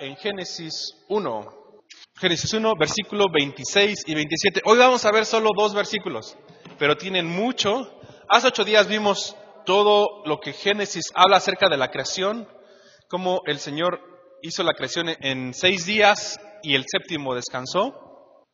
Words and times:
en 0.00 0.16
Génesis 0.16 0.94
1. 1.08 1.46
Génesis 2.18 2.52
1, 2.52 2.72
versículo 2.78 3.26
26 3.32 4.04
y 4.06 4.14
27. 4.14 4.62
Hoy 4.64 4.78
vamos 4.78 5.04
a 5.04 5.12
ver 5.12 5.26
solo 5.26 5.50
dos 5.54 5.74
versículos, 5.74 6.36
pero 6.78 6.96
tienen 6.96 7.26
mucho. 7.26 8.00
Hace 8.28 8.48
ocho 8.48 8.64
días 8.64 8.88
vimos 8.88 9.36
todo 9.66 10.22
lo 10.24 10.38
que 10.38 10.52
Génesis 10.52 11.04
habla 11.14 11.36
acerca 11.36 11.68
de 11.68 11.76
la 11.76 11.90
creación, 11.90 12.48
cómo 13.08 13.42
el 13.46 13.58
Señor 13.58 14.00
hizo 14.42 14.62
la 14.62 14.72
creación 14.72 15.10
en 15.20 15.52
seis 15.52 15.84
días 15.84 16.40
y 16.62 16.74
el 16.74 16.84
séptimo 16.90 17.34
descansó. 17.34 18.46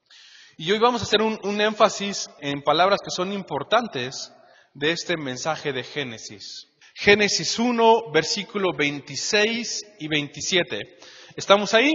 Y 0.57 0.73
hoy 0.73 0.79
vamos 0.79 1.03
a 1.03 1.05
hacer 1.05 1.23
un, 1.23 1.61
énfasis 1.61 2.29
en 2.41 2.63
palabras 2.63 3.01
que 3.05 3.11
son 3.11 3.33
importantes 3.33 4.33
de 4.75 4.91
este 4.91 5.17
mensaje 5.17 5.73
de 5.73 5.85
Génesis. 5.85 6.67
Génesis 6.95 7.59
1, 7.59 8.11
versículo 8.11 8.71
26 8.77 9.85
y 10.01 10.09
27. 10.09 10.99
¿Estamos 11.37 11.75
ahí? 11.75 11.93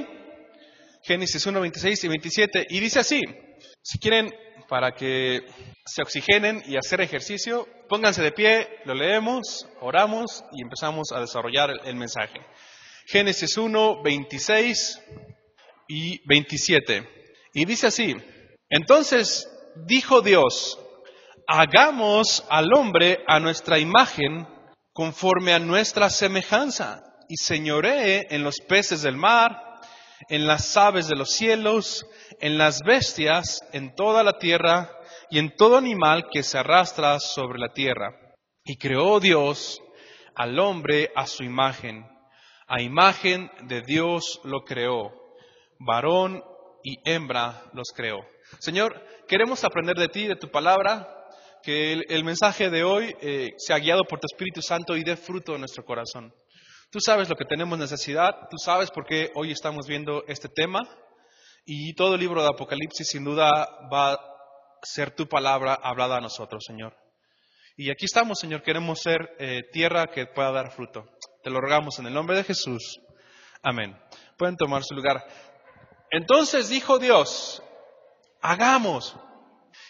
Génesis 1.02 1.44
1, 1.44 1.62
26 1.62 2.04
y 2.04 2.08
27. 2.08 2.68
Y 2.70 2.80
dice 2.80 2.99
así, 2.99 3.22
si 3.82 3.98
quieren, 3.98 4.32
para 4.70 4.91
que 4.91 5.41
se 5.84 6.04
oxigenen 6.04 6.62
y 6.68 6.77
hacer 6.77 7.02
ejercicio, 7.02 7.68
pónganse 7.90 8.22
de 8.22 8.34
pie, 8.34 8.70
lo 8.85 8.94
leemos, 8.94 9.68
oramos 9.82 10.44
y 10.52 10.62
empezamos 10.62 11.12
a 11.12 11.22
desarrollar 11.22 11.72
el, 11.85 11.96
mensaje. 11.96 12.40
Génesis 13.08 13.58
1, 13.58 14.04
26 14.04 15.02
y 15.88 16.21
27. 16.27 17.10
Y 17.55 17.66
dice 17.66 17.88
así, 17.88 18.16
entonces 18.70 19.49
dijo 19.87 20.21
Dios, 20.21 20.77
hagamos 21.48 22.46
al 22.48 22.71
hombre 22.76 23.24
a 23.27 23.40
nuestra 23.40 23.80
imagen 23.80 24.48
conforme 24.93 25.52
a 25.52 25.60
nuestra 25.60 26.12
semejanza 26.12 27.10
y 27.32 27.37
señoree 27.37 28.27
en 28.29 28.43
los 28.43 28.60
peces 28.60 29.04
del 29.04 29.15
mar, 29.15 29.79
en 30.27 30.46
las 30.48 30.76
aves 30.76 31.07
de 31.07 31.15
los 31.15 31.29
cielos, 31.29 32.05
en 32.41 32.57
las 32.57 32.82
bestias, 32.82 33.62
en 33.71 33.96
toda 33.96 34.21
la 34.21 34.37
tierra 34.37 34.91
y 35.29 35.40
en 35.40 35.55
todo 35.55 35.77
animal 35.77 36.27
que 36.29 36.43
se 36.43 36.57
arrastra 36.57 37.21
sobre 37.21 37.57
la 37.57 37.71
tierra. 37.71 38.09
Y 38.65 38.76
creó 38.76 39.21
Dios 39.21 39.82
al 40.35 40.59
hombre 40.59 41.09
a 41.15 41.26
su 41.26 41.43
imagen. 41.43 42.05
A 42.68 42.82
imagen 42.82 43.49
de 43.63 43.82
Dios 43.82 44.41
lo 44.43 44.65
creó. 44.65 45.13
Varón 45.79 46.43
y 46.84 46.98
hembra 47.09 47.63
los 47.71 47.93
creó. 47.96 48.20
Señor, 48.59 49.02
queremos 49.29 49.63
aprender 49.63 49.96
de 49.96 50.09
ti, 50.09 50.27
de 50.27 50.35
tu 50.35 50.52
palabra, 50.52 51.07
que 51.63 51.93
el, 51.93 52.24
mensaje 52.26 52.70
de 52.70 52.84
hoy 52.84 53.15
eh, 53.21 53.52
sea 53.55 53.77
guiado 53.77 54.04
por 54.04 54.20
tu 54.20 54.27
Espíritu 54.29 54.62
Santo 54.62 54.98
y 54.98 55.04
dé 55.05 55.15
fruto 55.15 55.54
en 55.54 55.62
nuestro 55.62 55.85
corazón. 55.85 56.34
Tú 56.91 56.99
sabes 56.99 57.29
lo 57.29 57.37
que 57.37 57.45
tenemos 57.45 57.79
necesidad, 57.79 58.49
tú 58.49 58.57
sabes 58.57 58.91
por 58.91 59.05
qué 59.05 59.31
hoy 59.35 59.53
estamos 59.53 59.87
viendo 59.87 60.25
este 60.27 60.49
tema 60.49 60.81
y 61.65 61.93
todo 61.93 62.15
el 62.15 62.20
libro 62.20 62.41
de 62.41 62.49
Apocalipsis 62.49 63.07
sin 63.07 63.23
duda 63.23 63.65
va 63.89 64.11
a 64.11 64.19
ser 64.84 65.12
tu 65.16 65.25
palabra 65.25 65.73
hablada 65.73 66.17
a 66.17 66.19
nosotros, 66.19 66.66
Señor. 66.67 66.94
Y 67.78 67.91
aquí 67.91 68.03
estamos, 68.03 68.39
Señor, 68.39 68.62
queremos 68.62 69.00
ser 69.00 69.22
eh, 69.39 69.62
tierra 69.72 70.07
que 70.07 70.25
pueda 70.25 70.51
dar 70.51 70.73
fruto. 70.73 71.06
Te 71.41 71.50
lo 71.50 71.62
rogamos 71.62 71.97
en 72.00 72.07
el 72.07 72.13
nombre 72.13 72.35
de 72.35 72.44
Jesús. 72.44 73.00
Amén. 73.63 73.97
Pueden 74.38 74.57
tomar 74.57 74.84
su 74.84 74.94
lugar. 74.94 75.25
Entonces 76.09 76.67
dijo 76.67 77.00
Dios, 77.00 77.63
hagamos. 78.41 79.16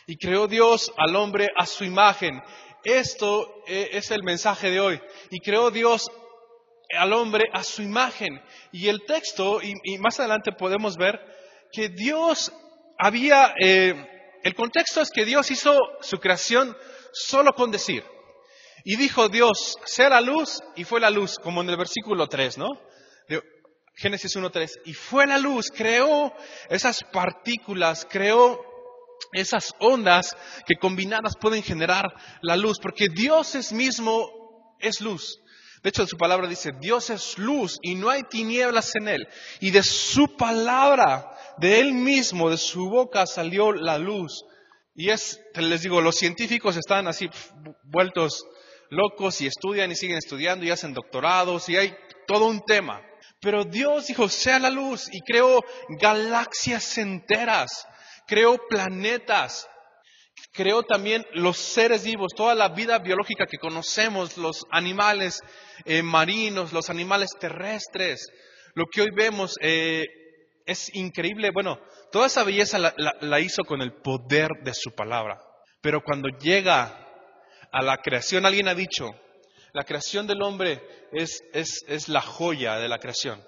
Y 0.05 0.17
creó 0.17 0.45
Dios 0.45 0.93
al 0.97 1.15
hombre 1.15 1.47
a 1.57 1.65
su 1.65 1.83
imagen. 1.83 2.43
Esto 2.83 3.63
eh, 3.65 3.89
es 3.93 4.11
el 4.11 4.21
mensaje 4.21 4.69
de 4.69 4.79
hoy. 4.79 5.01
Y 5.31 5.39
creó 5.39 5.71
Dios 5.71 6.11
al 6.97 7.13
hombre 7.13 7.45
a 7.53 7.63
su 7.63 7.81
imagen. 7.81 8.41
Y 8.71 8.87
el 8.87 9.05
texto, 9.05 9.61
y, 9.61 9.97
más 9.99 10.19
adelante 10.19 10.51
podemos 10.51 10.97
ver 10.97 11.19
que 11.71 11.89
Dios 11.89 12.51
había, 12.97 13.53
eh, 13.59 13.93
el 14.43 14.55
contexto 14.55 15.01
es 15.01 15.09
que 15.09 15.25
Dios 15.25 15.49
hizo 15.51 15.77
su 16.01 16.19
creación 16.19 16.75
solo 17.11 17.53
con 17.53 17.71
decir. 17.71 18.03
Y 18.83 18.95
dijo 18.95 19.29
Dios, 19.29 19.77
sea 19.85 20.09
la 20.09 20.21
luz, 20.21 20.59
y 20.75 20.83
fue 20.83 20.99
la 20.99 21.09
luz, 21.09 21.37
como 21.37 21.61
en 21.61 21.69
el 21.69 21.77
versículo 21.77 22.27
3, 22.27 22.57
¿no? 22.57 22.67
De 23.27 23.41
Génesis 23.95 24.35
1.3. 24.35 24.81
Y 24.85 24.93
fue 24.93 25.27
la 25.27 25.37
luz, 25.37 25.67
creó 25.69 26.33
esas 26.69 27.03
partículas, 27.11 28.07
creó 28.09 28.59
esas 29.33 29.73
ondas 29.79 30.35
que 30.65 30.75
combinadas 30.75 31.33
pueden 31.39 31.63
generar 31.63 32.05
la 32.41 32.55
luz, 32.55 32.77
porque 32.81 33.07
Dios 33.09 33.55
es 33.55 33.71
mismo, 33.71 34.75
es 34.79 35.01
luz. 35.01 35.40
De 35.83 35.89
hecho, 35.89 36.05
su 36.05 36.17
palabra 36.17 36.47
dice, 36.47 36.71
Dios 36.79 37.09
es 37.09 37.37
luz 37.37 37.79
y 37.81 37.95
no 37.95 38.09
hay 38.09 38.23
tinieblas 38.23 38.95
en 38.95 39.07
él. 39.07 39.27
Y 39.59 39.71
de 39.71 39.81
su 39.81 40.35
palabra, 40.37 41.35
de 41.57 41.79
él 41.79 41.93
mismo, 41.93 42.49
de 42.49 42.57
su 42.57 42.89
boca 42.89 43.25
salió 43.25 43.71
la 43.71 43.97
luz. 43.97 44.45
Y 44.93 45.09
es, 45.09 45.39
les 45.55 45.81
digo, 45.81 46.01
los 46.01 46.17
científicos 46.17 46.77
están 46.77 47.07
así 47.07 47.29
vueltos 47.83 48.45
locos 48.89 49.41
y 49.41 49.47
estudian 49.47 49.91
y 49.91 49.95
siguen 49.95 50.17
estudiando 50.17 50.65
y 50.65 50.69
hacen 50.69 50.93
doctorados 50.93 51.67
y 51.69 51.77
hay 51.77 51.95
todo 52.27 52.45
un 52.45 52.61
tema. 52.63 53.01
Pero 53.39 53.63
Dios 53.63 54.07
dijo, 54.07 54.29
sea 54.29 54.59
la 54.59 54.69
luz 54.69 55.07
y 55.11 55.21
creó 55.21 55.63
galaxias 55.99 56.97
enteras, 56.99 57.87
creó 58.27 58.59
planetas, 58.69 59.67
creó 60.51 60.83
también 60.83 61.25
los 61.33 61.57
seres 61.57 62.03
vivos, 62.03 62.33
toda 62.35 62.55
la 62.55 62.69
vida 62.69 62.99
biológica 62.99 63.45
que 63.45 63.57
conocemos, 63.57 64.37
los 64.37 64.65
animales 64.71 65.39
eh, 65.85 66.03
marinos, 66.03 66.73
los 66.73 66.89
animales 66.89 67.31
terrestres. 67.39 68.27
Lo 68.73 68.85
que 68.85 69.01
hoy 69.01 69.09
vemos 69.15 69.55
eh, 69.61 70.05
es 70.65 70.93
increíble. 70.95 71.51
Bueno, 71.53 71.79
toda 72.11 72.27
esa 72.27 72.43
belleza 72.43 72.77
la, 72.79 73.39
hizo 73.39 73.63
con 73.63 73.81
el 73.81 73.93
poder 74.01 74.49
de 74.63 74.73
su 74.73 74.91
palabra. 74.91 75.41
Pero 75.81 76.01
cuando 76.03 76.29
llega 76.39 77.07
a 77.71 77.81
la 77.81 77.97
creación, 77.97 78.45
alguien 78.45 78.67
ha 78.67 78.75
dicho, 78.75 79.09
la 79.73 79.83
creación 79.83 80.27
del 80.27 80.41
hombre 80.41 80.81
es, 81.11 81.41
es, 81.53 81.83
es 81.87 82.09
la 82.09 82.21
joya 82.21 82.77
de 82.77 82.87
la 82.87 82.99
creación. 82.99 83.43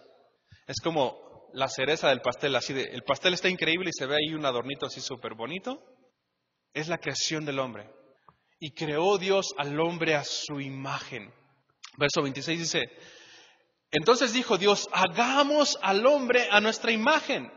Es 0.67 0.79
como 0.81 1.21
la 1.53 1.67
cereza 1.67 2.09
del 2.09 2.21
pastel, 2.21 2.55
así 2.55 2.73
de, 2.73 2.83
el 2.83 3.03
pastel 3.03 3.33
está 3.33 3.49
increíble 3.49 3.89
y 3.89 3.97
se 3.97 4.07
ve 4.07 4.15
ahí 4.15 4.33
un 4.33 4.45
adornito 4.45 4.87
así 4.87 5.01
súper 5.01 5.35
bonito. 5.35 5.79
Es 6.73 6.87
la 6.87 6.97
creación 6.97 7.45
del 7.45 7.59
hombre. 7.59 7.89
Y 8.59 8.73
creó 8.73 9.17
Dios 9.17 9.53
al 9.57 9.79
hombre 9.79 10.15
a 10.15 10.23
su 10.23 10.59
imagen. 10.59 11.33
Verso 11.97 12.21
26 12.21 12.59
dice, 12.59 12.83
entonces 13.91 14.33
dijo 14.33 14.57
Dios, 14.57 14.89
hagamos 14.91 15.77
al 15.81 16.05
hombre 16.07 16.47
a 16.49 16.59
nuestra 16.59 16.91
imagen, 16.91 17.51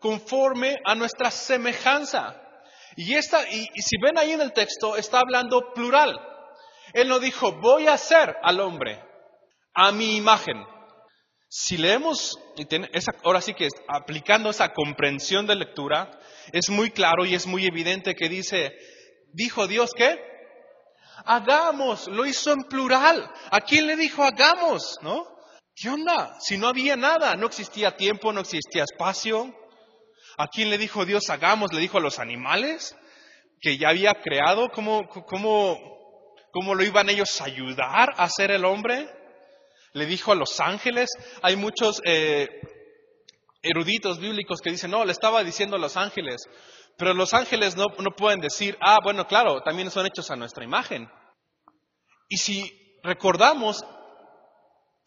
conforme 0.00 0.76
a 0.84 0.94
nuestra 0.94 1.30
semejanza. 1.30 2.42
Y, 2.96 3.14
esta, 3.14 3.48
y, 3.50 3.66
y 3.74 3.82
si 3.82 3.96
ven 4.02 4.18
ahí 4.18 4.32
en 4.32 4.42
el 4.42 4.52
texto, 4.52 4.96
está 4.96 5.20
hablando 5.20 5.72
plural. 5.72 6.18
Él 6.92 7.08
no 7.08 7.18
dijo, 7.18 7.52
voy 7.52 7.86
a 7.86 7.94
hacer 7.94 8.36
al 8.42 8.60
hombre 8.60 9.02
a 9.74 9.92
mi 9.92 10.16
imagen. 10.16 10.62
Si 11.48 11.78
leemos, 11.78 12.38
esa, 12.92 13.12
ahora 13.24 13.40
sí 13.40 13.54
que 13.54 13.68
aplicando 13.88 14.50
esa 14.50 14.74
comprensión 14.74 15.46
de 15.46 15.56
lectura, 15.56 16.10
es 16.52 16.68
muy 16.68 16.90
claro 16.90 17.24
y 17.24 17.34
es 17.34 17.46
muy 17.46 17.64
evidente 17.64 18.14
que 18.14 18.28
dice, 18.28 18.76
dijo 19.32 19.66
Dios 19.66 19.92
que 19.96 20.18
hagamos, 21.24 22.06
lo 22.08 22.26
hizo 22.26 22.52
en 22.52 22.64
plural. 22.64 23.30
¿A 23.50 23.62
quién 23.62 23.86
le 23.86 23.96
dijo 23.96 24.22
hagamos? 24.22 24.98
¿No? 25.00 25.24
¿Qué 25.74 25.88
onda? 25.88 26.36
Si 26.40 26.58
no 26.58 26.68
había 26.68 26.96
nada, 26.96 27.34
no 27.36 27.46
existía 27.46 27.96
tiempo, 27.96 28.32
no 28.32 28.40
existía 28.40 28.84
espacio. 28.84 29.54
¿A 30.36 30.48
quién 30.48 30.68
le 30.68 30.76
dijo 30.76 31.06
Dios 31.06 31.30
hagamos? 31.30 31.72
¿Le 31.72 31.80
dijo 31.80 31.96
a 31.96 32.02
los 32.02 32.18
animales 32.18 32.94
que 33.60 33.78
ya 33.78 33.88
había 33.88 34.12
creado? 34.14 34.68
¿Cómo, 34.70 35.08
cómo, 35.08 35.78
cómo 36.52 36.74
lo 36.74 36.84
iban 36.84 37.08
ellos 37.08 37.40
a 37.40 37.44
ayudar 37.44 38.12
a 38.18 38.28
ser 38.28 38.50
el 38.50 38.66
hombre? 38.66 39.08
Le 39.98 40.06
dijo 40.06 40.32
a 40.32 40.36
los 40.36 40.60
ángeles. 40.60 41.10
Hay 41.42 41.56
muchos 41.56 42.00
eh, 42.04 42.48
eruditos 43.62 44.18
bíblicos 44.18 44.60
que 44.60 44.70
dicen, 44.70 44.90
no, 44.90 45.04
le 45.04 45.12
estaba 45.12 45.44
diciendo 45.44 45.76
a 45.76 45.80
los 45.80 45.96
ángeles. 45.96 46.42
Pero 46.96 47.14
los 47.14 47.34
ángeles 47.34 47.76
no, 47.76 47.86
no 47.98 48.10
pueden 48.16 48.40
decir, 48.40 48.76
ah, 48.80 48.98
bueno, 49.02 49.26
claro, 49.26 49.60
también 49.62 49.90
son 49.90 50.06
hechos 50.06 50.30
a 50.30 50.36
nuestra 50.36 50.64
imagen. 50.64 51.08
Y 52.28 52.36
si 52.38 53.00
recordamos, 53.02 53.84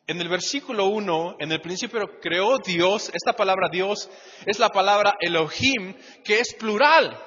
en 0.08 0.20
el 0.20 0.30
versículo 0.30 0.86
1, 0.86 1.36
en 1.40 1.52
el 1.52 1.62
principio 1.62 2.02
creó 2.22 2.58
Dios, 2.58 3.12
esta 3.14 3.34
palabra 3.34 3.70
Dios 3.72 4.10
es 4.46 4.60
la 4.60 4.70
palabra 4.70 5.14
Elohim, 5.20 5.96
que 6.24 6.40
es 6.40 6.54
plural, 6.56 7.18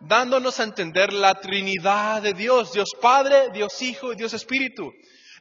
dándonos 0.00 0.58
a 0.60 0.64
entender 0.64 1.12
la 1.12 1.34
Trinidad 1.34 2.22
de 2.22 2.32
Dios, 2.32 2.72
Dios 2.72 2.90
Padre, 3.00 3.50
Dios 3.52 3.80
Hijo 3.80 4.12
y 4.12 4.16
Dios 4.16 4.34
Espíritu. 4.34 4.90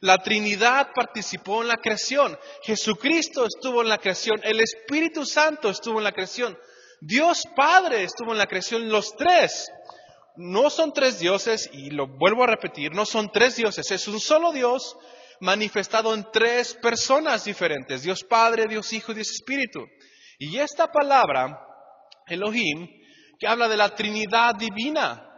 La 0.02 0.18
Trinidad 0.18 0.90
participó 0.96 1.62
en 1.62 1.68
la 1.68 1.78
creación. 1.78 2.38
Jesucristo 2.64 3.46
estuvo 3.46 3.82
en 3.82 3.90
la 3.90 3.98
creación. 3.98 4.40
El 4.44 4.62
Espíritu 4.62 5.26
Santo 5.26 5.70
estuvo 5.70 5.98
en 5.98 6.06
la 6.06 6.12
creación. 6.12 6.58
Dios 7.02 7.44
Padre 7.56 8.04
estuvo 8.04 8.32
en 8.32 8.38
la 8.38 8.48
creación. 8.48 8.90
Los 8.90 9.16
tres. 9.16 9.70
No 10.42 10.70
son 10.70 10.94
tres 10.94 11.20
dioses, 11.20 11.70
y 11.74 11.90
lo 11.90 12.08
vuelvo 12.08 12.46
a 12.46 12.48
repetir, 12.48 12.94
no 12.94 13.06
son 13.06 13.30
tres 13.30 13.58
dioses. 13.58 13.92
Es 13.92 14.08
un 14.08 14.22
solo 14.22 14.54
Dios, 14.54 14.96
manifestado 15.42 16.14
en 16.14 16.26
tres 16.32 16.76
personas 16.76 17.44
diferentes, 17.44 18.04
Dios 18.04 18.24
Padre, 18.24 18.66
Dios 18.70 18.94
Hijo 18.94 19.12
y 19.12 19.16
Dios 19.16 19.32
Espíritu. 19.32 19.86
Y 20.38 20.58
esta 20.58 20.90
palabra, 20.94 21.60
Elohim, 22.26 22.88
que 23.38 23.48
habla 23.48 23.68
de 23.68 23.76
la 23.76 23.94
Trinidad 23.96 24.56
divina. 24.56 25.30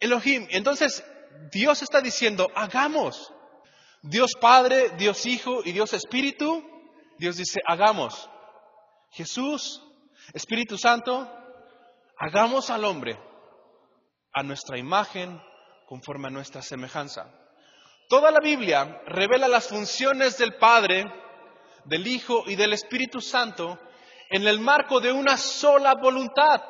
Elohim, 0.00 0.48
entonces 0.50 1.04
Dios 1.52 1.82
está 1.82 2.00
diciendo, 2.00 2.50
hagamos. 2.54 3.32
Dios 4.02 4.32
Padre, 4.40 4.90
Dios 4.98 5.24
Hijo 5.26 5.62
y 5.64 5.72
Dios 5.72 5.92
Espíritu, 5.92 6.62
Dios 7.18 7.36
dice, 7.36 7.60
hagamos. 7.66 8.28
Jesús, 9.12 9.80
Espíritu 10.34 10.76
Santo, 10.76 11.30
hagamos 12.18 12.70
al 12.70 12.84
hombre 12.84 13.18
a 14.32 14.42
nuestra 14.42 14.78
imagen, 14.78 15.40
conforme 15.86 16.28
a 16.28 16.30
nuestra 16.30 16.62
semejanza. 16.62 17.32
Toda 18.08 18.30
la 18.30 18.40
Biblia 18.40 19.02
revela 19.06 19.46
las 19.46 19.68
funciones 19.68 20.36
del 20.36 20.56
Padre, 20.56 21.04
del 21.84 22.06
Hijo 22.06 22.42
y 22.46 22.56
del 22.56 22.72
Espíritu 22.72 23.20
Santo 23.20 23.78
en 24.30 24.46
el 24.46 24.58
marco 24.60 24.98
de 25.00 25.12
una 25.12 25.36
sola 25.36 25.94
voluntad, 25.94 26.60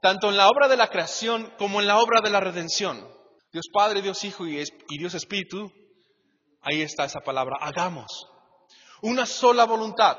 tanto 0.00 0.30
en 0.30 0.36
la 0.36 0.48
obra 0.48 0.68
de 0.68 0.76
la 0.76 0.88
creación 0.88 1.52
como 1.58 1.80
en 1.80 1.86
la 1.86 1.98
obra 1.98 2.20
de 2.22 2.30
la 2.30 2.40
redención. 2.40 3.06
Dios 3.52 3.66
Padre, 3.72 4.00
Dios 4.00 4.22
Hijo 4.24 4.46
y 4.46 4.64
Dios 4.98 5.14
Espíritu, 5.14 5.70
ahí 6.62 6.82
está 6.82 7.04
esa 7.04 7.20
palabra, 7.20 7.56
hagamos. 7.60 8.28
Una 9.02 9.26
sola 9.26 9.64
voluntad. 9.64 10.18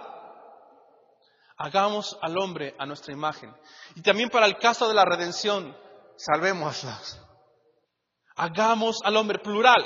Hagamos 1.57 2.17
al 2.21 2.37
hombre 2.37 2.75
a 2.79 2.85
nuestra 2.85 3.13
imagen. 3.13 3.55
Y 3.95 4.01
también 4.01 4.29
para 4.29 4.47
el 4.47 4.57
caso 4.57 4.87
de 4.87 4.95
la 4.95 5.05
redención, 5.05 5.77
salvémoslos. 6.15 7.21
Hagamos 8.35 8.99
al 9.03 9.17
hombre 9.17 9.39
plural, 9.39 9.83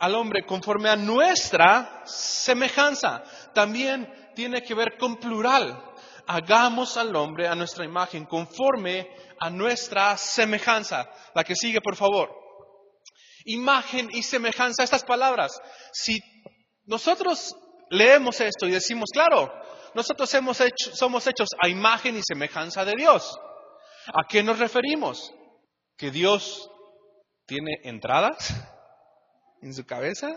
al 0.00 0.14
hombre 0.14 0.46
conforme 0.46 0.88
a 0.88 0.96
nuestra 0.96 2.02
semejanza. 2.06 3.22
También 3.52 4.32
tiene 4.34 4.62
que 4.62 4.74
ver 4.74 4.96
con 4.98 5.16
plural. 5.16 5.84
Hagamos 6.26 6.96
al 6.96 7.14
hombre 7.14 7.48
a 7.48 7.54
nuestra 7.54 7.84
imagen, 7.84 8.24
conforme 8.24 9.10
a 9.38 9.50
nuestra 9.50 10.16
semejanza. 10.16 11.10
La 11.34 11.44
que 11.44 11.54
sigue, 11.54 11.80
por 11.80 11.96
favor. 11.96 12.41
Imagen 13.44 14.08
y 14.12 14.22
semejanza, 14.22 14.82
estas 14.82 15.04
palabras. 15.04 15.52
Si 15.92 16.20
nosotros 16.84 17.56
leemos 17.90 18.40
esto 18.40 18.66
y 18.66 18.70
decimos, 18.70 19.10
claro, 19.12 19.52
nosotros 19.94 20.32
hemos 20.34 20.58
somos 20.94 21.26
hechos 21.26 21.48
a 21.62 21.68
imagen 21.68 22.16
y 22.16 22.22
semejanza 22.22 22.84
de 22.84 22.94
Dios. 22.96 23.38
¿A 24.06 24.26
qué 24.28 24.42
nos 24.42 24.58
referimos? 24.58 25.32
que 26.02 26.10
Dios 26.10 26.68
tiene 27.46 27.78
entradas 27.84 28.54
en 29.62 29.72
su 29.72 29.84
cabeza, 29.84 30.36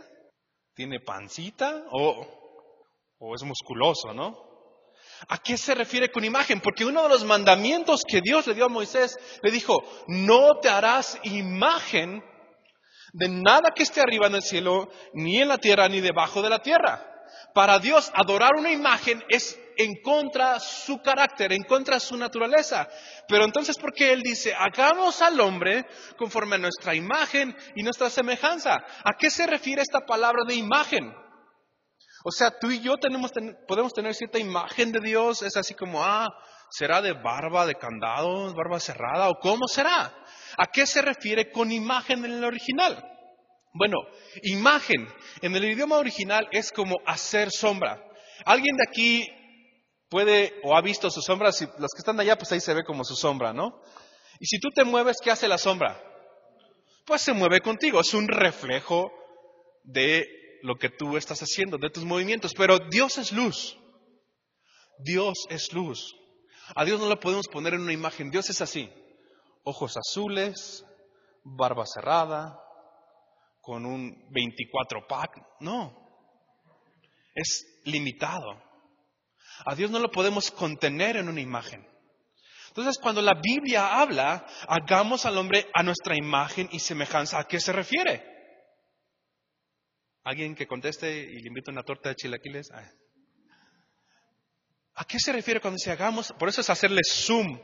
tiene 0.75 0.99
pancita 0.99 1.83
o, 1.91 2.27
o 3.17 3.33
es 3.33 3.41
musculoso, 3.41 4.13
¿no? 4.13 4.37
¿A 5.27 5.39
qué 5.39 5.57
se 5.57 5.73
refiere 5.73 6.11
con 6.11 6.23
imagen? 6.23 6.61
Porque 6.61 6.85
uno 6.85 7.01
de 7.01 7.09
los 7.09 7.23
mandamientos 7.23 8.03
que 8.07 8.21
Dios 8.21 8.45
le 8.45 8.53
dio 8.53 8.65
a 8.65 8.69
Moisés 8.69 9.17
le 9.41 9.49
dijo, 9.49 9.83
no 10.07 10.59
te 10.59 10.69
harás 10.69 11.17
imagen 11.23 12.23
de 13.15 13.29
nada 13.29 13.71
que 13.73 13.83
esté 13.83 14.01
arriba 14.01 14.27
en 14.27 14.35
el 14.35 14.41
cielo, 14.41 14.89
ni 15.13 15.41
en 15.41 15.47
la 15.47 15.57
tierra, 15.57 15.87
ni 15.87 16.01
debajo 16.01 16.41
de 16.41 16.49
la 16.49 16.59
tierra. 16.59 17.01
Para 17.53 17.79
Dios, 17.79 18.11
adorar 18.13 18.51
una 18.57 18.71
imagen 18.71 19.23
es 19.29 19.57
en 19.77 20.01
contra 20.01 20.59
su 20.59 21.01
carácter, 21.01 21.53
en 21.53 21.63
contra 21.63 21.99
su 22.01 22.17
naturaleza. 22.17 22.89
Pero 23.29 23.45
entonces, 23.45 23.77
¿por 23.77 23.93
qué 23.93 24.11
Él 24.11 24.21
dice, 24.21 24.53
hagamos 24.53 25.21
al 25.21 25.39
hombre 25.39 25.85
conforme 26.17 26.55
a 26.55 26.59
nuestra 26.59 26.93
imagen 26.93 27.55
y 27.75 27.83
nuestra 27.83 28.09
semejanza? 28.09 28.73
¿A 28.73 29.13
qué 29.17 29.29
se 29.29 29.47
refiere 29.47 29.81
esta 29.81 30.01
palabra 30.01 30.43
de 30.45 30.55
imagen? 30.55 31.13
O 32.25 32.31
sea, 32.31 32.51
tú 32.59 32.69
y 32.69 32.81
yo 32.81 32.97
tenemos, 32.97 33.31
podemos 33.65 33.93
tener 33.93 34.13
cierta 34.13 34.39
imagen 34.39 34.91
de 34.91 34.99
Dios, 34.99 35.41
es 35.41 35.55
así 35.55 35.73
como, 35.73 36.03
ah, 36.03 36.27
¿será 36.77 37.01
de 37.01 37.13
barba, 37.13 37.65
de 37.65 37.75
candado, 37.75 38.53
barba 38.53 38.79
cerrada 38.79 39.29
o 39.29 39.39
cómo 39.39 39.67
será? 39.67 40.13
¿A 40.57 40.67
qué 40.67 40.85
se 40.85 41.01
refiere 41.01 41.51
con 41.51 41.71
imagen 41.71 42.25
en 42.25 42.33
el 42.33 42.43
original? 42.43 43.03
Bueno, 43.73 43.97
imagen 44.43 45.07
en 45.41 45.55
el 45.55 45.65
idioma 45.65 45.97
original 45.97 46.47
es 46.51 46.71
como 46.71 46.95
hacer 47.05 47.49
sombra. 47.51 48.01
¿Alguien 48.45 48.75
de 48.75 48.83
aquí 48.87 49.27
puede 50.09 50.53
o 50.63 50.75
ha 50.75 50.81
visto 50.81 51.09
su 51.09 51.21
sombra? 51.21 51.51
Si 51.51 51.65
los 51.65 51.91
que 51.93 51.99
están 51.99 52.19
allá, 52.19 52.37
pues 52.37 52.51
ahí 52.51 52.59
se 52.59 52.73
ve 52.73 52.83
como 52.83 53.03
su 53.03 53.15
sombra, 53.15 53.53
¿no? 53.53 53.81
Y 54.39 54.45
si 54.45 54.59
tú 54.59 54.69
te 54.69 54.83
mueves, 54.83 55.17
¿qué 55.23 55.31
hace 55.31 55.47
la 55.47 55.57
sombra? 55.57 56.01
Pues 57.05 57.21
se 57.21 57.33
mueve 57.33 57.61
contigo, 57.61 58.01
es 58.01 58.13
un 58.13 58.27
reflejo 58.27 59.11
de 59.83 60.27
lo 60.61 60.75
que 60.75 60.89
tú 60.89 61.15
estás 61.15 61.39
haciendo, 61.41 61.77
de 61.77 61.89
tus 61.89 62.03
movimientos. 62.03 62.53
Pero 62.53 62.79
Dios 62.89 63.17
es 63.17 63.31
luz. 63.31 63.77
Dios 64.99 65.37
es 65.49 65.71
luz. 65.71 66.15
A 66.73 66.85
Dios 66.85 66.99
no 66.99 67.07
le 67.07 67.17
podemos 67.17 67.47
poner 67.47 67.73
en 67.73 67.81
una 67.81 67.93
imagen. 67.93 68.31
Dios 68.31 68.49
es 68.49 68.61
así. 68.61 68.89
Ojos 69.63 69.95
azules, 69.97 70.85
barba 71.43 71.85
cerrada, 71.85 72.59
con 73.61 73.85
un 73.85 74.27
24 74.31 75.05
pack. 75.07 75.31
No, 75.59 76.05
es 77.35 77.81
limitado. 77.83 78.63
A 79.65 79.75
Dios 79.75 79.91
no 79.91 79.99
lo 79.99 80.09
podemos 80.09 80.49
contener 80.51 81.17
en 81.17 81.29
una 81.29 81.41
imagen. 81.41 81.85
Entonces, 82.67 82.97
cuando 83.01 83.21
la 83.21 83.39
Biblia 83.41 83.99
habla, 84.01 84.45
hagamos 84.67 85.25
al 85.25 85.37
hombre 85.37 85.69
a 85.73 85.81
nuestra 85.81 86.17
imagen 86.17 86.67
y 86.71 86.79
semejanza, 86.79 87.39
¿a 87.39 87.47
qué 87.47 87.59
se 87.59 87.71
refiere? 87.71 88.23
¿Alguien 90.23 90.55
que 90.55 90.67
conteste 90.67 91.09
y 91.09 91.39
le 91.41 91.47
invito 91.47 91.71
una 91.71 91.83
torta 91.83 92.09
de 92.09 92.15
chilaquiles? 92.15 92.69
Ah. 92.73 92.91
¿A 94.95 95.05
qué 95.05 95.19
se 95.19 95.33
refiere 95.33 95.59
cuando 95.59 95.75
dice 95.75 95.91
hagamos? 95.91 96.33
Por 96.39 96.49
eso 96.49 96.61
es 96.61 96.69
hacerle 96.69 97.01
zoom 97.03 97.59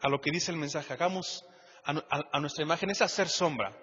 a 0.00 0.08
lo 0.08 0.20
que 0.20 0.30
dice 0.30 0.50
el 0.50 0.58
mensaje. 0.58 0.92
Hagamos 0.92 1.44
a 1.84 2.40
nuestra 2.40 2.64
imagen, 2.64 2.90
es 2.90 3.02
hacer 3.02 3.28
sombra 3.28 3.76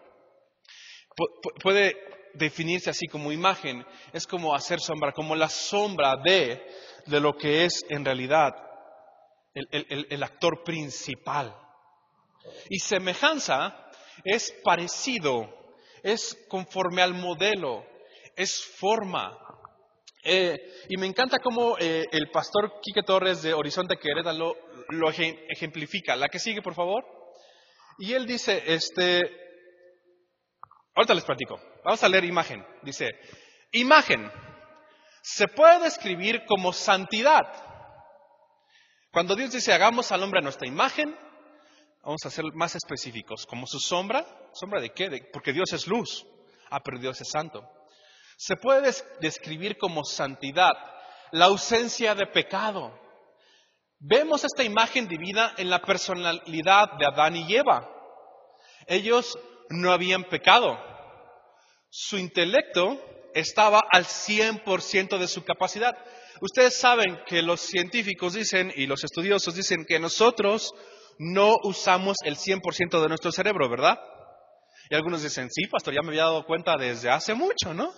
puede 1.61 1.97
definirse 2.33 2.89
así 2.89 3.07
como 3.07 3.31
imagen, 3.31 3.85
es 4.13 4.25
como 4.25 4.55
hacer 4.55 4.79
sombra, 4.79 5.11
como 5.11 5.35
la 5.35 5.49
sombra 5.49 6.15
de, 6.17 6.65
de 7.05 7.19
lo 7.19 7.35
que 7.35 7.65
es 7.65 7.85
en 7.89 8.05
realidad 8.05 8.55
el, 9.53 10.07
el 10.09 10.23
actor 10.23 10.63
principal. 10.63 11.55
Y 12.69 12.79
semejanza 12.79 13.75
es 14.23 14.53
parecido, 14.63 15.49
es 16.03 16.37
conforme 16.47 17.01
al 17.01 17.13
modelo, 17.13 17.85
es 18.35 18.63
forma. 18.79 19.37
Eh, 20.23 20.85
y 20.89 20.97
me 20.97 21.07
encanta 21.07 21.39
cómo 21.39 21.77
eh, 21.79 22.05
el 22.11 22.29
pastor 22.29 22.79
Quique 22.81 23.03
Torres 23.03 23.41
de 23.41 23.53
Horizonte 23.53 23.97
Querétaro 23.97 24.55
lo, 24.89 25.09
ejemplifica. 25.09 26.15
La 26.15 26.29
que 26.29 26.39
sigue, 26.39 26.61
por 26.61 26.75
favor. 26.75 27.03
Y 27.97 28.13
él 28.13 28.25
dice, 28.25 28.63
este, 28.67 29.21
Ahorita 30.95 31.13
les 31.13 31.23
platico. 31.23 31.59
Vamos 31.83 32.03
a 32.03 32.09
leer 32.09 32.25
imagen. 32.25 32.65
Dice, 32.83 33.09
imagen 33.71 34.29
se 35.21 35.47
puede 35.47 35.79
describir 35.83 36.43
como 36.45 36.73
santidad. 36.73 37.45
Cuando 39.11 39.35
Dios 39.35 39.51
dice 39.51 39.73
hagamos 39.73 40.11
al 40.11 40.23
hombre 40.23 40.41
nuestra 40.41 40.67
imagen, 40.67 41.15
vamos 42.03 42.25
a 42.25 42.29
ser 42.29 42.45
más 42.53 42.75
específicos, 42.75 43.45
como 43.45 43.67
su 43.67 43.79
sombra. 43.79 44.25
¿Sombra 44.53 44.81
de 44.81 44.89
qué? 44.89 45.29
porque 45.31 45.53
Dios 45.53 45.71
es 45.73 45.87
luz. 45.87 46.25
Ah, 46.69 46.81
pero 46.83 46.99
Dios 46.99 47.19
es 47.21 47.29
santo. 47.29 47.67
Se 48.41 48.55
puede 48.55 48.91
describir 49.19 49.77
como 49.77 50.03
santidad, 50.03 50.71
la 51.31 51.45
ausencia 51.45 52.15
de 52.15 52.25
pecado. 52.25 52.91
Vemos 53.99 54.43
esta 54.43 54.63
imagen 54.63 55.07
divina 55.07 55.53
en 55.59 55.69
la 55.69 55.79
personalidad 55.79 56.93
de 56.97 57.05
Adán 57.05 57.35
y 57.35 57.55
Eva. 57.55 57.87
Ellos 58.87 59.37
no 59.69 59.91
habían 59.91 60.23
pecado. 60.23 60.75
Su 61.91 62.17
intelecto 62.17 62.99
estaba 63.35 63.83
al 63.91 64.05
100% 64.05 65.19
de 65.19 65.27
su 65.27 65.43
capacidad. 65.43 65.95
Ustedes 66.41 66.75
saben 66.75 67.19
que 67.27 67.43
los 67.43 67.61
científicos 67.61 68.33
dicen 68.33 68.73
y 68.75 68.87
los 68.87 69.03
estudiosos 69.03 69.53
dicen 69.53 69.85
que 69.85 69.99
nosotros 69.99 70.73
no 71.19 71.57
usamos 71.61 72.17
el 72.25 72.37
100% 72.37 73.03
de 73.03 73.07
nuestro 73.07 73.31
cerebro, 73.31 73.69
¿verdad? 73.69 73.99
Y 74.89 74.95
algunos 74.95 75.21
dicen, 75.21 75.47
sí, 75.51 75.67
pastor, 75.67 75.93
ya 75.93 76.01
me 76.01 76.07
había 76.07 76.23
dado 76.23 76.43
cuenta 76.47 76.75
desde 76.75 77.11
hace 77.11 77.35
mucho, 77.35 77.75
¿no? 77.75 77.93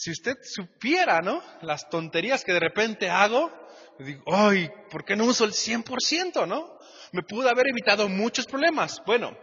Si 0.00 0.10
usted 0.10 0.38
supiera, 0.42 1.20
¿no? 1.20 1.42
Las 1.60 1.90
tonterías 1.90 2.42
que 2.42 2.54
de 2.54 2.58
repente 2.58 3.10
hago, 3.10 3.52
digo, 3.98 4.22
ay, 4.34 4.70
¿por 4.90 5.04
qué 5.04 5.14
no 5.14 5.26
uso 5.26 5.44
el 5.44 5.52
100%, 5.52 6.48
no? 6.48 6.78
Me 7.12 7.22
pude 7.22 7.50
haber 7.50 7.68
evitado 7.68 8.08
muchos 8.08 8.46
problemas. 8.46 9.02
Bueno, 9.04 9.36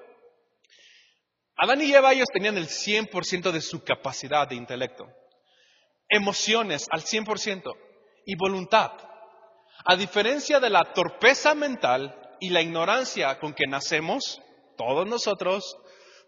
Adán 1.57 1.83
y 1.83 1.93
Eva 1.93 2.11
ellos 2.11 2.29
tenían 2.33 2.57
el 2.57 2.69
100% 2.69 3.51
de 3.51 3.61
su 3.61 3.83
capacidad 3.83 4.47
de 4.47 4.55
intelecto, 4.55 5.05
emociones 6.09 6.87
al 6.89 7.03
100% 7.03 7.71
y 8.25 8.35
voluntad. 8.35 8.93
A 9.85 9.95
diferencia 9.95 10.59
de 10.59 10.71
la 10.71 10.91
torpeza 10.91 11.53
mental 11.53 12.19
y 12.39 12.49
la 12.49 12.63
ignorancia 12.63 13.37
con 13.37 13.53
que 13.53 13.67
nacemos, 13.67 14.41
todos 14.75 15.05
nosotros, 15.05 15.77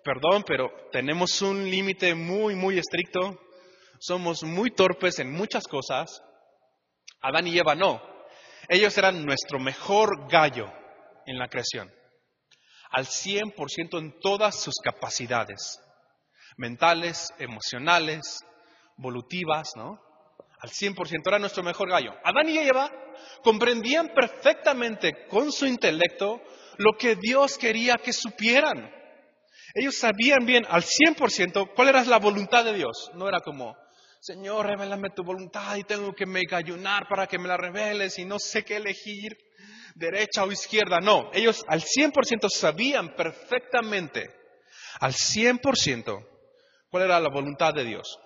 perdón, 0.03 0.43
pero 0.45 0.69
tenemos 0.91 1.41
un 1.41 1.67
límite 1.67 2.13
muy, 2.13 2.53
muy 2.53 2.77
estricto. 2.77 3.48
Somos 3.99 4.43
muy 4.43 4.71
torpes 4.71 5.19
en 5.19 5.31
muchas 5.31 5.67
cosas. 5.67 6.21
Adán 7.21 7.47
y 7.47 7.57
Eva 7.57 7.75
no. 7.75 8.01
Ellos 8.67 8.97
eran 8.97 9.25
nuestro 9.25 9.59
mejor 9.59 10.29
gallo 10.29 10.71
en 11.25 11.37
la 11.37 11.47
creación. 11.47 11.91
Al 12.91 13.05
100% 13.05 13.99
en 13.99 14.19
todas 14.19 14.61
sus 14.61 14.75
capacidades. 14.83 15.79
Mentales, 16.57 17.29
emocionales, 17.37 18.43
volutivas, 18.97 19.71
¿no? 19.75 19.99
Al 20.59 20.69
100% 20.69 21.21
era 21.27 21.39
nuestro 21.39 21.63
mejor 21.63 21.89
gallo. 21.89 22.13
Adán 22.23 22.49
y 22.49 22.57
Eva 22.57 22.91
comprendían 23.43 24.09
perfectamente 24.09 25.27
con 25.27 25.51
su 25.51 25.65
intelecto 25.65 26.41
lo 26.77 26.93
que 26.97 27.15
Dios 27.15 27.57
quería 27.57 27.95
que 27.95 28.11
supieran. 28.11 28.91
Ellos 29.73 29.97
sabían 29.97 30.45
bien 30.45 30.65
al 30.67 30.83
100% 30.83 31.73
cuál 31.75 31.89
era 31.89 32.03
la 32.03 32.17
voluntad 32.17 32.65
de 32.65 32.73
Dios. 32.73 33.11
No 33.13 33.27
era 33.27 33.39
como, 33.39 33.75
Señor, 34.19 34.65
revélame 34.65 35.11
tu 35.15 35.23
voluntad 35.23 35.75
y 35.77 35.83
tengo 35.83 36.13
que 36.13 36.25
me 36.25 36.43
ayunar 36.51 37.07
para 37.07 37.25
que 37.25 37.39
me 37.39 37.47
la 37.47 37.55
reveles 37.55 38.19
y 38.19 38.25
no 38.25 38.37
sé 38.37 38.63
qué 38.63 38.75
elegir, 38.75 39.37
derecha 39.95 40.43
o 40.43 40.51
izquierda. 40.51 40.99
No, 40.99 41.29
ellos 41.33 41.63
al 41.67 41.81
100% 41.81 42.49
sabían 42.49 43.15
perfectamente, 43.15 44.29
al 44.99 45.13
100% 45.13 46.27
cuál 46.89 47.03
era 47.03 47.19
la 47.19 47.29
voluntad 47.29 47.73
de 47.73 47.85
Dios. 47.85 48.19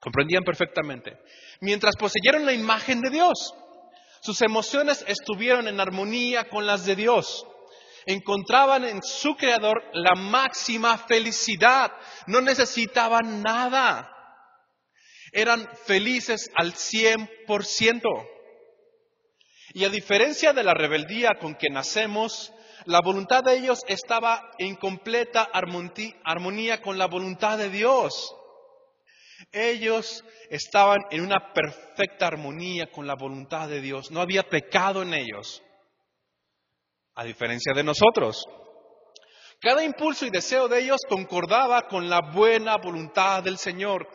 Comprendían 0.00 0.44
perfectamente. 0.44 1.18
Mientras 1.60 1.96
poseyeron 1.96 2.46
la 2.46 2.52
imagen 2.52 3.00
de 3.00 3.10
Dios, 3.10 3.52
sus 4.20 4.40
emociones 4.42 5.04
estuvieron 5.08 5.66
en 5.66 5.80
armonía 5.80 6.48
con 6.48 6.66
las 6.66 6.86
de 6.86 6.94
Dios 6.94 7.44
encontraban 8.06 8.84
en 8.84 9.02
su 9.02 9.34
Creador 9.34 9.82
la 9.92 10.14
máxima 10.14 10.96
felicidad. 10.96 11.90
No 12.28 12.40
necesitaban 12.40 13.42
nada. 13.42 14.15
Eran 15.32 15.68
felices 15.84 16.50
al 16.54 16.74
100%. 16.74 18.00
Y 19.74 19.84
a 19.84 19.88
diferencia 19.88 20.52
de 20.52 20.62
la 20.62 20.74
rebeldía 20.74 21.32
con 21.40 21.54
que 21.54 21.68
nacemos, 21.68 22.52
la 22.86 23.00
voluntad 23.00 23.42
de 23.42 23.56
ellos 23.58 23.82
estaba 23.88 24.50
en 24.58 24.76
completa 24.76 25.48
armonía 25.52 26.80
con 26.80 26.98
la 26.98 27.06
voluntad 27.06 27.58
de 27.58 27.68
Dios. 27.68 28.34
Ellos 29.52 30.24
estaban 30.50 30.98
en 31.10 31.22
una 31.22 31.52
perfecta 31.52 32.26
armonía 32.26 32.90
con 32.90 33.06
la 33.06 33.14
voluntad 33.14 33.68
de 33.68 33.80
Dios. 33.80 34.10
No 34.10 34.20
había 34.20 34.44
pecado 34.44 35.02
en 35.02 35.14
ellos 35.14 35.62
a 37.16 37.24
diferencia 37.24 37.72
de 37.74 37.82
nosotros. 37.82 38.46
Cada 39.60 39.82
impulso 39.82 40.26
y 40.26 40.30
deseo 40.30 40.68
de 40.68 40.80
ellos 40.80 41.00
concordaba 41.08 41.88
con 41.88 42.10
la 42.10 42.20
buena 42.20 42.76
voluntad 42.76 43.42
del 43.42 43.56
Señor, 43.56 44.06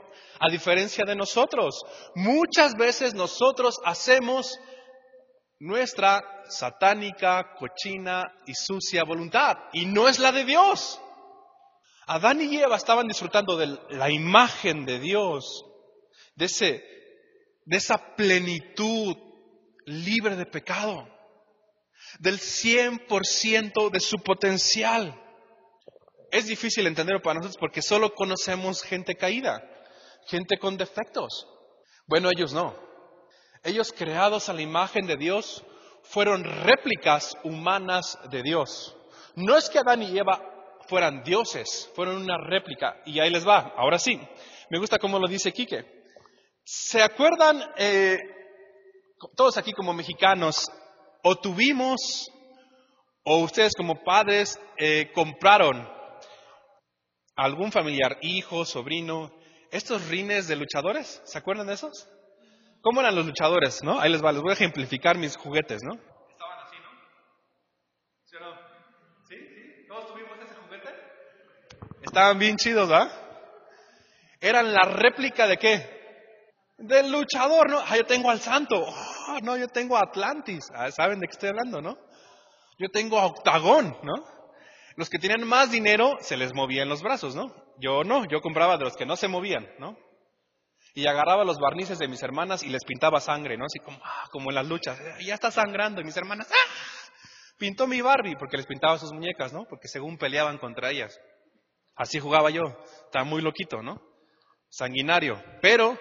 a 0.41 0.49
diferencia 0.49 1.05
de 1.05 1.15
nosotros. 1.15 1.81
Muchas 2.15 2.73
veces 2.73 3.13
nosotros 3.13 3.79
hacemos 3.85 4.59
nuestra 5.59 6.21
satánica, 6.49 7.53
cochina 7.57 8.33
y 8.47 8.53
sucia 8.55 9.03
voluntad, 9.03 9.57
y 9.71 9.85
no 9.85 10.09
es 10.09 10.17
la 10.19 10.31
de 10.31 10.43
Dios. 10.43 10.99
Adán 12.07 12.41
y 12.41 12.57
Eva 12.57 12.75
estaban 12.75 13.07
disfrutando 13.07 13.55
de 13.55 13.77
la 13.91 14.09
imagen 14.09 14.85
de 14.85 14.99
Dios, 14.99 15.63
de, 16.35 16.45
ese, 16.45 16.83
de 17.65 17.77
esa 17.77 18.15
plenitud 18.15 19.15
libre 19.85 20.35
de 20.35 20.45
pecado 20.47 21.07
del 22.19 22.39
100% 22.39 23.91
de 23.91 23.99
su 23.99 24.17
potencial. 24.17 25.15
Es 26.31 26.47
difícil 26.47 26.87
entenderlo 26.87 27.21
para 27.21 27.35
nosotros 27.35 27.59
porque 27.59 27.81
solo 27.81 28.15
conocemos 28.15 28.81
gente 28.81 29.15
caída, 29.15 29.61
gente 30.27 30.57
con 30.57 30.77
defectos. 30.77 31.47
Bueno, 32.07 32.29
ellos 32.29 32.53
no. 32.53 32.75
Ellos 33.63 33.93
creados 33.95 34.49
a 34.49 34.53
la 34.53 34.61
imagen 34.61 35.05
de 35.05 35.17
Dios 35.17 35.63
fueron 36.03 36.43
réplicas 36.43 37.37
humanas 37.43 38.17
de 38.31 38.41
Dios. 38.41 38.95
No 39.35 39.57
es 39.57 39.69
que 39.69 39.79
Adán 39.79 40.01
y 40.01 40.17
Eva 40.17 40.41
fueran 40.87 41.23
dioses, 41.23 41.89
fueron 41.95 42.17
una 42.17 42.37
réplica. 42.37 43.01
Y 43.05 43.19
ahí 43.19 43.29
les 43.29 43.47
va, 43.47 43.73
ahora 43.77 43.99
sí. 43.99 44.19
Me 44.69 44.79
gusta 44.79 44.97
cómo 44.97 45.19
lo 45.19 45.27
dice 45.27 45.51
Quique. 45.51 45.85
¿Se 46.63 47.01
acuerdan, 47.01 47.61
eh, 47.77 48.17
todos 49.35 49.57
aquí 49.57 49.73
como 49.73 49.93
mexicanos, 49.93 50.67
o 51.23 51.35
tuvimos, 51.35 52.29
o 53.23 53.37
ustedes 53.37 53.73
como 53.75 54.03
padres 54.03 54.59
eh, 54.77 55.11
compraron 55.13 55.87
algún 57.35 57.71
familiar, 57.71 58.17
hijo, 58.21 58.65
sobrino, 58.65 59.31
estos 59.71 60.07
rines 60.09 60.47
de 60.47 60.57
luchadores, 60.57 61.21
¿se 61.23 61.37
acuerdan 61.37 61.67
de 61.67 61.73
esos? 61.73 62.07
¿Cómo 62.81 62.99
eran 62.99 63.15
los 63.15 63.25
luchadores, 63.25 63.83
no? 63.83 63.99
Ahí 63.99 64.11
les 64.11 64.23
va, 64.23 64.31
les 64.31 64.41
voy 64.41 64.51
a 64.51 64.53
ejemplificar 64.53 65.17
mis 65.17 65.37
juguetes, 65.37 65.81
¿no? 65.83 65.93
Estaban 65.93 66.59
así, 66.65 66.75
¿no? 66.77 66.89
¿Sí 68.25 68.35
o 68.35 68.39
no? 68.39 68.55
¿Sí? 69.27 69.35
¿Sí? 69.35 69.87
¿Todos 69.87 70.07
tuvimos 70.07 70.37
ese 70.39 70.55
juguete? 70.55 70.89
Estaban 72.01 72.37
bien 72.37 72.57
chidos, 72.57 72.89
¿ah? 72.91 73.09
Eran 74.41 74.73
la 74.73 74.81
réplica 74.89 75.47
de 75.47 75.57
qué? 75.57 76.01
Del 76.77 77.11
luchador, 77.11 77.69
¿no? 77.69 77.79
Ah, 77.79 77.95
yo 77.95 78.03
tengo 78.03 78.31
al 78.31 78.39
santo. 78.39 78.83
Ah, 79.27 79.37
no, 79.43 79.55
yo 79.55 79.67
tengo 79.67 79.95
Atlantis. 79.95 80.65
Ah, 80.73 80.91
¿Saben 80.91 81.19
de 81.19 81.27
qué 81.27 81.31
estoy 81.31 81.49
hablando, 81.49 81.81
no? 81.81 81.95
Yo 82.79 82.89
tengo 82.89 83.19
a 83.19 83.27
Octagón, 83.27 83.95
¿no? 84.01 84.25
Los 84.95 85.09
que 85.09 85.19
tenían 85.19 85.47
más 85.47 85.71
dinero 85.71 86.17
se 86.19 86.35
les 86.35 86.53
movían 86.55 86.89
los 86.89 87.03
brazos, 87.03 87.35
¿no? 87.35 87.53
Yo 87.81 88.03
no, 88.03 88.25
yo 88.25 88.41
compraba 88.41 88.77
de 88.77 88.85
los 88.85 88.95
que 88.95 89.05
no 89.05 89.15
se 89.15 89.27
movían, 89.27 89.67
¿no? 89.79 89.97
Y 90.93 91.07
agarraba 91.07 91.43
los 91.43 91.57
barnices 91.57 91.97
de 91.99 92.07
mis 92.07 92.21
hermanas 92.21 92.63
y 92.63 92.69
les 92.69 92.83
pintaba 92.83 93.19
sangre, 93.19 93.57
¿no? 93.57 93.65
Así 93.65 93.79
como, 93.79 93.99
ah, 94.03 94.27
como 94.31 94.49
en 94.51 94.55
las 94.55 94.67
luchas. 94.67 94.99
Ya 95.25 95.33
está 95.33 95.49
sangrando. 95.49 96.01
Y 96.01 96.03
mis 96.03 96.17
hermanas, 96.17 96.47
¡ah! 96.51 96.71
Pintó 97.57 97.87
mi 97.87 98.01
Barbie 98.01 98.35
porque 98.35 98.57
les 98.57 98.65
pintaba 98.65 98.97
sus 98.97 99.13
muñecas, 99.13 99.53
¿no? 99.53 99.65
Porque 99.69 99.87
según 99.87 100.17
peleaban 100.17 100.57
contra 100.57 100.91
ellas. 100.91 101.17
Así 101.95 102.19
jugaba 102.19 102.49
yo. 102.49 102.63
Estaba 103.05 103.23
muy 103.23 103.41
loquito, 103.41 103.81
¿no? 103.81 104.01
Sanguinario. 104.69 105.41
Pero 105.61 105.97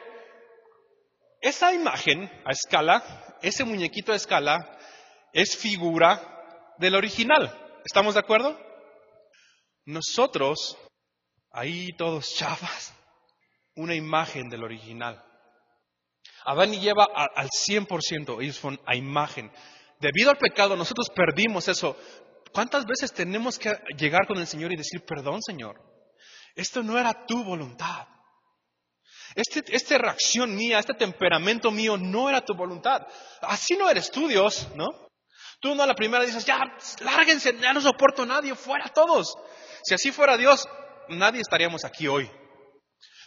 esa 1.40 1.72
imagen 1.72 2.30
a 2.44 2.50
escala, 2.50 3.02
ese 3.42 3.64
muñequito 3.64 4.12
a 4.12 4.16
escala, 4.16 4.78
es 5.32 5.56
figura 5.56 6.20
del 6.78 6.94
original. 6.94 7.54
¿Estamos 7.84 8.14
de 8.14 8.20
acuerdo? 8.20 8.58
Nosotros, 9.86 10.76
ahí 11.52 11.92
todos 11.96 12.34
chavas, 12.34 12.94
una 13.76 13.94
imagen 13.94 14.48
del 14.48 14.64
original. 14.64 15.24
Adán 16.44 16.74
y 16.74 16.88
Eva 16.88 17.06
al 17.14 17.48
100%, 17.48 18.42
ellos 18.42 18.58
fueron 18.58 18.80
a 18.86 18.96
imagen. 18.96 19.50
Debido 20.00 20.30
al 20.30 20.38
pecado, 20.38 20.76
nosotros 20.76 21.10
perdimos 21.14 21.68
eso. 21.68 21.96
¿Cuántas 22.52 22.84
veces 22.86 23.12
tenemos 23.12 23.58
que 23.58 23.72
llegar 23.96 24.26
con 24.26 24.38
el 24.38 24.46
Señor 24.46 24.72
y 24.72 24.76
decir, 24.76 25.04
perdón, 25.04 25.42
Señor? 25.42 25.80
Esto 26.54 26.82
no 26.82 26.98
era 26.98 27.26
tu 27.26 27.44
voluntad. 27.44 28.08
Este, 29.34 29.62
esta 29.74 29.98
reacción 29.98 30.56
mía, 30.56 30.80
este 30.80 30.94
temperamento 30.94 31.70
mío 31.70 31.96
no 31.96 32.28
era 32.28 32.40
tu 32.40 32.54
voluntad. 32.54 33.06
Así 33.42 33.76
no 33.76 33.88
eres 33.88 34.10
tú, 34.10 34.26
Dios, 34.26 34.68
¿no? 34.74 34.88
Tú 35.60 35.74
no 35.74 35.82
a 35.82 35.86
la 35.86 35.94
primera 35.94 36.24
dices, 36.24 36.44
ya, 36.44 36.58
lárguense, 37.00 37.56
ya 37.58 37.72
no 37.72 37.80
soporto 37.80 38.22
a 38.22 38.26
nadie, 38.26 38.54
fuera 38.54 38.88
todos. 38.88 39.36
Si 39.84 39.94
así 39.94 40.10
fuera 40.10 40.36
Dios, 40.36 40.66
nadie 41.10 41.40
estaríamos 41.40 41.84
aquí 41.84 42.08
hoy. 42.08 42.30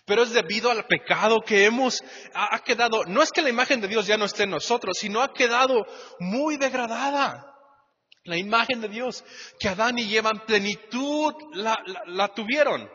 Pero 0.05 0.23
es 0.23 0.33
debido 0.33 0.69
al 0.69 0.85
pecado 0.85 1.41
que 1.41 1.65
hemos, 1.65 2.03
ha, 2.33 2.59
quedado, 2.59 3.05
no 3.05 3.21
es 3.21 3.31
que 3.31 3.41
la 3.41 3.49
imagen 3.49 3.79
de 3.79 3.87
Dios 3.87 4.05
ya 4.05 4.17
no 4.17 4.25
esté 4.25 4.43
en 4.43 4.49
nosotros, 4.49 4.97
sino 4.99 5.21
ha 5.21 5.33
quedado 5.33 5.85
muy 6.19 6.57
degradada. 6.57 7.49
La 8.25 8.37
imagen 8.37 8.81
de 8.81 8.89
Dios, 8.89 9.23
que 9.59 9.69
Adán 9.69 9.99
y 9.99 10.15
Eva 10.15 10.31
en 10.33 10.39
plenitud 10.41 11.33
la 11.53 12.27
tuvieron 12.33 12.89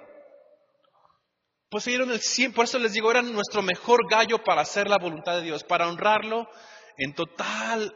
poseyeron 1.68 2.10
el 2.10 2.20
100, 2.20 2.52
por 2.52 2.64
eso 2.64 2.78
les 2.78 2.92
digo, 2.92 3.10
eran 3.10 3.32
nuestro 3.32 3.62
mejor 3.62 4.08
gallo 4.08 4.42
para 4.42 4.62
hacer 4.62 4.88
la 4.88 4.98
voluntad 4.98 5.34
de 5.36 5.42
Dios, 5.42 5.64
para 5.64 5.88
honrarlo 5.88 6.48
en 6.96 7.14
total 7.14 7.94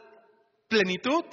plenitud 0.67 1.25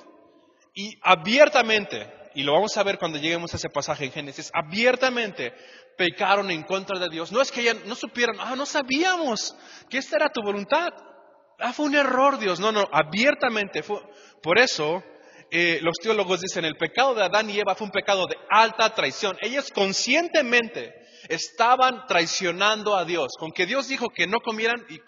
y 0.75 0.99
abiertamente, 1.03 2.13
y 2.35 2.43
lo 2.43 2.53
vamos 2.53 2.77
a 2.77 2.83
ver 2.83 2.99
cuando 2.99 3.19
lleguemos 3.19 3.53
a 3.53 3.57
ese 3.57 3.69
pasaje 3.69 4.05
en 4.05 4.13
Génesis, 4.13 4.51
abiertamente 4.55 5.53
pecaron 5.97 6.51
en 6.51 6.63
contra 6.63 6.99
de 6.99 7.09
Dios. 7.09 7.33
No 7.33 7.41
es 7.43 7.51
que 7.51 7.63
ya 7.63 7.75
no 7.75 7.95
supieran, 7.95 8.37
ah, 8.39 8.55
no 8.57 8.67
sabíamos 8.67 9.55
que 9.89 9.99
esta 9.99 10.17
era 10.17 10.31
tu 10.31 10.43
voluntad. 10.43 10.89
Ah, 11.59 11.73
fue 11.73 11.87
un 11.87 11.95
error, 11.95 12.39
Dios. 12.39 12.59
No, 12.61 12.73
no, 12.73 12.89
abiertamente. 12.91 13.83
Fue, 13.83 14.01
por 14.43 14.59
eso, 14.59 15.03
eh, 15.51 15.79
los 15.83 15.99
teólogos 15.99 16.41
dicen, 16.41 16.65
el 16.65 16.77
pecado 16.77 17.15
de 17.15 17.25
Adán 17.25 17.51
y 17.51 17.59
Eva 17.59 17.75
fue 17.75 17.87
un 17.87 17.93
pecado 17.93 18.27
de 18.27 18.37
alta 18.49 18.95
traición. 18.95 19.37
Ellos 19.43 19.71
conscientemente 19.71 20.95
estaban 21.29 22.07
traicionando 22.07 22.97
a 22.97 23.05
Dios, 23.05 23.33
con 23.39 23.53
que 23.53 23.67
Dios 23.67 23.89
dijo 23.89 24.09
que 24.09 24.27
no 24.27 24.41
comieran. 24.41 24.87
Y, 24.89 25.01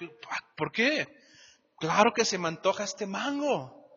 ¿Por 0.56 0.72
qué? 0.72 1.06
Claro 1.78 2.12
que 2.14 2.24
se 2.24 2.38
me 2.38 2.48
antoja 2.48 2.84
este 2.84 3.06
mango, 3.06 3.88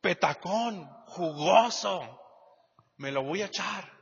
petacón, 0.00 0.86
jugoso, 1.06 2.20
me 2.96 3.10
lo 3.10 3.22
voy 3.22 3.42
a 3.42 3.46
echar. 3.46 3.92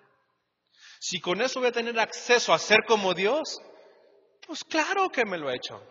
Si 1.01 1.21
con 1.21 1.41
eso 1.43 1.61
voy 1.61 1.69
a 1.69 1.73
tener 1.73 1.99
acceso 1.99 2.53
a 2.53 2.59
ser 2.59 2.85
como 2.87 3.15
Dios, 3.15 3.61
Pues 4.47 4.63
claro 4.65 5.09
que 5.09 5.25
me 5.25 5.39
lo 5.39 5.51
he 5.51 5.57
hecho. 5.57 5.83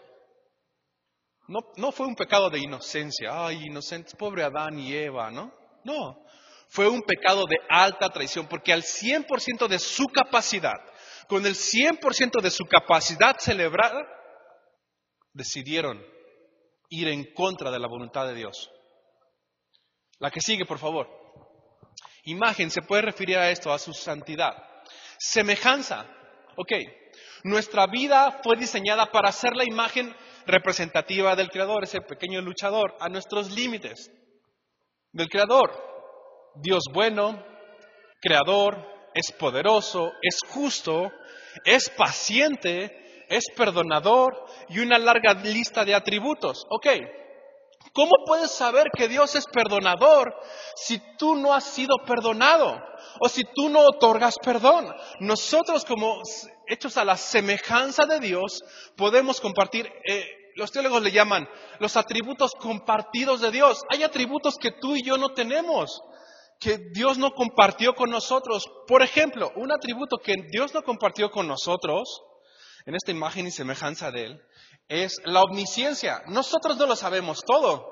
No, 1.48 1.60
no 1.78 1.92
fue 1.92 2.06
un 2.06 2.16
pecado 2.16 2.50
de 2.50 2.60
inocencia, 2.60 3.46
ay, 3.46 3.66
inocentes, 3.66 4.16
pobre 4.16 4.44
Adán 4.44 4.78
y 4.80 4.94
Eva, 4.94 5.32
¿no? 5.32 5.52
No, 5.84 6.24
fue 6.70 6.88
un 6.88 7.02
pecado 7.02 7.46
de 7.50 7.58
alta 7.70 8.10
traición, 8.10 8.48
porque 8.48 8.72
al 8.72 8.84
100% 8.84 9.68
de 9.68 9.80
su 9.80 10.06
capacidad, 10.06 10.80
con 11.28 11.46
el 11.46 11.56
100% 11.56 12.42
de 12.42 12.50
su 12.50 12.66
capacidad 12.66 13.38
celebrada, 13.40 14.08
decidieron 15.34 16.04
ir 16.90 17.08
en 17.08 17.34
contra 17.34 17.72
de 17.72 17.80
la 17.80 17.88
voluntad 17.88 18.28
de 18.28 18.36
Dios. 18.36 18.70
La 20.20 20.32
que 20.32 20.42
sigue, 20.42 20.66
por 20.66 20.80
favor. 20.80 21.23
Imagen 22.24 22.72
se 22.72 22.82
puede 22.82 23.04
referir 23.04 23.38
a 23.38 23.50
esto, 23.52 23.72
a 23.72 23.80
su 23.80 23.94
santidad. 23.94 24.54
Semejanza. 25.18 26.06
Ok, 26.56 26.72
nuestra 27.44 27.88
vida 27.88 28.40
fue 28.44 28.56
diseñada 28.58 29.12
para 29.12 29.32
ser 29.32 29.56
la 29.56 29.66
imagen 29.66 30.16
representativa 30.46 31.36
del 31.36 31.50
Creador, 31.50 31.84
ese 31.84 32.02
pequeño 32.02 32.42
luchador, 32.42 32.96
a 33.00 33.10
nuestros 33.10 33.52
límites 33.52 34.12
del 35.12 35.28
Creador. 35.30 35.72
Dios 36.56 36.84
bueno, 36.94 37.44
Creador, 38.22 38.94
es 39.14 39.32
poderoso, 39.32 40.12
es 40.22 40.38
justo, 40.48 41.12
es 41.66 41.90
paciente, 41.90 43.26
es 43.30 43.46
perdonador 43.56 44.46
y 44.70 44.80
una 44.80 44.98
larga 44.98 45.34
lista 45.34 45.84
de 45.84 45.96
atributos. 45.96 46.66
Ok, 46.70 46.88
¿cómo 47.94 48.12
puedes 48.26 48.52
saber 48.52 48.88
que 48.96 49.08
Dios 49.08 49.36
es 49.36 49.46
perdonador 49.46 50.36
si 50.76 51.02
tú 51.18 51.36
no 51.36 51.54
has 51.54 51.64
sido 51.64 51.96
perdonado 52.06 52.82
o 53.20 53.30
si 53.30 53.44
tú 53.44 53.70
no 53.70 53.82
otorgas 53.82 54.36
perdón? 54.44 54.94
Nosotros 55.20 55.86
como 55.86 56.22
hechos 56.68 56.98
a 56.98 57.06
la 57.06 57.18
semejanza 57.18 58.06
de 58.06 58.20
Dios 58.20 58.64
podemos 58.98 59.40
compartir... 59.40 59.92
Eh, 60.10 60.40
los 60.56 60.72
teólogos 60.72 61.02
le 61.02 61.12
llaman 61.12 61.50
los 61.80 61.98
atributos 61.98 62.52
compartidos 62.60 63.42
de 63.42 63.50
Dios. 63.50 63.82
Hay 63.90 64.04
atributos 64.04 64.58
que 64.60 64.70
tú 64.70 64.96
y 64.96 65.04
yo 65.04 65.18
no 65.18 65.30
tenemos 65.30 66.04
que 66.60 66.78
Dios 66.94 67.18
no 67.18 67.32
compartió 67.32 67.94
con 67.94 68.10
nosotros. 68.10 68.70
Por 68.88 69.02
ejemplo, 69.02 69.52
un 69.56 69.72
atributo 69.72 70.18
que 70.18 70.36
Dios 70.50 70.74
no 70.74 70.84
compartió 70.84 71.30
con 71.30 71.48
nosotros, 71.48 72.22
en 72.86 72.96
esta 72.96 73.12
imagen 73.12 73.48
y 73.48 73.52
semejanza 73.52 74.12
de 74.12 74.26
Él, 74.26 74.42
es 74.88 75.22
la 75.26 75.42
omnisciencia. 75.42 76.22
Nosotros 76.28 76.78
no 76.78 76.86
lo 76.86 76.96
sabemos 76.96 77.42
todo. 77.46 77.86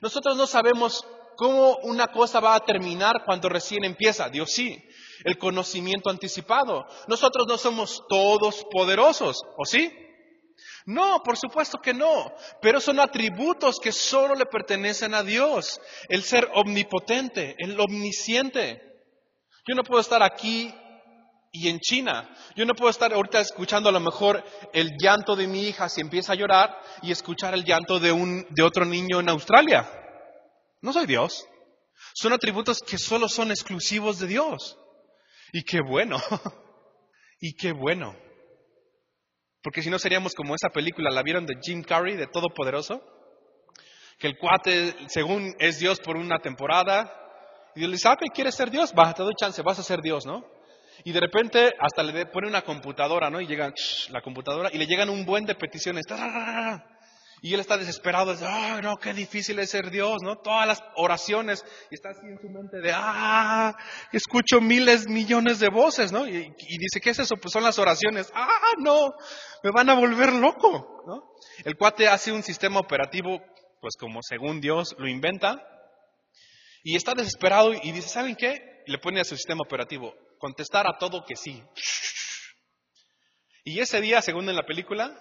Nosotros 0.00 0.36
no 0.36 0.46
sabemos 0.46 1.04
cómo 1.36 1.76
una 1.82 2.08
cosa 2.08 2.40
va 2.40 2.54
a 2.54 2.64
terminar 2.64 3.24
cuando 3.24 3.48
recién 3.48 3.84
empieza. 3.84 4.28
Dios 4.28 4.50
sí. 4.52 4.82
El 5.24 5.38
conocimiento 5.38 6.10
anticipado. 6.10 6.86
Nosotros 7.08 7.46
no 7.46 7.58
somos 7.58 8.02
todos 8.08 8.64
poderosos, 8.70 9.40
¿o 9.56 9.64
sí? 9.64 9.92
No, 10.86 11.22
por 11.22 11.36
supuesto 11.36 11.78
que 11.78 11.92
no, 11.92 12.32
pero 12.62 12.80
son 12.80 12.98
atributos 12.98 13.78
que 13.78 13.92
solo 13.92 14.34
le 14.34 14.46
pertenecen 14.46 15.14
a 15.14 15.22
Dios. 15.22 15.80
El 16.08 16.22
ser 16.22 16.48
omnipotente, 16.54 17.54
el 17.58 17.78
omnisciente. 17.78 18.82
Yo 19.66 19.74
no 19.74 19.82
puedo 19.82 20.00
estar 20.00 20.22
aquí 20.22 20.74
y 21.52 21.68
en 21.68 21.78
China. 21.80 22.28
Yo 22.56 22.64
no 22.64 22.74
puedo 22.74 22.90
estar 22.90 23.12
ahorita 23.12 23.40
escuchando 23.40 23.88
a 23.88 23.92
lo 23.92 24.00
mejor 24.00 24.44
el 24.72 24.92
llanto 24.98 25.36
de 25.36 25.46
mi 25.46 25.66
hija 25.66 25.88
si 25.88 26.00
empieza 26.00 26.32
a 26.32 26.36
llorar 26.36 26.78
y 27.02 27.10
escuchar 27.10 27.54
el 27.54 27.64
llanto 27.64 27.98
de, 27.98 28.12
un, 28.12 28.46
de 28.50 28.62
otro 28.62 28.84
niño 28.84 29.20
en 29.20 29.28
Australia. 29.28 29.88
No 30.82 30.92
soy 30.92 31.06
Dios. 31.06 31.46
Son 32.14 32.32
atributos 32.32 32.80
que 32.80 32.98
solo 32.98 33.28
son 33.28 33.50
exclusivos 33.50 34.18
de 34.18 34.26
Dios. 34.26 34.78
Y 35.52 35.62
qué 35.62 35.80
bueno. 35.80 36.18
y 37.40 37.54
qué 37.54 37.72
bueno. 37.72 38.16
Porque 39.62 39.82
si 39.82 39.90
no 39.90 39.98
seríamos 39.98 40.34
como 40.34 40.54
esa 40.54 40.68
película, 40.68 41.10
¿la 41.10 41.22
vieron 41.22 41.46
de 41.46 41.58
Jim 41.62 41.82
Carrey, 41.82 42.16
de 42.16 42.26
Todopoderoso? 42.26 43.02
Que 44.18 44.28
el 44.28 44.38
cuate, 44.38 44.94
según 45.08 45.54
es 45.58 45.78
Dios 45.78 46.00
por 46.00 46.16
una 46.16 46.38
temporada, 46.38 47.12
y 47.74 47.80
Dios 47.80 47.90
le 47.90 47.96
dice, 47.96 48.08
ah, 48.08 48.16
¿quieres 48.34 48.54
ser 48.54 48.70
Dios? 48.70 48.92
Va, 48.96 49.12
te 49.14 49.22
doy 49.22 49.34
chance, 49.38 49.62
vas 49.62 49.78
a 49.78 49.82
ser 49.82 50.00
Dios, 50.00 50.26
¿no? 50.26 50.44
Y 51.04 51.12
de 51.12 51.20
repente 51.20 51.72
hasta 51.78 52.02
le 52.02 52.26
pone 52.26 52.48
una 52.48 52.62
computadora, 52.62 53.30
¿no? 53.30 53.40
Y 53.40 53.46
llega 53.46 53.72
la 54.10 54.20
computadora 54.20 54.70
y 54.72 54.78
le 54.78 54.86
llegan 54.86 55.10
un 55.10 55.24
buen 55.24 55.44
de 55.44 55.54
peticiones. 55.54 56.04
Y 57.40 57.54
él 57.54 57.60
está 57.60 57.76
desesperado, 57.76 58.32
dice, 58.32 58.46
¡ay, 58.48 58.80
no, 58.82 58.96
qué 58.96 59.12
difícil 59.14 59.58
es 59.60 59.70
ser 59.70 59.90
Dios, 59.90 60.18
¿no? 60.22 60.38
Todas 60.38 60.66
las 60.66 60.82
oraciones, 60.96 61.64
y 61.90 61.94
está 61.94 62.10
así 62.10 62.26
en 62.26 62.38
su 62.40 62.48
mente 62.48 62.80
de, 62.80 62.90
¡ah! 62.92 63.76
Escucho 64.12 64.60
miles, 64.60 65.06
millones 65.06 65.60
de 65.60 65.68
voces, 65.68 66.10
¿no? 66.10 66.26
Y, 66.26 66.52
dice, 66.58 67.00
¿qué 67.00 67.10
es 67.10 67.20
eso? 67.20 67.36
Pues 67.36 67.52
son 67.52 67.62
las 67.62 67.78
oraciones, 67.78 68.28
¡ah, 68.34 68.72
no! 68.78 69.14
Me 69.62 69.70
van 69.70 69.88
a 69.88 69.94
volver 69.94 70.32
loco, 70.32 71.04
¿no? 71.06 71.32
El 71.64 71.76
cuate 71.76 72.08
hace 72.08 72.32
un 72.32 72.42
sistema 72.42 72.80
operativo, 72.80 73.40
pues 73.80 73.94
como 73.96 74.20
según 74.22 74.60
Dios 74.60 74.96
lo 74.98 75.06
inventa, 75.06 75.64
y 76.82 76.96
está 76.96 77.14
desesperado 77.14 77.72
y 77.72 77.92
dice, 77.92 78.08
¿saben 78.08 78.34
qué? 78.34 78.82
Le 78.86 78.98
pone 78.98 79.20
a 79.20 79.24
su 79.24 79.36
sistema 79.36 79.62
operativo, 79.64 80.12
contestar 80.38 80.86
a 80.86 80.98
todo 80.98 81.24
que 81.24 81.36
sí. 81.36 81.62
Y 83.64 83.80
ese 83.80 84.00
día, 84.00 84.22
según 84.22 84.48
en 84.48 84.56
la 84.56 84.64
película, 84.64 85.14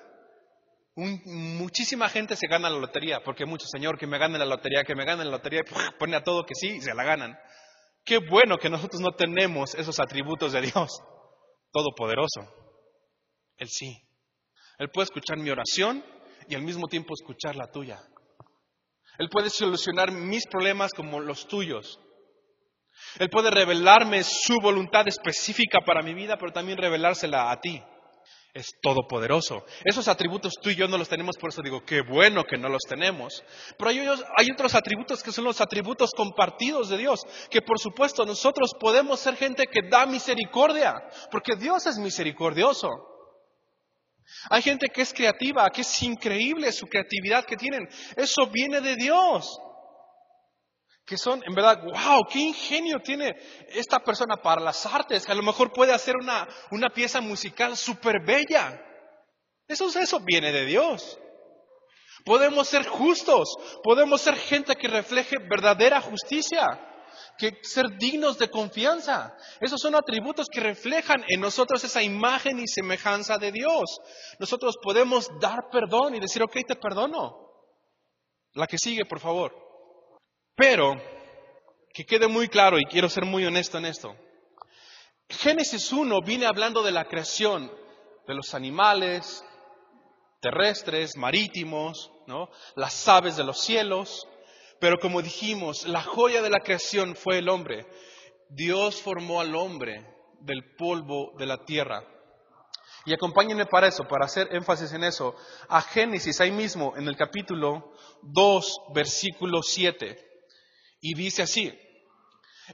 muchísima 0.96 2.10
gente 2.10 2.36
se 2.36 2.48
gana 2.48 2.70
la 2.70 2.80
lotería, 2.80 3.24
porque 3.24 3.46
mucho 3.46 3.68
Señor 3.68 3.98
que 3.98 4.08
me 4.08 4.18
gane 4.18 4.40
la 4.40 4.46
lotería, 4.46 4.84
que 4.84 4.96
me 4.96 5.06
gane 5.06 5.26
la 5.26 5.32
lotería, 5.32 5.62
pone 6.00 6.16
a 6.16 6.24
todo 6.24 6.46
que 6.46 6.56
sí 6.56 6.78
y 6.78 6.82
se 6.82 6.94
la 6.94 7.04
ganan. 7.04 7.38
Qué 8.04 8.20
bueno 8.20 8.58
que 8.58 8.70
nosotros 8.70 9.02
no 9.02 9.12
tenemos 9.12 9.76
esos 9.76 10.00
atributos 10.00 10.54
de 10.54 10.62
Dios 10.62 10.92
Todopoderoso. 11.72 12.42
Él 13.58 13.68
sí. 13.70 14.02
Él 14.80 14.90
puede 14.90 15.06
escuchar 15.06 15.38
mi 15.38 15.50
oración 15.50 16.04
y 16.48 16.56
al 16.56 16.62
mismo 16.62 16.88
tiempo 16.88 17.14
escuchar 17.14 17.56
la 17.56 17.70
tuya. 17.70 18.00
Él 19.20 19.30
puede 19.30 19.50
solucionar 19.50 20.12
mis 20.12 20.48
problemas 20.48 20.94
como 20.94 21.20
los 21.20 21.48
tuyos. 21.48 22.00
Él 23.20 23.30
puede 23.30 23.52
revelarme 23.52 24.24
su 24.24 24.60
voluntad 24.62 25.08
específica 25.08 25.80
para 25.86 26.02
mi 26.02 26.14
vida, 26.14 26.38
pero 26.38 26.52
también 26.52 26.78
revelársela 26.78 27.52
a 27.52 27.60
ti 27.60 27.82
es 28.58 28.72
todopoderoso. 28.82 29.66
Esos 29.84 30.08
atributos 30.08 30.54
tú 30.62 30.70
y 30.70 30.76
yo 30.76 30.88
no 30.88 30.98
los 30.98 31.08
tenemos, 31.08 31.38
por 31.38 31.50
eso 31.50 31.62
digo, 31.62 31.84
qué 31.86 32.02
bueno 32.02 32.44
que 32.44 32.58
no 32.58 32.70
los 32.70 32.82
tenemos. 32.88 33.44
Pero 33.78 33.90
hay, 33.90 34.00
hay, 34.00 34.52
otros 34.52 34.74
atributos 34.76 35.22
que 35.22 35.32
son 35.32 35.46
los 35.46 35.62
atributos 35.62 36.12
compartidos 36.16 36.90
de 36.90 36.98
Dios, 36.98 37.22
que 37.50 37.62
por 37.62 37.80
supuesto 37.80 38.26
nosotros 38.26 38.72
podemos 38.80 39.20
ser 39.20 39.36
gente 39.36 39.66
que 39.68 39.88
da 39.90 40.06
misericordia, 40.06 40.96
porque 41.32 41.56
Dios 41.56 41.86
es 41.86 41.98
misericordioso. 41.98 42.90
Hay 44.50 44.62
gente 44.62 44.88
que 44.94 45.04
es 45.04 45.14
creativa, 45.14 45.70
que 45.70 45.82
es 45.82 46.04
increíble 46.04 46.72
su 46.72 46.88
creatividad 46.88 47.46
que 47.46 47.56
tienen. 47.56 47.88
Eso 48.16 48.48
viene 48.48 48.82
de 48.82 48.96
Dios 48.96 49.58
que 51.08 51.18
son, 51.18 51.42
en 51.48 51.56
verdad, 51.56 51.82
wow, 51.82 52.28
qué 52.30 52.40
ingenio 52.40 53.00
tiene 53.00 53.34
esta 53.70 54.00
persona 54.00 54.36
para 54.44 54.62
las 54.62 54.86
artes, 54.86 55.26
que 55.26 55.32
a 55.32 55.36
lo 55.36 55.42
mejor 55.42 55.72
puede 55.72 55.94
hacer 55.94 56.18
una, 56.18 56.46
una 56.70 56.90
pieza 56.90 57.22
musical 57.22 57.78
súper 57.78 58.26
bella. 58.26 58.78
Eso, 59.70 59.88
eso 59.88 60.20
viene 60.20 60.52
de 60.52 60.66
Dios. 60.66 61.18
Podemos 62.26 62.68
ser 62.68 62.86
justos, 62.86 63.56
podemos 63.84 64.20
ser 64.20 64.36
gente 64.36 64.76
que 64.76 64.90
refleje 64.90 65.38
verdadera 65.50 66.02
justicia, 66.02 66.68
que 67.38 67.58
ser 67.62 67.86
dignos 67.98 68.38
de 68.38 68.50
confianza. 68.50 69.34
Esos 69.62 69.80
son 69.80 69.96
atributos 69.96 70.48
que 70.52 70.60
reflejan 70.60 71.24
en 71.30 71.40
nosotros 71.40 71.82
esa 71.86 72.04
imagen 72.04 72.60
y 72.60 72.68
semejanza 72.68 73.38
de 73.38 73.54
Dios. 73.54 74.02
Nosotros 74.40 74.76
podemos 74.84 75.30
dar 75.40 75.70
perdón 75.72 76.16
y 76.16 76.20
decir, 76.20 76.44
ok, 76.44 76.58
te 76.68 76.76
perdono. 76.76 77.48
La 78.56 78.68
que 78.68 78.78
sigue, 78.78 79.06
por 79.06 79.22
favor. 79.22 79.67
Pero, 80.58 80.96
que 81.94 82.04
quede 82.04 82.28
muy 82.28 82.48
claro, 82.48 82.80
y 82.80 82.86
quiero 82.86 83.10
ser 83.10 83.26
muy 83.26 83.46
honesto 83.46 83.78
en 83.78 83.86
esto, 83.86 84.16
Génesis 85.30 85.92
1 85.92 86.20
viene 86.26 86.48
hablando 86.48 86.82
de 86.82 86.92
la 86.92 87.06
creación 87.06 87.72
de 88.28 88.34
los 88.34 88.56
animales 88.56 89.46
terrestres, 90.42 91.16
marítimos, 91.16 92.12
¿no? 92.26 92.50
las 92.76 93.08
aves 93.08 93.38
de 93.38 93.44
los 93.44 93.60
cielos, 93.60 94.28
pero 94.80 94.98
como 95.00 95.22
dijimos, 95.22 95.88
la 95.88 96.02
joya 96.02 96.42
de 96.42 96.50
la 96.50 96.60
creación 96.60 97.16
fue 97.16 97.38
el 97.38 97.50
hombre. 97.50 97.86
Dios 98.50 99.02
formó 99.02 99.42
al 99.42 99.56
hombre 99.56 100.08
del 100.40 100.76
polvo 100.76 101.34
de 101.38 101.46
la 101.46 101.66
tierra. 101.66 102.04
Y 103.06 103.14
acompáñenme 103.14 103.68
para 103.68 103.88
eso, 103.88 104.08
para 104.08 104.26
hacer 104.26 104.48
énfasis 104.52 104.92
en 104.94 105.04
eso, 105.04 105.36
a 105.70 105.82
Génesis, 105.82 106.42
ahí 106.42 106.52
mismo, 106.52 106.96
en 106.98 107.08
el 107.08 107.16
capítulo 107.16 107.94
2, 108.24 108.78
versículo 108.94 109.62
7. 109.62 110.27
Y 111.00 111.14
dice 111.14 111.44
así, 111.44 111.72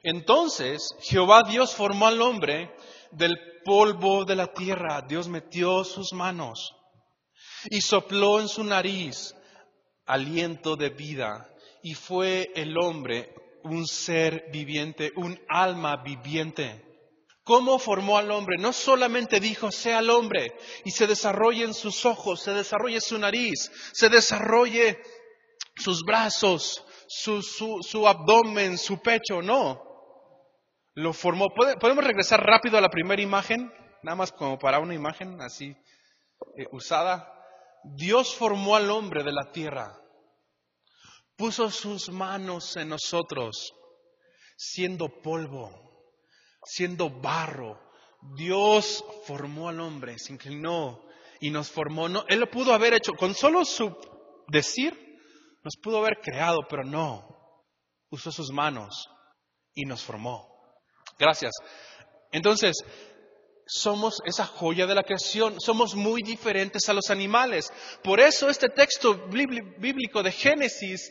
entonces 0.02 0.94
Jehová 1.02 1.42
Dios 1.48 1.74
formó 1.74 2.06
al 2.06 2.20
hombre 2.20 2.74
del 3.12 3.36
polvo 3.64 4.24
de 4.24 4.36
la 4.36 4.52
tierra, 4.52 5.02
Dios 5.02 5.28
metió 5.28 5.84
sus 5.84 6.12
manos 6.12 6.74
y 7.70 7.80
sopló 7.80 8.40
en 8.40 8.48
su 8.48 8.64
nariz 8.64 9.34
aliento 10.06 10.76
de 10.76 10.90
vida 10.90 11.48
y 11.82 11.94
fue 11.94 12.50
el 12.54 12.76
hombre 12.78 13.34
un 13.62 13.86
ser 13.86 14.46
viviente, 14.52 15.12
un 15.16 15.38
alma 15.48 16.02
viviente. 16.02 16.82
¿Cómo 17.44 17.78
formó 17.78 18.16
al 18.16 18.30
hombre? 18.30 18.56
No 18.58 18.72
solamente 18.72 19.38
dijo, 19.38 19.70
sea 19.70 19.98
el 19.98 20.10
hombre 20.10 20.56
y 20.84 20.90
se 20.90 21.06
desarrolle 21.06 21.64
en 21.64 21.74
sus 21.74 22.06
ojos, 22.06 22.42
se 22.42 22.52
desarrolle 22.52 23.00
su 23.00 23.18
nariz, 23.18 23.70
se 23.92 24.08
desarrolle 24.08 24.98
sus 25.76 26.02
brazos, 26.04 26.82
su, 27.08 28.06
abdomen, 28.06 28.78
su 28.78 29.00
pecho, 29.00 29.42
no. 29.42 29.82
Lo 30.94 31.12
formó. 31.12 31.48
¿Podemos 31.80 32.04
regresar 32.04 32.40
rápido 32.40 32.78
a 32.78 32.80
la 32.80 32.90
primera 32.90 33.20
imagen? 33.20 33.72
Nada 34.02 34.16
más 34.16 34.32
como 34.32 34.58
para 34.58 34.78
una 34.78 34.94
imagen 34.94 35.40
así 35.40 35.76
eh, 36.56 36.66
usada. 36.72 37.30
Dios 37.96 38.34
formó 38.34 38.76
al 38.76 38.90
hombre 38.90 39.22
de 39.24 39.32
la 39.32 39.50
tierra. 39.50 39.98
Puso 41.36 41.70
sus 41.70 42.10
manos 42.10 42.76
en 42.76 42.90
nosotros, 42.90 43.74
siendo 44.56 45.08
polvo 45.20 45.84
siendo 46.64 47.10
barro. 47.10 47.80
Dios 48.36 49.04
formó 49.26 49.68
al 49.68 49.80
hombre, 49.80 50.18
se 50.18 50.32
inclinó 50.32 51.04
y 51.40 51.50
nos 51.50 51.70
formó. 51.70 52.08
No, 52.08 52.24
él 52.28 52.40
lo 52.40 52.50
pudo 52.50 52.72
haber 52.72 52.94
hecho 52.94 53.12
con 53.12 53.34
solo 53.34 53.64
su 53.64 53.94
decir, 54.48 54.98
nos 55.64 55.76
pudo 55.82 55.98
haber 55.98 56.20
creado, 56.20 56.60
pero 56.68 56.84
no. 56.84 57.26
Usó 58.10 58.30
sus 58.30 58.50
manos 58.50 59.08
y 59.74 59.84
nos 59.86 60.02
formó. 60.02 60.46
Gracias. 61.18 61.52
Entonces, 62.30 62.76
somos 63.66 64.20
esa 64.24 64.44
joya 64.46 64.86
de 64.86 64.94
la 64.94 65.02
creación, 65.02 65.60
somos 65.60 65.94
muy 65.94 66.22
diferentes 66.22 66.88
a 66.88 66.92
los 66.92 67.10
animales. 67.10 67.72
Por 68.02 68.20
eso 68.20 68.48
este 68.48 68.68
texto 68.68 69.26
bíblico 69.28 70.22
de 70.22 70.32
Génesis 70.32 71.10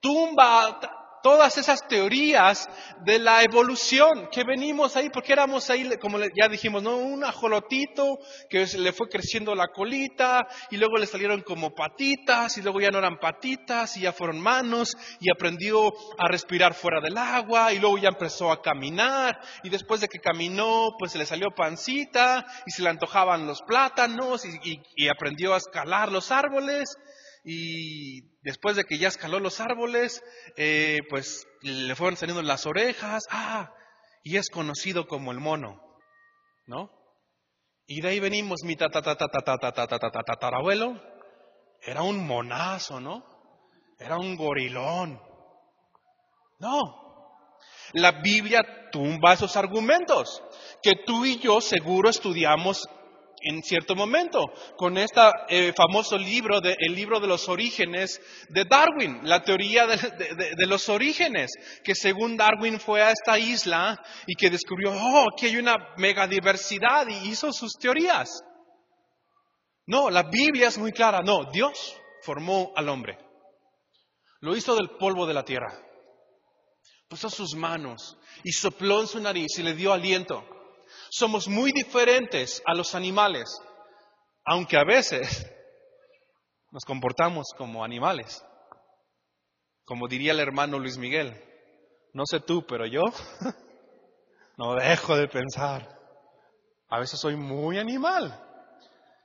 tumba 0.00 0.80
todas 1.22 1.56
esas 1.58 1.86
teorías 1.88 2.68
de 3.04 3.18
la 3.18 3.42
evolución 3.42 4.28
que 4.30 4.44
venimos 4.44 4.96
ahí, 4.96 5.10
porque 5.10 5.32
éramos 5.32 5.70
ahí, 5.70 5.88
como 6.00 6.18
ya 6.18 6.48
dijimos, 6.48 6.82
¿no? 6.82 6.96
un 6.96 7.24
ajolotito 7.24 8.18
que 8.48 8.66
le 8.66 8.92
fue 8.92 9.08
creciendo 9.08 9.54
la 9.54 9.68
colita 9.68 10.46
y 10.70 10.76
luego 10.76 10.98
le 10.98 11.06
salieron 11.06 11.42
como 11.42 11.74
patitas 11.74 12.56
y 12.58 12.62
luego 12.62 12.80
ya 12.80 12.90
no 12.90 12.98
eran 12.98 13.18
patitas 13.18 13.96
y 13.96 14.02
ya 14.02 14.12
fueron 14.12 14.40
manos 14.40 14.96
y 15.20 15.30
aprendió 15.30 15.92
a 16.18 16.28
respirar 16.28 16.74
fuera 16.74 17.00
del 17.00 17.16
agua 17.16 17.72
y 17.72 17.78
luego 17.78 17.98
ya 17.98 18.08
empezó 18.08 18.50
a 18.50 18.62
caminar 18.62 19.40
y 19.62 19.70
después 19.70 20.00
de 20.00 20.08
que 20.08 20.18
caminó 20.18 20.90
pues 20.98 21.12
se 21.12 21.18
le 21.18 21.26
salió 21.26 21.50
pancita 21.50 22.44
y 22.66 22.70
se 22.70 22.82
le 22.82 22.88
antojaban 22.88 23.46
los 23.46 23.62
plátanos 23.62 24.44
y 24.44 25.08
aprendió 25.08 25.54
a 25.54 25.58
escalar 25.58 26.10
los 26.10 26.30
árboles 26.30 26.96
y 27.44 28.38
después 28.42 28.76
de 28.76 28.84
que 28.84 28.98
ya 28.98 29.08
escaló 29.08 29.40
los 29.40 29.60
árboles, 29.60 30.22
eh, 30.56 31.00
pues 31.08 31.46
le 31.62 31.94
fueron 31.94 32.16
saliendo 32.16 32.42
las 32.42 32.66
orejas, 32.66 33.24
ah, 33.30 33.72
y 34.22 34.36
es 34.36 34.50
conocido 34.50 35.06
como 35.06 35.32
el 35.32 35.40
mono, 35.40 35.80
¿no? 36.66 36.90
Y 37.86 38.00
de 38.00 38.08
ahí 38.08 38.20
venimos, 38.20 38.62
mi 38.62 38.76
tatarabuelo 38.76 41.02
era 41.80 42.02
un 42.02 42.24
monazo, 42.24 43.00
¿no? 43.00 43.24
Era 43.98 44.16
un 44.16 44.36
gorilón. 44.36 45.20
No, 46.60 47.02
la 47.92 48.22
Biblia 48.22 48.60
tumba 48.90 49.34
esos 49.34 49.56
argumentos 49.56 50.42
que 50.82 50.92
tú 51.04 51.24
y 51.24 51.38
yo 51.40 51.60
seguro 51.60 52.08
estudiamos 52.08 52.88
en 53.42 53.62
cierto 53.62 53.94
momento, 53.94 54.52
con 54.76 54.96
este 54.98 55.72
famoso 55.74 56.16
libro, 56.16 56.60
de, 56.60 56.76
el 56.78 56.94
libro 56.94 57.20
de 57.20 57.26
los 57.26 57.48
orígenes 57.48 58.20
de 58.48 58.64
Darwin, 58.64 59.20
la 59.24 59.42
teoría 59.42 59.86
de, 59.86 60.66
los 60.66 60.88
orígenes, 60.88 61.50
que 61.84 61.94
según 61.94 62.36
Darwin 62.36 62.78
fue 62.78 63.02
a 63.02 63.10
esta 63.10 63.38
isla 63.38 64.02
y 64.26 64.34
que 64.34 64.50
descubrió, 64.50 64.92
oh, 64.92 65.26
aquí 65.32 65.46
hay 65.46 65.56
una 65.56 65.76
megadiversidad 65.96 67.08
y 67.08 67.28
hizo 67.28 67.52
sus 67.52 67.72
teorías. 67.74 68.28
No, 69.86 70.10
la 70.10 70.22
Biblia 70.22 70.68
es 70.68 70.78
muy 70.78 70.92
clara, 70.92 71.20
no, 71.24 71.50
Dios 71.50 71.96
formó 72.22 72.72
al 72.76 72.88
hombre, 72.88 73.18
lo 74.40 74.56
hizo 74.56 74.76
del 74.76 74.90
polvo 74.90 75.26
de 75.26 75.34
la 75.34 75.44
tierra, 75.44 75.72
puso 77.08 77.28
sus 77.28 77.54
manos 77.54 78.16
y 78.44 78.52
sopló 78.52 79.00
en 79.00 79.08
su 79.08 79.20
nariz 79.20 79.58
y 79.58 79.62
le 79.62 79.74
dio 79.74 79.92
aliento. 79.92 80.44
Somos 81.10 81.48
muy 81.48 81.72
diferentes 81.72 82.62
a 82.66 82.74
los 82.74 82.94
animales, 82.94 83.48
aunque 84.44 84.76
a 84.76 84.84
veces 84.84 85.46
nos 86.70 86.84
comportamos 86.84 87.48
como 87.56 87.84
animales. 87.84 88.44
Como 89.84 90.08
diría 90.08 90.32
el 90.32 90.40
hermano 90.40 90.78
Luis 90.78 90.96
Miguel, 90.96 91.36
no 92.14 92.24
sé 92.26 92.40
tú, 92.40 92.64
pero 92.66 92.86
yo 92.86 93.02
no 94.56 94.74
dejo 94.74 95.16
de 95.16 95.28
pensar. 95.28 95.98
A 96.88 96.98
veces 96.98 97.18
soy 97.18 97.36
muy 97.36 97.78
animal. 97.78 98.38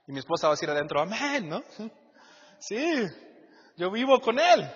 Y 0.07 0.13
mi 0.13 0.19
esposa 0.19 0.47
va 0.47 0.53
a 0.53 0.55
decir 0.55 0.69
adentro, 0.69 1.01
amén, 1.01 1.49
¿no? 1.49 1.63
Sí, 2.59 3.05
yo 3.75 3.91
vivo 3.91 4.19
con 4.19 4.39
él. 4.39 4.67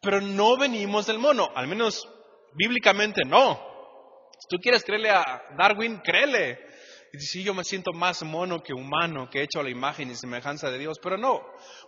Pero 0.00 0.20
no 0.20 0.56
venimos 0.56 1.06
del 1.06 1.18
mono, 1.18 1.50
al 1.52 1.66
menos 1.66 2.08
bíblicamente 2.54 3.22
no. 3.26 3.73
Si 4.44 4.48
tú 4.54 4.60
quieres 4.60 4.84
creerle 4.84 5.08
a 5.08 5.42
Darwin, 5.56 6.02
créele. 6.04 6.58
Y 7.14 7.18
sí, 7.18 7.42
yo 7.42 7.54
me 7.54 7.64
siento 7.64 7.92
más 7.94 8.22
mono 8.22 8.62
que 8.62 8.74
humano, 8.74 9.30
que 9.30 9.40
he 9.40 9.44
hecho 9.44 9.62
la 9.62 9.70
imagen 9.70 10.10
y 10.10 10.14
semejanza 10.14 10.70
de 10.70 10.78
Dios, 10.78 10.98
pero 11.02 11.16
no. 11.16 11.40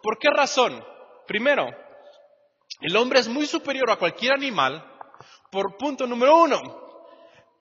¿Por 0.03 0.17
qué 0.19 0.31
razón? 0.35 0.83
Primero, 1.27 1.67
el 2.81 2.97
hombre 2.97 3.21
es 3.21 3.29
muy 3.29 3.45
superior 3.45 3.91
a 3.91 3.97
cualquier 3.97 4.33
animal 4.33 4.83
por 5.53 5.77
punto 5.77 6.07
número 6.07 6.35
uno, 6.45 6.63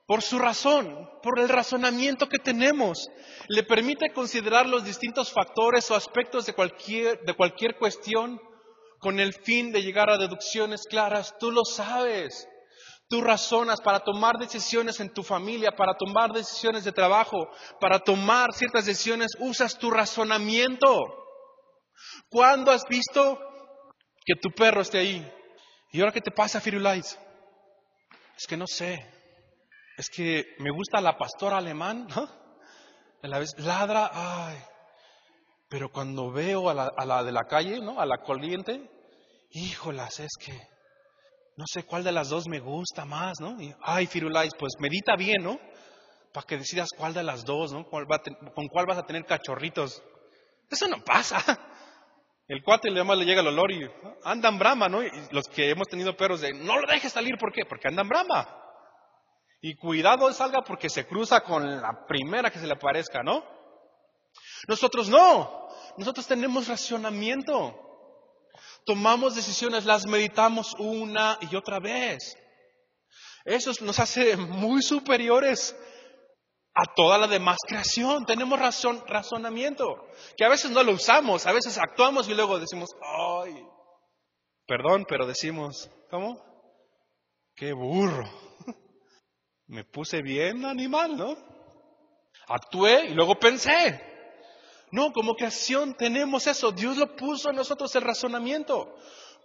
por 0.07 0.21
su 0.21 0.39
razón, 0.39 1.09
por 1.21 1.39
el 1.39 1.49
razonamiento 1.49 2.29
que 2.29 2.39
tenemos. 2.39 3.09
Le 3.49 3.63
permite 3.63 4.13
considerar 4.13 4.65
los 4.65 4.85
distintos 4.85 5.29
factores 5.33 5.91
o 5.91 5.95
aspectos 5.95 6.45
de 6.45 6.53
cualquier, 6.53 7.19
de 7.19 7.33
cualquier 7.33 7.75
cuestión 7.75 8.39
con 8.99 9.19
el 9.19 9.33
fin 9.33 9.73
de 9.73 9.81
llegar 9.81 10.09
a 10.09 10.17
deducciones 10.17 10.83
claras. 10.87 11.37
Tú 11.37 11.51
lo 11.51 11.65
sabes. 11.65 12.47
Tú 13.15 13.21
razonas 13.21 13.79
para 13.79 14.01
tomar 14.01 14.35
decisiones 14.37 14.99
en 14.99 15.09
tu 15.09 15.23
familia, 15.23 15.71
para 15.71 15.93
tomar 15.93 16.33
decisiones 16.33 16.83
de 16.83 16.91
trabajo, 16.91 17.47
para 17.79 17.97
tomar 17.99 18.51
ciertas 18.51 18.85
decisiones, 18.87 19.31
usas 19.39 19.79
tu 19.79 19.89
razonamiento. 19.89 21.01
¿Cuándo 22.27 22.71
has 22.71 22.83
visto 22.89 23.39
que 24.25 24.35
tu 24.35 24.49
perro 24.51 24.81
esté 24.81 24.97
ahí? 24.97 25.33
¿Y 25.93 26.01
ahora 26.01 26.11
qué 26.11 26.19
te 26.19 26.31
pasa, 26.31 26.59
Firulais? 26.59 27.17
Es 28.37 28.45
que 28.47 28.57
no 28.57 28.67
sé. 28.67 29.09
Es 29.97 30.09
que 30.09 30.53
me 30.59 30.71
gusta 30.71 30.99
la 30.99 31.17
pastora 31.17 31.55
alemán, 31.55 32.07
¿no? 32.13 32.27
A 33.23 33.27
la 33.29 33.39
vez 33.39 33.57
ladra, 33.59 34.11
ay. 34.11 34.57
Pero 35.69 35.89
cuando 35.89 36.33
veo 36.33 36.69
a 36.69 37.05
la, 37.05 37.23
de 37.23 37.31
la 37.31 37.45
calle, 37.45 37.79
¿no? 37.79 37.97
A 37.97 38.05
la 38.05 38.17
coliente, 38.17 38.91
híjolas, 39.51 40.19
es 40.19 40.33
que 40.37 40.74
no 41.57 41.65
sé 41.67 41.83
cuál 41.83 42.03
de 42.03 42.11
las 42.11 42.29
dos 42.29 42.47
me 42.47 42.59
gusta 42.59 43.05
más, 43.05 43.39
¿no? 43.39 43.57
ay, 43.81 44.07
Firulais, 44.07 44.53
pues 44.57 44.73
medita 44.79 45.15
bien, 45.15 45.43
¿no? 45.43 45.59
Para 46.33 46.45
que 46.45 46.57
decidas 46.57 46.89
cuál 46.97 47.13
de 47.13 47.23
las 47.23 47.45
dos, 47.45 47.71
¿no? 47.71 47.89
con 47.89 48.67
cuál 48.69 48.85
vas 48.85 48.97
a 48.97 49.05
tener 49.05 49.25
cachorritos. 49.25 50.03
Eso 50.69 50.87
no 50.87 51.03
pasa. 51.03 51.37
El 52.47 52.61
cuate 52.61 52.91
le 52.91 53.03
le 53.03 53.25
llega 53.25 53.41
el 53.41 53.47
olor 53.47 53.71
y 53.71 53.89
andan 54.23 54.59
brama, 54.59 54.87
¿no? 54.87 55.01
Y 55.01 55.09
los 55.31 55.47
que 55.47 55.71
hemos 55.71 55.87
tenido 55.87 56.15
perros 56.15 56.41
de, 56.41 56.53
no 56.53 56.79
lo 56.79 56.85
dejes 56.85 57.11
salir, 57.11 57.37
¿por 57.39 57.51
qué? 57.51 57.65
Porque 57.65 57.87
andan 57.87 58.07
brama. 58.07 58.47
Y 59.61 59.75
cuidado 59.75 60.31
salga 60.31 60.61
porque 60.61 60.87
se 60.87 61.07
cruza 61.07 61.41
con 61.41 61.81
la 61.81 62.05
primera 62.05 62.51
que 62.51 62.59
se 62.59 62.67
le 62.67 62.73
aparezca, 62.73 63.23
¿no? 63.23 63.43
Nosotros 64.67 65.09
no. 65.09 65.69
Nosotros 65.97 66.27
tenemos 66.27 66.67
racionamiento 66.67 67.84
tomamos 68.85 69.35
decisiones, 69.35 69.85
las 69.85 70.05
meditamos 70.05 70.73
una 70.77 71.37
y 71.41 71.55
otra 71.55 71.79
vez. 71.79 72.37
Eso 73.43 73.71
nos 73.81 73.99
hace 73.99 74.37
muy 74.37 74.81
superiores 74.81 75.75
a 76.73 76.93
toda 76.95 77.17
la 77.17 77.27
demás 77.27 77.57
creación. 77.67 78.25
Tenemos 78.25 78.59
razón, 78.59 79.03
razonamiento, 79.07 80.07
que 80.37 80.45
a 80.45 80.49
veces 80.49 80.71
no 80.71 80.83
lo 80.83 80.93
usamos, 80.93 81.45
a 81.45 81.53
veces 81.53 81.77
actuamos 81.77 82.27
y 82.29 82.33
luego 82.33 82.59
decimos, 82.59 82.89
ay, 83.01 83.65
perdón, 84.67 85.05
pero 85.07 85.25
decimos, 85.25 85.89
¿cómo? 86.09 86.41
Qué 87.55 87.73
burro. 87.73 88.29
Me 89.67 89.83
puse 89.83 90.21
bien 90.21 90.65
animal, 90.65 91.17
¿no? 91.17 91.35
Actué 92.47 93.07
y 93.07 93.13
luego 93.13 93.35
pensé. 93.39 94.14
No, 94.91 95.11
como 95.11 95.35
creación 95.35 95.95
tenemos 95.95 96.47
eso. 96.47 96.71
Dios 96.71 96.97
lo 96.97 97.15
puso 97.15 97.49
en 97.49 97.55
nosotros 97.55 97.95
el 97.95 98.03
razonamiento. 98.03 98.95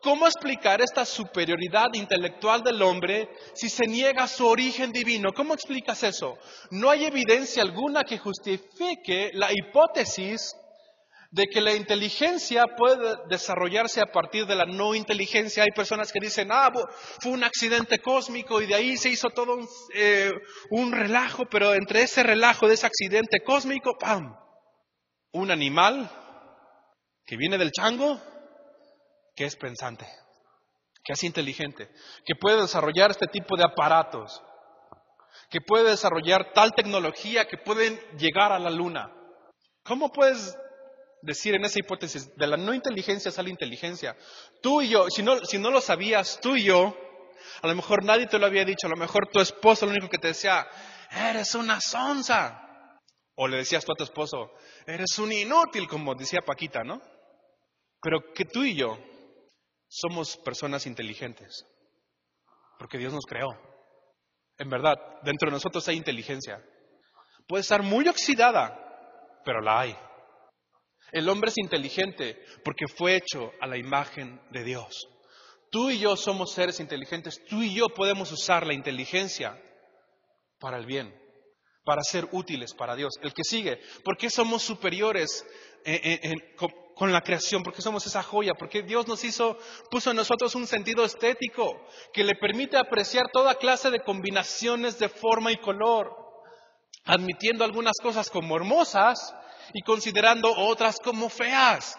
¿Cómo 0.03 0.27
explicar 0.27 0.81
esta 0.81 1.05
superioridad 1.05 1.89
intelectual 1.93 2.63
del 2.63 2.81
hombre 2.81 3.29
si 3.53 3.69
se 3.69 3.87
niega 3.87 4.27
su 4.27 4.47
origen 4.47 4.93
divino? 4.93 5.33
¿Cómo 5.35 5.53
explicas 5.53 6.03
eso? 6.03 6.39
No 6.71 6.89
hay 6.89 7.05
evidencia 7.05 7.63
alguna 7.63 8.05
que 8.05 8.17
justifique 8.17 9.31
la 9.35 9.51
hipótesis 9.53 10.55
de 11.33 11.47
que 11.47 11.61
la 11.61 11.75
inteligencia 11.75 12.65
puede 12.77 13.17
desarrollarse 13.29 14.01
a 14.01 14.11
partir 14.11 14.47
de 14.47 14.57
la 14.57 14.65
no 14.65 14.95
inteligencia. 14.95 15.65
Hay 15.65 15.71
personas 15.71 16.11
que 16.13 16.19
dicen, 16.19 16.49
ah, 16.51 16.73
fue 17.21 17.33
un 17.33 17.45
accidente 17.45 17.99
cósmico 17.99 18.61
y 18.63 18.67
de 18.67 18.75
ahí 18.75 18.97
se 18.97 19.11
hizo 19.11 19.29
todo 19.29 19.55
un, 19.55 19.69
eh, 19.95 20.33
un 20.71 20.93
relajo, 20.93 21.45
pero 21.45 21.75
entre 21.75 22.03
ese 22.03 22.23
relajo 22.23 22.67
de 22.67 22.75
ese 22.75 22.87
accidente 22.87 23.41
cósmico, 23.45 23.99
¡pam! 23.99 24.35
Un 25.33 25.51
animal 25.51 26.11
que 27.25 27.37
viene 27.37 27.59
del 27.59 27.71
chango, 27.73 28.21
que 29.35 29.45
es 29.45 29.57
pensante, 29.57 30.07
que 31.05 31.13
es 31.13 31.25
inteligente, 31.25 31.91
que 32.25 32.35
puede 32.35 32.63
desarrollar 32.63 33.11
este 33.11 33.27
tipo 33.27 33.57
de 33.57 33.65
aparatos, 33.65 34.43
que 35.49 35.61
puede 35.61 35.91
desarrollar 35.91 36.53
tal 36.53 36.73
tecnología 36.75 37.47
que 37.47 37.59
pueden 37.59 37.99
llegar 38.19 38.53
a 38.53 38.59
la 38.59 38.71
luna. 38.71 39.13
¿Cómo 39.85 40.11
puedes 40.11 40.57
decir 41.23 41.55
en 41.55 41.65
esa 41.65 41.79
hipótesis, 41.79 42.35
de 42.37 42.47
la 42.47 42.57
no 42.57 42.75
inteligencia 42.75 43.31
sale 43.31 43.51
inteligencia. 43.51 44.17
Tú 44.63 44.83
y 44.83 44.89
yo, 44.89 45.09
si 45.11 45.23
no, 45.23 45.45
si 45.45 45.59
no 45.59 45.71
lo 45.71 45.81
sabías, 45.81 46.41
tú 46.41 46.57
y 46.57 46.65
yo, 46.65 46.97
a 47.63 47.67
lo 47.67 47.75
mejor 47.75 48.05
nadie 48.05 48.27
te 48.27 48.39
lo 48.39 48.47
había 48.47 48.65
dicho, 48.65 48.87
a 48.87 48.91
lo 48.91 48.97
mejor 48.97 49.29
tu 49.29 49.41
esposo 49.41 49.87
lo 49.87 49.93
único 49.93 50.09
que 50.09 50.19
te 50.19 50.29
decía, 50.29 50.67
eres 51.11 51.55
una 51.55 51.81
sonza. 51.81 52.67
O 53.43 53.49
le 53.49 53.57
decías 53.57 53.87
tú 53.87 53.93
a 53.93 53.97
tu 53.97 54.05
esposo, 54.05 54.53
eres 54.87 55.19
un 55.19 55.33
inútil, 55.33 55.89
como 55.89 56.15
decía 56.15 56.43
Paquita, 56.45 56.85
¿no? 56.85 57.01
Pero 58.03 58.35
que 58.35 58.45
tú 58.45 58.65
y 58.65 58.77
yo 58.77 58.99
somos 59.89 60.37
personas 60.37 60.85
inteligentes, 60.85 61.65
porque 62.79 62.99
Dios 62.99 63.15
nos 63.15 63.25
creó. 63.25 63.49
En 64.59 64.69
verdad, 64.69 64.95
dentro 65.23 65.49
de 65.49 65.53
nosotros 65.53 65.89
hay 65.89 65.97
inteligencia. 65.97 66.63
Puede 67.49 67.63
estar 67.63 67.83
muy 67.83 68.07
oxidada, 68.09 69.41
pero 69.43 69.63
la 69.63 69.81
hay. 69.81 69.97
El 71.11 71.27
hombre 71.31 71.49
es 71.49 71.57
inteligente 71.57 72.45
porque 72.63 72.89
fue 72.95 73.17
hecho 73.17 73.53
a 73.59 73.67
la 73.67 73.79
imagen 73.79 74.39
de 74.51 74.65
Dios. 74.65 75.09
Tú 75.71 75.89
y 75.89 75.99
yo 75.99 76.15
somos 76.15 76.53
seres 76.53 76.79
inteligentes, 76.79 77.43
tú 77.49 77.63
y 77.63 77.75
yo 77.75 77.87
podemos 77.89 78.31
usar 78.33 78.67
la 78.67 78.75
inteligencia 78.75 79.59
para 80.59 80.77
el 80.77 80.85
bien, 80.85 81.19
para 81.85 82.03
ser 82.03 82.29
útiles 82.33 82.75
para 82.75 82.95
Dios. 82.95 83.15
El 83.23 83.33
que 83.33 83.45
sigue, 83.45 83.81
¿por 84.05 84.17
qué 84.17 84.31
somos 84.31 84.63
superiores 84.63 85.45
con, 86.95 87.13
la 87.13 87.23
creación? 87.23 87.63
¿Por 87.63 87.73
qué 87.73 87.83
somos 87.83 88.07
esa 88.07 88.23
joya? 88.23 88.53
Porque 88.59 88.83
Dios 88.83 89.09
nos 89.09 89.25
hizo, 89.25 89.57
puso 89.91 90.11
en 90.11 90.17
nosotros 90.17 90.55
un 90.55 90.67
sentido 90.67 91.05
estético 91.05 91.87
que 92.13 92.25
le 92.25 92.35
permite 92.35 92.77
apreciar 92.77 93.31
toda 93.33 93.55
clase 93.55 93.91
de 93.91 94.01
combinaciones 94.01 94.99
de 94.99 95.09
forma 95.09 95.53
y 95.53 95.57
color, 95.57 96.15
admitiendo 97.05 97.65
algunas 97.65 97.97
cosas 98.03 98.29
como 98.29 98.57
hermosas 98.57 99.35
y 99.73 99.83
considerando 99.83 100.53
otras 100.55 100.99
como 101.01 101.29
feas. 101.29 101.97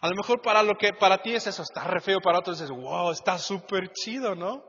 A 0.00 0.08
lo 0.08 0.14
mejor 0.14 0.42
para 0.42 0.62
lo 0.62 0.74
que 0.76 0.92
para 0.92 1.22
ti 1.22 1.34
es 1.34 1.46
eso, 1.46 1.62
está 1.62 1.82
re 1.84 2.00
feo, 2.00 2.20
para 2.20 2.38
otros 2.38 2.60
es, 2.60 2.70
wow, 2.70 3.10
está 3.10 3.38
súper 3.38 3.90
chido, 3.92 4.34
¿no? 4.34 4.62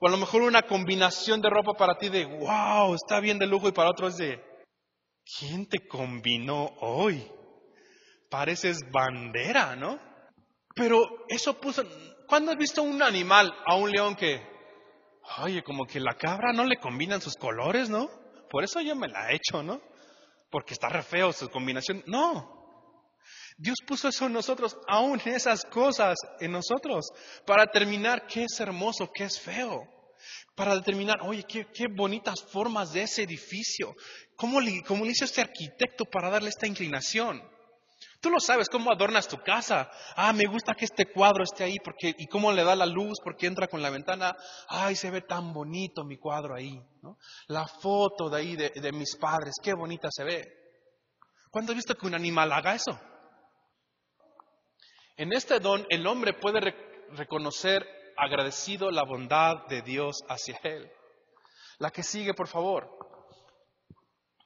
O 0.00 0.08
a 0.08 0.10
lo 0.10 0.16
mejor 0.16 0.42
una 0.42 0.62
combinación 0.62 1.40
de 1.40 1.50
ropa 1.50 1.74
para 1.74 1.98
ti 1.98 2.08
de, 2.08 2.24
wow, 2.24 2.94
está 2.94 3.20
bien 3.20 3.38
de 3.38 3.46
lujo 3.46 3.68
y 3.68 3.72
para 3.72 3.90
otros 3.90 4.14
es 4.14 4.18
de, 4.18 4.44
¿quién 5.38 5.68
te 5.68 5.86
combinó 5.86 6.70
hoy? 6.80 7.30
Pareces 8.30 8.80
bandera, 8.90 9.76
¿no? 9.76 10.00
Pero 10.74 11.00
eso 11.28 11.60
puso, 11.60 11.84
¿cuándo 12.26 12.50
has 12.50 12.56
visto 12.56 12.82
un 12.82 13.02
animal, 13.02 13.52
a 13.66 13.76
un 13.76 13.90
león 13.90 14.16
que, 14.16 14.42
oye, 15.42 15.62
como 15.62 15.86
que 15.86 16.00
la 16.00 16.14
cabra 16.14 16.52
no 16.52 16.64
le 16.64 16.78
combinan 16.78 17.20
sus 17.20 17.36
colores, 17.36 17.90
¿no? 17.90 18.08
Por 18.48 18.64
eso 18.64 18.80
yo 18.80 18.96
me 18.96 19.08
la 19.08 19.30
he 19.30 19.36
hecho, 19.36 19.62
¿no? 19.62 19.80
porque 20.50 20.74
está 20.74 20.88
re 20.88 21.02
feo 21.02 21.32
su 21.32 21.48
combinación. 21.48 22.02
No. 22.06 22.59
Dios 23.60 23.76
puso 23.86 24.08
eso 24.08 24.24
en 24.24 24.32
nosotros, 24.32 24.74
aún 24.88 25.20
esas 25.26 25.66
cosas 25.66 26.16
en 26.40 26.50
nosotros, 26.50 27.10
para 27.46 27.66
determinar 27.66 28.26
qué 28.26 28.44
es 28.44 28.58
hermoso, 28.58 29.10
qué 29.12 29.24
es 29.24 29.38
feo. 29.38 29.82
Para 30.54 30.74
determinar, 30.74 31.18
oye, 31.22 31.44
qué, 31.44 31.86
bonitas 31.94 32.42
formas 32.42 32.92
de 32.92 33.02
ese 33.02 33.22
edificio. 33.22 33.94
¿Cómo 34.34 34.62
le, 34.62 34.82
¿Cómo 34.82 35.04
le 35.04 35.10
hizo 35.10 35.26
este 35.26 35.42
arquitecto 35.42 36.06
para 36.06 36.30
darle 36.30 36.48
esta 36.48 36.66
inclinación? 36.66 37.42
Tú 38.22 38.30
lo 38.30 38.40
sabes, 38.40 38.70
cómo 38.70 38.90
adornas 38.90 39.28
tu 39.28 39.36
casa. 39.42 39.90
Ah, 40.16 40.32
me 40.32 40.46
gusta 40.46 40.74
que 40.74 40.86
este 40.86 41.12
cuadro 41.12 41.44
esté 41.44 41.64
ahí 41.64 41.76
porque, 41.84 42.14
y 42.16 42.28
cómo 42.28 42.52
le 42.52 42.64
da 42.64 42.74
la 42.74 42.86
luz 42.86 43.18
porque 43.22 43.46
entra 43.46 43.68
con 43.68 43.82
la 43.82 43.90
ventana. 43.90 44.34
Ay, 44.68 44.96
se 44.96 45.10
ve 45.10 45.20
tan 45.20 45.52
bonito 45.52 46.02
mi 46.04 46.16
cuadro 46.16 46.54
ahí. 46.54 46.82
¿no? 47.02 47.18
La 47.48 47.66
foto 47.66 48.30
de 48.30 48.38
ahí 48.38 48.56
de, 48.56 48.92
mis 48.92 49.16
padres, 49.16 49.54
qué 49.62 49.74
bonita 49.74 50.08
se 50.10 50.24
ve. 50.24 50.48
¿Cuándo 51.50 51.72
has 51.72 51.76
visto 51.76 51.94
que 51.94 52.06
un 52.06 52.14
animal 52.14 52.52
haga 52.52 52.74
eso? 52.74 52.98
En 55.20 55.34
este 55.34 55.60
don 55.60 55.86
el 55.90 56.06
hombre 56.06 56.32
puede 56.32 56.74
reconocer 57.10 57.86
agradecido 58.16 58.90
la 58.90 59.02
bondad 59.02 59.66
de 59.66 59.82
Dios 59.82 60.24
hacia 60.30 60.58
él. 60.62 60.90
La 61.78 61.90
que 61.90 62.02
sigue, 62.02 62.32
por 62.32 62.48
favor. 62.48 62.88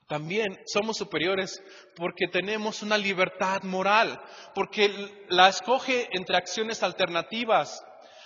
También 0.09 0.61
somos 0.67 0.97
superiores 0.97 1.63
porque 1.95 2.27
tenemos 2.27 2.83
una 2.83 2.99
libertad 2.99 3.63
moral, 3.63 4.21
porque 4.53 4.91
la 5.29 5.49
escoge 5.49 6.09
entre 6.11 6.37
acciones 6.37 6.83
alternativas, 6.83 7.81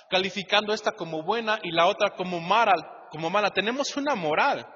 calificando 0.09 0.73
esta 0.73 0.93
como 0.93 1.23
buena 1.25 1.59
y 1.63 1.71
la 1.71 1.87
otra 1.87 2.17
como 2.17 2.41
mala. 2.41 3.51
Tenemos 3.51 3.95
una 3.95 4.15
moral. 4.15 4.67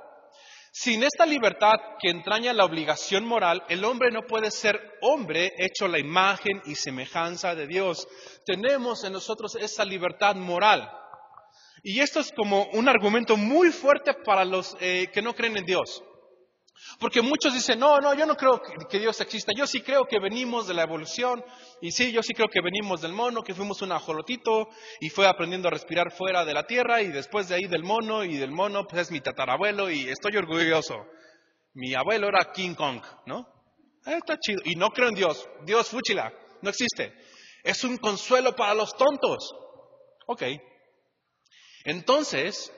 Sin 0.74 1.02
esta 1.02 1.26
libertad 1.26 1.74
que 2.00 2.08
entraña 2.08 2.54
la 2.54 2.64
obligación 2.64 3.26
moral, 3.26 3.62
el 3.68 3.84
hombre 3.84 4.10
no 4.10 4.22
puede 4.22 4.50
ser 4.50 4.80
hombre 5.02 5.52
hecho 5.58 5.86
la 5.86 5.98
imagen 5.98 6.62
y 6.64 6.76
semejanza 6.76 7.54
de 7.54 7.66
Dios. 7.66 8.08
Tenemos 8.46 9.04
en 9.04 9.12
nosotros 9.12 9.54
esa 9.56 9.84
libertad 9.84 10.34
moral. 10.34 10.90
Y 11.82 12.00
esto 12.00 12.20
es 12.20 12.32
como 12.32 12.64
un 12.72 12.88
argumento 12.88 13.36
muy 13.36 13.70
fuerte 13.70 14.14
para 14.24 14.46
los 14.46 14.74
eh, 14.80 15.10
que 15.12 15.20
no 15.20 15.34
creen 15.34 15.58
en 15.58 15.66
Dios. 15.66 16.02
Porque 16.98 17.22
muchos 17.22 17.54
dicen, 17.54 17.78
no, 17.78 17.98
no, 18.00 18.14
yo 18.14 18.26
no 18.26 18.36
creo 18.36 18.60
que 18.88 18.98
Dios 18.98 19.20
exista, 19.20 19.52
yo 19.56 19.66
sí 19.66 19.82
creo 19.82 20.04
que 20.04 20.18
venimos 20.18 20.66
de 20.66 20.74
la 20.74 20.82
evolución, 20.82 21.44
y 21.80 21.90
sí, 21.92 22.12
yo 22.12 22.22
sí 22.22 22.32
creo 22.34 22.48
que 22.48 22.60
venimos 22.60 23.00
del 23.00 23.12
mono, 23.12 23.42
que 23.42 23.54
fuimos 23.54 23.82
un 23.82 23.92
ajolotito 23.92 24.68
y 25.00 25.08
fue 25.08 25.26
aprendiendo 25.26 25.68
a 25.68 25.70
respirar 25.70 26.12
fuera 26.12 26.44
de 26.44 26.54
la 26.54 26.66
tierra 26.66 27.02
y 27.02 27.08
después 27.08 27.48
de 27.48 27.56
ahí 27.56 27.66
del 27.66 27.82
mono 27.82 28.24
y 28.24 28.36
del 28.36 28.50
mono 28.50 28.86
pues 28.86 29.02
es 29.02 29.10
mi 29.10 29.20
tatarabuelo 29.20 29.90
y 29.90 30.08
estoy 30.08 30.36
orgulloso. 30.36 31.06
Mi 31.74 31.94
abuelo 31.94 32.28
era 32.28 32.52
King 32.52 32.74
Kong, 32.74 33.02
¿no? 33.26 33.46
Eh, 34.06 34.16
está 34.16 34.36
chido. 34.38 34.60
Y 34.64 34.74
no 34.74 34.90
creo 34.90 35.08
en 35.08 35.14
Dios, 35.14 35.48
Dios 35.64 35.88
fúchila, 35.88 36.32
no 36.60 36.70
existe. 36.70 37.14
Es 37.62 37.84
un 37.84 37.96
consuelo 37.96 38.54
para 38.54 38.74
los 38.74 38.94
tontos. 38.96 39.54
Ok. 40.26 40.42
Entonces, 41.84 42.72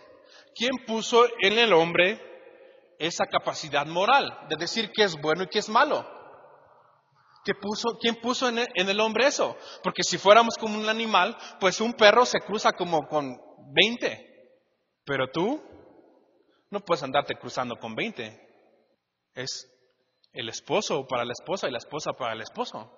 ¿quién 0.54 0.72
puso 0.86 1.26
en 1.40 1.58
el 1.58 1.72
hombre 1.72 2.33
esa 2.98 3.26
capacidad 3.26 3.86
moral 3.86 4.46
de 4.48 4.56
decir 4.56 4.90
qué 4.92 5.04
es 5.04 5.20
bueno 5.20 5.44
y 5.44 5.48
qué 5.48 5.58
es 5.58 5.68
malo. 5.68 6.06
puso, 7.60 7.98
¿Quién 8.00 8.16
puso 8.16 8.48
en 8.48 8.58
el, 8.58 9.00
hombre 9.00 9.26
eso? 9.26 9.56
Porque 9.82 10.02
si 10.02 10.18
fuéramos 10.18 10.56
como 10.56 10.78
un 10.78 10.88
animal, 10.88 11.36
pues 11.60 11.80
un 11.80 11.92
perro 11.94 12.24
se 12.24 12.40
cruza 12.40 12.72
como 12.72 13.06
con 13.06 13.36
20, 13.74 14.50
pero 15.04 15.26
tú 15.32 15.62
no 16.70 16.80
puedes 16.80 17.02
andarte 17.02 17.34
cruzando 17.36 17.76
con 17.76 17.94
20. 17.94 18.40
Es 19.34 19.70
el 20.32 20.48
esposo 20.48 21.06
para 21.06 21.24
la 21.24 21.32
esposa 21.32 21.68
y 21.68 21.72
la 21.72 21.78
esposa 21.78 22.12
para 22.12 22.32
el 22.32 22.40
esposo. 22.40 22.90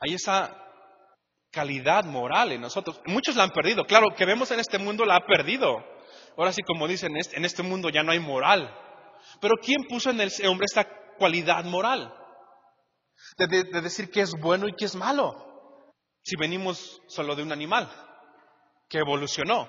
Hay 0.00 0.14
esa 0.14 0.60
calidad 1.50 2.04
moral 2.04 2.52
en 2.52 2.60
nosotros. 2.60 3.00
Muchos 3.06 3.36
la 3.36 3.44
han 3.44 3.50
perdido. 3.50 3.84
Claro, 3.84 4.08
que 4.16 4.26
vemos 4.26 4.50
en 4.50 4.60
este 4.60 4.78
mundo 4.78 5.04
la 5.04 5.16
ha 5.16 5.26
perdido. 5.26 5.84
Ahora 6.36 6.52
sí, 6.52 6.62
como 6.62 6.88
dicen, 6.88 7.12
en 7.16 7.44
este 7.44 7.62
mundo 7.62 7.88
ya 7.90 8.02
no 8.02 8.10
hay 8.10 8.18
moral. 8.18 8.83
Pero 9.40 9.54
¿quién 9.62 9.84
puso 9.88 10.10
en 10.10 10.20
el 10.20 10.30
hombre 10.48 10.66
esta 10.66 10.86
cualidad 11.16 11.64
moral? 11.64 12.12
De, 13.36 13.64
decir 13.80 14.10
qué 14.10 14.20
es 14.20 14.32
bueno 14.40 14.68
y 14.68 14.74
qué 14.74 14.84
es 14.84 14.94
malo. 14.94 15.92
Si 16.22 16.36
venimos 16.36 17.00
solo 17.06 17.34
de 17.34 17.42
un 17.42 17.52
animal 17.52 17.90
que 18.88 18.98
evolucionó. 18.98 19.68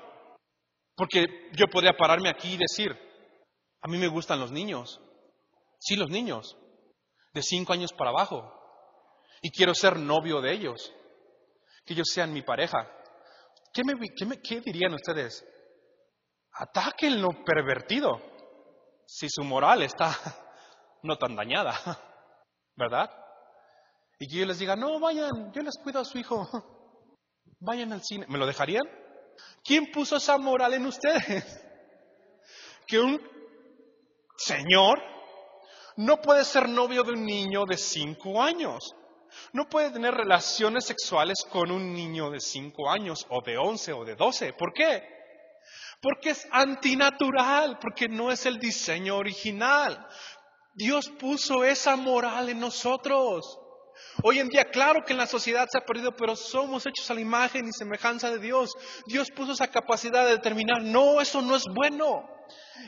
Porque 0.96 1.26
yo 1.54 1.68
podría 1.68 1.94
pararme 1.94 2.30
aquí 2.30 2.54
y 2.54 2.58
decir, 2.58 2.98
a 3.82 3.88
mí 3.88 3.98
me 3.98 4.08
gustan 4.08 4.40
los 4.40 4.52
niños. 4.52 5.00
Sí, 5.80 5.96
los 5.96 6.10
niños. 6.10 6.56
De 7.34 7.42
cinco 7.42 7.74
años 7.74 7.92
para 7.92 8.12
abajo. 8.12 8.52
Y 9.42 9.52
quiero 9.52 9.74
ser 9.74 9.98
novio 9.98 10.42
de 10.42 10.54
ellos. 10.54 10.94
Que 11.86 11.94
ellos 11.94 12.08
sean 12.14 12.34
mi 12.34 12.42
pareja. 12.42 12.90
¿Qué, 13.74 13.84
qué 14.42 14.62
dirían 14.62 14.94
ustedes? 14.94 15.46
Ataquen 16.54 17.22
lo 17.22 17.44
pervertido 17.44 18.35
si 19.06 19.30
su 19.30 19.44
moral 19.44 19.84
está 19.84 20.18
no 21.04 21.18
tan 21.18 21.36
dañada, 21.36 21.80
¿verdad? 22.76 23.10
Y 24.20 24.28
que 24.28 24.38
yo 24.38 24.46
les 24.46 24.60
diga, 24.60 24.76
no, 24.76 25.00
vayan, 25.00 25.52
yo 25.54 25.62
les 25.62 25.78
cuido 25.78 26.00
a 26.00 26.06
su 26.06 26.18
hijo, 26.18 26.48
vayan 27.60 27.94
al 27.94 28.04
cine, 28.04 28.26
¿me 28.28 28.38
lo 28.38 28.46
dejarían? 28.46 28.84
¿Quién 29.64 29.92
puso 29.92 30.16
esa 30.16 30.38
moral 30.38 30.74
en 30.74 30.86
ustedes? 30.86 31.62
Que 32.88 33.00
un 33.00 33.20
señor 34.38 35.02
no 35.98 36.22
puede 36.22 36.46
ser 36.46 36.70
novio 36.70 37.04
de 37.04 37.14
un 37.14 37.26
niño 37.26 37.66
de 37.66 37.78
cinco 37.78 38.42
años. 38.42 38.96
no 39.52 39.68
puede 39.68 39.92
tener 39.92 40.14
relaciones 40.14 40.86
sexuales 40.86 41.46
con 41.52 41.70
un 41.70 41.94
niño 41.94 42.30
de 42.30 42.40
5 42.40 42.90
años 42.90 43.26
o 43.30 43.42
de 43.42 43.58
11 43.58 43.92
o 43.92 44.06
de 44.06 44.16
12. 44.16 44.54
¿Por 44.54 44.72
qué? 44.72 45.04
Porque 46.06 46.30
es 46.30 46.48
antinatural, 46.52 47.80
porque 47.82 48.08
no 48.08 48.32
es 48.32 48.46
el 48.46 48.60
diseño 48.60 49.18
original. 49.18 50.08
Dios 50.76 51.10
puso 51.18 51.64
esa 51.64 51.96
moral 51.96 52.50
en 52.50 52.60
nosotros. 52.60 53.58
Hoy 54.22 54.38
en 54.38 54.48
día, 54.50 54.66
claro 54.66 55.04
que 55.04 55.14
en 55.14 55.18
la 55.18 55.26
sociedad 55.26 55.68
se 55.68 55.80
ha 55.80 55.82
perdido, 55.82 56.16
pero 56.16 56.36
somos 56.36 56.86
hechos 56.86 57.10
a 57.10 57.16
la 57.16 57.22
imagen 57.22 57.68
y 57.68 57.74
semejanza 57.74 58.30
de 58.30 58.38
Dios. 58.38 58.72
Dios 59.08 59.32
puso 59.32 59.54
esa 59.54 59.72
capacidad 59.72 60.24
de 60.26 60.34
determinar, 60.34 60.84
no, 60.84 61.22
eso 61.22 61.42
no 61.42 61.56
es 61.56 61.64
bueno. 61.74 62.30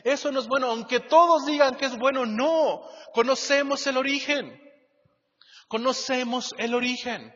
Eso 0.03 0.31
no 0.31 0.39
es 0.39 0.47
bueno, 0.47 0.67
aunque 0.67 0.99
todos 0.99 1.47
digan 1.47 1.73
que 1.73 1.85
es 1.85 1.97
bueno, 1.97 2.27
no. 2.27 2.83
Conocemos 3.13 3.87
el 3.87 3.97
origen. 3.97 4.61
Conocemos 5.67 6.53
el 6.59 6.75
origen. 6.75 7.33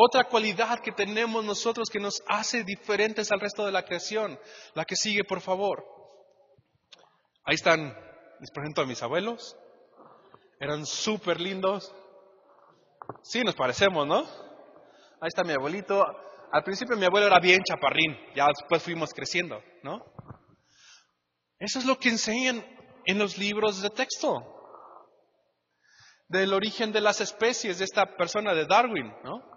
Otra 0.00 0.22
cualidad 0.22 0.78
que 0.78 0.92
tenemos 0.92 1.44
nosotros 1.44 1.88
que 1.90 1.98
nos 1.98 2.22
hace 2.28 2.62
diferentes 2.62 3.32
al 3.32 3.40
resto 3.40 3.66
de 3.66 3.72
la 3.72 3.84
creación. 3.84 4.38
La 4.74 4.84
que 4.84 4.94
sigue, 4.94 5.24
por 5.24 5.40
favor. 5.40 5.84
Ahí 7.42 7.56
están, 7.56 7.98
les 8.38 8.52
presento 8.52 8.82
a 8.82 8.86
mis 8.86 9.02
abuelos. 9.02 9.56
Eran 10.60 10.86
súper 10.86 11.40
lindos. 11.40 11.92
Sí, 13.24 13.42
nos 13.42 13.56
parecemos, 13.56 14.06
¿no? 14.06 14.18
Ahí 15.20 15.26
está 15.26 15.42
mi 15.42 15.52
abuelito. 15.52 16.06
Al 16.52 16.62
principio 16.62 16.96
mi 16.96 17.06
abuelo 17.06 17.26
era 17.26 17.40
bien 17.40 17.60
chaparrín, 17.64 18.16
ya 18.36 18.46
después 18.46 18.80
fuimos 18.84 19.12
creciendo, 19.12 19.60
¿no? 19.82 19.98
Eso 21.58 21.80
es 21.80 21.84
lo 21.84 21.98
que 21.98 22.10
enseñan 22.10 22.64
en 23.04 23.18
los 23.18 23.36
libros 23.36 23.82
de 23.82 23.90
texto. 23.90 24.30
Del 26.28 26.52
origen 26.54 26.92
de 26.92 27.00
las 27.00 27.20
especies 27.20 27.80
de 27.80 27.84
esta 27.84 28.16
persona 28.16 28.54
de 28.54 28.64
Darwin, 28.64 29.12
¿no? 29.24 29.47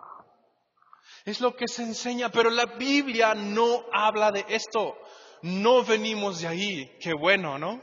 Es 1.25 1.41
lo 1.41 1.55
que 1.55 1.67
se 1.67 1.83
enseña, 1.83 2.29
pero 2.29 2.49
la 2.49 2.65
Biblia 2.65 3.33
no 3.33 3.85
habla 3.93 4.31
de 4.31 4.45
esto. 4.49 4.95
No 5.43 5.83
venimos 5.83 6.41
de 6.41 6.47
ahí. 6.47 6.97
Qué 6.99 7.13
bueno, 7.13 7.57
¿no? 7.57 7.81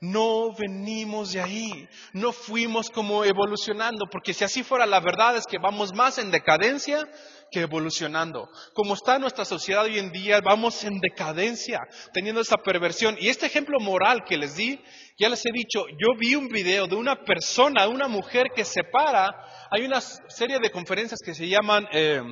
No 0.00 0.54
venimos 0.54 1.32
de 1.32 1.40
ahí, 1.40 1.88
no 2.12 2.30
fuimos 2.32 2.90
como 2.90 3.24
evolucionando, 3.24 4.04
porque 4.10 4.34
si 4.34 4.44
así 4.44 4.62
fuera 4.62 4.84
la 4.84 5.00
verdad 5.00 5.38
es 5.38 5.46
que 5.46 5.56
vamos 5.58 5.94
más 5.94 6.18
en 6.18 6.30
decadencia 6.30 7.08
que 7.50 7.60
evolucionando. 7.60 8.50
Como 8.74 8.92
está 8.92 9.18
nuestra 9.18 9.46
sociedad 9.46 9.84
hoy 9.84 9.98
en 9.98 10.12
día, 10.12 10.40
vamos 10.42 10.84
en 10.84 11.00
decadencia, 11.00 11.80
teniendo 12.12 12.42
esa 12.42 12.58
perversión. 12.58 13.16
Y 13.18 13.28
este 13.28 13.46
ejemplo 13.46 13.80
moral 13.80 14.24
que 14.24 14.36
les 14.36 14.56
di, 14.56 14.78
ya 15.18 15.30
les 15.30 15.46
he 15.46 15.52
dicho, 15.52 15.86
yo 15.88 16.08
vi 16.18 16.34
un 16.34 16.48
video 16.48 16.86
de 16.86 16.96
una 16.96 17.24
persona, 17.24 17.88
una 17.88 18.06
mujer 18.06 18.48
que 18.54 18.66
se 18.66 18.82
para, 18.84 19.30
hay 19.70 19.86
una 19.86 20.02
serie 20.02 20.58
de 20.58 20.70
conferencias 20.70 21.20
que 21.24 21.34
se 21.34 21.48
llaman 21.48 21.88
eh, 21.92 22.22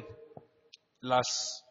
las 1.05 1.65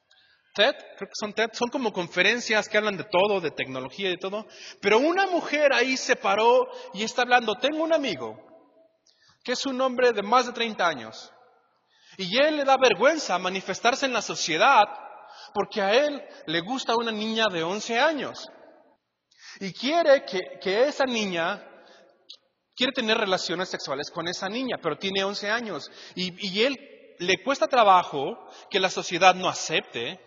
TED, 0.53 0.75
creo 0.97 1.09
que 1.09 1.15
son 1.19 1.33
TED, 1.33 1.49
son 1.53 1.69
como 1.69 1.91
conferencias 1.91 2.69
que 2.69 2.77
hablan 2.77 2.95
de 2.95 3.05
todo, 3.05 3.41
de 3.41 3.51
tecnología 3.51 4.11
y 4.11 4.17
todo. 4.17 4.45
Pero 4.81 4.99
una 4.99 5.25
mujer 5.25 5.73
ahí 5.73 5.97
se 5.97 6.15
paró 6.15 6.67
y 6.93 7.03
está 7.03 7.23
hablando. 7.23 7.55
Tengo 7.55 7.83
un 7.83 7.93
amigo 7.93 8.37
que 9.43 9.53
es 9.53 9.65
un 9.65 9.81
hombre 9.81 10.11
de 10.11 10.21
más 10.21 10.45
de 10.45 10.53
30 10.53 10.87
años. 10.87 11.31
Y 12.17 12.37
él 12.41 12.57
le 12.57 12.63
da 12.63 12.77
vergüenza 12.77 13.37
manifestarse 13.39 14.05
en 14.05 14.13
la 14.13 14.21
sociedad 14.21 14.83
porque 15.53 15.81
a 15.81 15.93
él 15.93 16.23
le 16.45 16.61
gusta 16.61 16.95
una 16.95 17.11
niña 17.11 17.47
de 17.47 17.63
11 17.63 17.99
años. 17.99 18.47
Y 19.59 19.73
quiere 19.73 20.23
que, 20.23 20.39
que 20.61 20.83
esa 20.87 21.05
niña 21.05 21.67
quiere 22.75 22.93
tener 22.93 23.17
relaciones 23.17 23.69
sexuales 23.69 24.11
con 24.11 24.27
esa 24.27 24.47
niña, 24.49 24.77
pero 24.81 24.97
tiene 24.97 25.23
11 25.23 25.49
años. 25.49 25.89
Y, 26.15 26.47
y 26.47 26.63
él 26.63 26.77
le 27.19 27.43
cuesta 27.43 27.67
trabajo 27.67 28.37
que 28.69 28.79
la 28.79 28.89
sociedad 28.89 29.35
no 29.35 29.47
acepte 29.47 30.19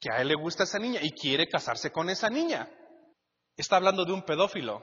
que 0.00 0.10
a 0.12 0.20
él 0.20 0.28
le 0.28 0.34
gusta 0.34 0.64
esa 0.64 0.78
niña 0.78 1.00
y 1.02 1.10
quiere 1.10 1.48
casarse 1.48 1.90
con 1.90 2.10
esa 2.10 2.28
niña. 2.28 2.68
Está 3.56 3.76
hablando 3.76 4.04
de 4.04 4.12
un 4.12 4.22
pedófilo. 4.22 4.82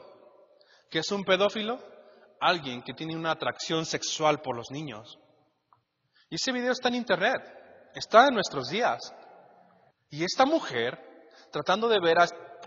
¿Qué 0.89 0.99
es 0.99 1.11
un 1.11 1.23
pedófilo? 1.23 1.79
Alguien 2.39 2.81
que 2.81 2.93
tiene 2.93 3.15
una 3.15 3.31
atracción 3.31 3.85
sexual 3.85 4.41
por 4.41 4.55
los 4.55 4.71
niños. 4.71 5.19
Y 6.29 6.35
ese 6.35 6.51
video 6.51 6.71
está 6.71 6.89
en 6.89 6.95
internet, 6.95 7.41
está 7.93 8.27
en 8.27 8.33
nuestros 8.33 8.69
días. 8.69 9.13
Y 10.09 10.23
esta 10.23 10.45
mujer, 10.45 10.99
tratando 11.51 11.87
de 11.87 11.99
ver, 11.99 12.17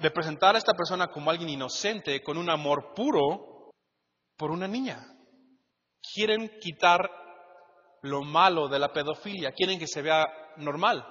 de 0.00 0.10
presentar 0.10 0.54
a 0.54 0.58
esta 0.58 0.72
persona 0.72 1.08
como 1.08 1.30
alguien 1.30 1.50
inocente, 1.50 2.22
con 2.22 2.38
un 2.38 2.48
amor 2.48 2.94
puro, 2.94 3.72
por 4.36 4.50
una 4.50 4.68
niña. 4.68 5.04
Quieren 6.14 6.48
quitar 6.60 7.10
lo 8.02 8.22
malo 8.22 8.68
de 8.68 8.78
la 8.78 8.92
pedofilia, 8.92 9.52
quieren 9.52 9.78
que 9.78 9.86
se 9.86 10.02
vea 10.02 10.24
normal. 10.56 11.04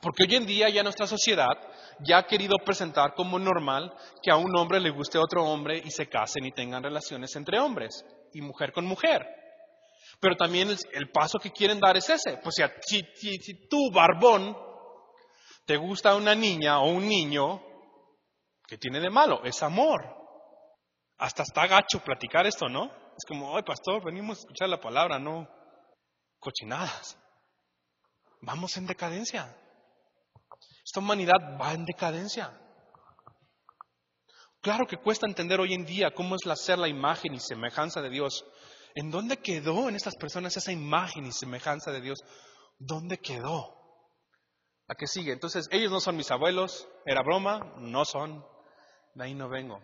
Porque 0.00 0.24
hoy 0.24 0.36
en 0.36 0.46
día 0.46 0.68
ya 0.68 0.82
nuestra 0.82 1.06
sociedad 1.06 1.52
ya 2.00 2.18
ha 2.18 2.26
querido 2.26 2.56
presentar 2.64 3.14
como 3.14 3.38
normal 3.38 3.92
que 4.22 4.30
a 4.30 4.36
un 4.36 4.56
hombre 4.56 4.80
le 4.80 4.90
guste 4.90 5.18
a 5.18 5.22
otro 5.22 5.44
hombre 5.44 5.82
y 5.84 5.90
se 5.90 6.08
casen 6.08 6.46
y 6.46 6.52
tengan 6.52 6.82
relaciones 6.82 7.34
entre 7.36 7.58
hombres 7.58 8.04
y 8.32 8.40
mujer 8.40 8.72
con 8.72 8.86
mujer. 8.86 9.26
Pero 10.20 10.36
también 10.36 10.70
el, 10.92 11.10
paso 11.10 11.38
que 11.38 11.50
quieren 11.50 11.80
dar 11.80 11.96
es 11.96 12.08
ese. 12.08 12.38
Pues 12.42 12.54
si, 12.86 13.02
si, 13.14 13.36
si 13.38 13.68
tú, 13.68 13.90
barbón, 13.92 14.56
te 15.66 15.76
gusta 15.76 16.14
una 16.14 16.34
niña 16.34 16.80
o 16.80 16.88
un 16.88 17.06
niño, 17.08 17.62
¿qué 18.66 18.78
tiene 18.78 19.00
de 19.00 19.10
malo? 19.10 19.42
Es 19.44 19.62
amor. 19.62 20.00
Hasta 21.18 21.42
está 21.42 21.66
gacho 21.66 22.00
platicar 22.04 22.46
esto, 22.46 22.68
¿no? 22.68 22.86
Es 22.86 23.24
como, 23.28 23.56
ay, 23.56 23.62
pastor, 23.62 24.04
venimos 24.04 24.38
a 24.38 24.40
escuchar 24.40 24.68
la 24.68 24.80
palabra, 24.80 25.18
no 25.18 25.48
cochinadas. 26.42 27.16
Vamos 28.42 28.76
en 28.76 28.86
decadencia. 28.86 29.56
Esta 30.84 31.00
humanidad 31.00 31.58
va 31.58 31.72
en 31.72 31.84
decadencia. 31.86 32.58
Claro 34.60 34.86
que 34.86 34.96
cuesta 34.96 35.26
entender 35.26 35.60
hoy 35.60 35.72
en 35.72 35.86
día 35.86 36.12
cómo 36.14 36.34
es 36.34 36.44
la 36.44 36.56
ser 36.56 36.78
la 36.78 36.88
imagen 36.88 37.34
y 37.34 37.40
semejanza 37.40 38.02
de 38.02 38.10
Dios. 38.10 38.44
¿En 38.94 39.10
dónde 39.10 39.38
quedó 39.38 39.88
en 39.88 39.96
estas 39.96 40.16
personas 40.16 40.56
esa 40.56 40.72
imagen 40.72 41.26
y 41.26 41.32
semejanza 41.32 41.92
de 41.92 42.00
Dios? 42.00 42.18
¿Dónde 42.78 43.18
quedó? 43.18 43.78
¿A 44.88 44.94
qué 44.96 45.06
sigue? 45.06 45.32
Entonces, 45.32 45.68
ellos 45.70 45.90
no 45.90 46.00
son 46.00 46.16
mis 46.16 46.30
abuelos, 46.30 46.88
era 47.06 47.22
broma, 47.22 47.74
no 47.78 48.04
son, 48.04 48.44
de 49.14 49.24
ahí 49.24 49.34
no 49.34 49.48
vengo. 49.48 49.80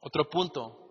Otro 0.00 0.28
punto, 0.28 0.83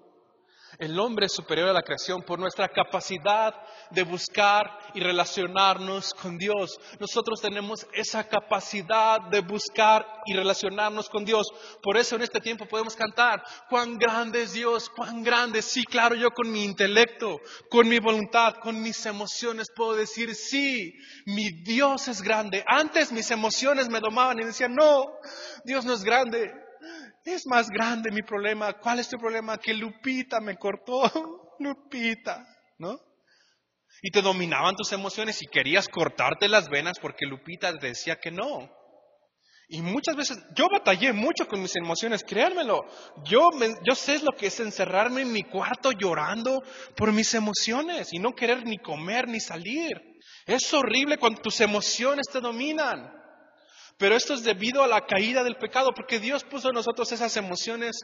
el 0.80 1.00
hombre 1.00 1.28
es 1.28 1.34
superior 1.34 1.70
a 1.70 1.74
la 1.74 1.82
creación 1.82 2.24
por 2.24 2.40
nuestra 2.40 2.68
capacidad 2.70 3.54
de 3.92 4.04
buscar 4.04 4.80
y 4.94 5.00
relacionarnos 5.00 6.14
con 6.14 6.38
Dios. 6.38 6.78
Nosotros 7.00 7.42
tenemos 7.42 7.86
esa 7.94 8.28
capacidad 8.28 9.22
de 9.30 9.42
buscar 9.42 10.06
y 10.26 10.34
relacionarnos 10.34 11.10
con 11.10 11.26
Dios. 11.26 11.48
Por 11.82 11.98
eso 11.98 12.16
en 12.16 12.24
este 12.24 12.40
tiempo 12.40 12.66
podemos 12.66 12.96
cantar, 12.96 13.44
cuán 13.70 13.98
grande 13.98 14.44
es 14.44 14.54
Dios, 14.54 14.90
cuán 14.90 15.24
grande. 15.24 15.62
Sí, 15.62 15.84
claro, 15.84 16.16
yo 16.16 16.32
con 16.32 16.52
mi 16.52 16.64
intelecto, 16.64 17.40
con 17.70 17.88
mi 17.88 18.00
voluntad, 18.00 18.56
con 18.62 18.82
mis 18.82 19.06
emociones 19.06 19.68
puedo 19.76 19.96
decir, 19.96 20.34
sí, 20.36 20.94
mi 21.26 21.52
Dios 21.64 22.08
es 22.08 22.22
grande. 22.22 22.64
Antes 22.68 23.12
mis 23.12 23.30
emociones 23.32 23.90
me 23.90 24.00
domaban 24.00 24.40
y 24.40 24.46
decían, 24.46 24.74
no, 24.74 25.06
Dios 25.64 25.86
no 25.86 25.94
es 25.94 26.04
grande. 26.04 26.63
Es 27.26 27.46
más 27.48 27.70
grande 27.70 28.12
mi 28.12 28.22
problema. 28.22 28.74
¿Cuál 28.74 29.00
es 29.00 29.10
tu 29.10 29.18
problema? 29.18 29.58
Que 29.58 29.74
Lupita 29.74 30.40
me 30.42 30.58
cortó. 30.58 31.54
Lupita, 31.60 32.46
¿no? 32.78 33.00
Y 34.02 34.12
te 34.12 34.22
dominaban 34.22 34.76
tus 34.76 34.92
emociones 34.92 35.42
y 35.42 35.48
querías 35.48 35.88
cortarte 35.88 36.50
las 36.50 36.68
venas 36.68 37.00
porque 37.00 37.26
Lupita 37.26 37.72
te 37.78 37.88
decía 37.88 38.20
que 38.20 38.32
no. 38.32 38.70
Y 39.70 39.82
muchas 39.82 40.16
veces, 40.16 40.40
yo 40.56 40.68
batallé 40.70 41.14
mucho 41.14 41.48
con 41.48 41.62
mis 41.62 41.76
emociones, 41.76 42.24
créanmelo. 42.24 42.86
Yo, 43.24 43.50
yo 43.84 43.96
sé 43.96 44.20
lo 44.20 44.32
que 44.38 44.48
es 44.48 44.60
encerrarme 44.60 45.22
en 45.22 45.32
mi 45.32 45.44
cuarto 45.44 45.92
llorando 45.92 46.62
por 46.98 47.12
mis 47.14 47.34
emociones 47.34 48.10
y 48.12 48.20
no 48.20 48.36
querer 48.36 48.66
ni 48.66 48.78
comer 48.78 49.28
ni 49.28 49.40
salir. 49.40 50.02
Es 50.46 50.74
horrible 50.74 51.18
cuando 51.18 51.42
tus 51.42 51.62
emociones 51.62 52.28
te 52.32 52.42
dominan. 52.42 53.23
Pero 53.98 54.16
esto 54.16 54.34
es 54.34 54.44
debido 54.44 54.84
a 54.84 54.88
la 54.88 55.06
caída 55.06 55.44
del 55.44 55.58
pecado, 55.58 55.92
porque 55.96 56.20
Dios 56.20 56.44
puso 56.44 56.70
en 56.70 56.76
nosotros 56.76 57.12
esas 57.12 57.36
emociones 57.38 58.00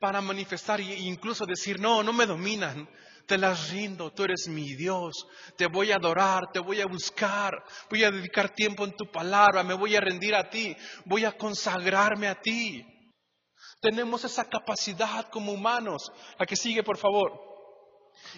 para 0.00 0.20
manifestar 0.20 0.80
e 0.80 0.98
incluso 1.00 1.44
decir, 1.46 1.80
no, 1.80 2.02
no 2.02 2.12
me 2.12 2.26
dominan, 2.26 2.88
te 3.26 3.38
las 3.38 3.70
rindo, 3.70 4.12
tú 4.12 4.24
eres 4.24 4.48
mi 4.48 4.74
Dios, 4.74 5.26
te 5.56 5.66
voy 5.66 5.90
a 5.90 5.96
adorar, 5.96 6.44
te 6.52 6.60
voy 6.60 6.80
a 6.80 6.86
buscar, 6.86 7.52
voy 7.90 8.04
a 8.04 8.10
dedicar 8.10 8.54
tiempo 8.54 8.84
en 8.84 8.96
tu 8.96 9.10
palabra, 9.10 9.62
me 9.62 9.74
voy 9.74 9.96
a 9.96 10.00
rendir 10.00 10.34
a 10.34 10.48
ti, 10.48 10.76
voy 11.04 11.24
a 11.24 11.32
consagrarme 11.32 12.28
a 12.28 12.40
ti. 12.40 12.84
Tenemos 13.80 14.24
esa 14.24 14.48
capacidad 14.48 15.28
como 15.30 15.52
humanos. 15.52 16.10
La 16.38 16.46
que 16.46 16.56
sigue, 16.56 16.82
por 16.82 16.96
favor. 16.96 17.32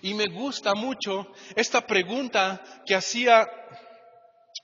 Y 0.03 0.15
me 0.15 0.27
gusta 0.27 0.75
mucho 0.75 1.29
esta 1.55 1.87
pregunta 1.87 2.61
que 2.85 2.95
hacía 2.95 3.47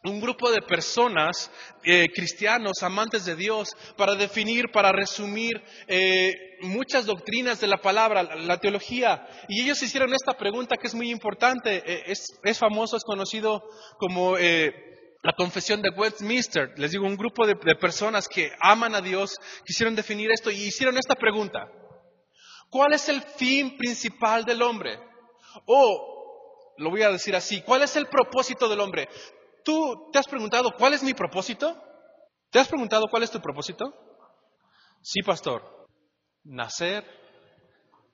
un 0.04 0.20
grupo 0.20 0.50
de 0.50 0.60
personas, 0.60 1.50
eh, 1.82 2.08
cristianos, 2.14 2.82
amantes 2.82 3.24
de 3.24 3.36
Dios, 3.36 3.70
para 3.96 4.14
definir, 4.14 4.70
para 4.70 4.92
resumir 4.92 5.62
eh, 5.88 6.58
muchas 6.60 7.06
doctrinas 7.06 7.58
de 7.60 7.66
la 7.66 7.78
palabra, 7.78 8.22
la, 8.22 8.58
teología. 8.58 9.26
Y 9.48 9.62
ellos 9.62 9.82
hicieron 9.82 10.12
esta 10.12 10.34
pregunta 10.34 10.76
que 10.76 10.88
es 10.88 10.94
muy 10.94 11.10
importante, 11.10 11.82
eh, 11.86 12.02
es, 12.06 12.38
es, 12.42 12.58
famoso, 12.58 12.98
es 12.98 13.04
conocido 13.04 13.62
como 13.98 14.36
la 14.36 15.32
confesión 15.38 15.80
de 15.80 15.88
Westminster. 15.90 16.74
Les 16.76 16.90
digo, 16.90 17.06
un 17.06 17.16
grupo 17.16 17.46
de, 17.46 17.54
de 17.54 17.74
personas 17.76 18.28
que 18.28 18.52
aman 18.60 18.94
a 18.94 19.00
Dios 19.00 19.36
quisieron 19.64 19.96
definir 19.96 20.30
esto 20.30 20.50
y 20.50 20.64
hicieron 20.64 20.98
esta 20.98 21.14
pregunta. 21.14 21.66
¿Cuál 22.68 22.92
es 22.92 23.08
el 23.08 23.22
fin 23.22 23.78
principal 23.78 24.44
del 24.44 24.60
hombre? 24.60 24.98
O, 25.64 26.74
lo 26.76 26.90
voy 26.90 27.02
a 27.02 27.10
decir 27.10 27.34
así, 27.34 27.62
¿cuál 27.62 27.82
es 27.82 27.96
el 27.96 28.06
propósito 28.06 28.68
del 28.68 28.80
hombre? 28.80 29.08
¿Tú 29.64 30.10
te 30.12 30.18
has 30.18 30.26
preguntado 30.26 30.70
cuál 30.76 30.92
es 30.92 31.02
mi 31.02 31.14
propósito? 31.14 31.74
¿Te 32.50 32.58
has 32.58 32.68
preguntado 32.68 33.06
cuál 33.10 33.22
es 33.22 33.30
tu 33.30 33.40
propósito? 33.40 33.92
Sí, 35.02 35.22
pastor. 35.22 35.88
Nacer, 36.44 37.04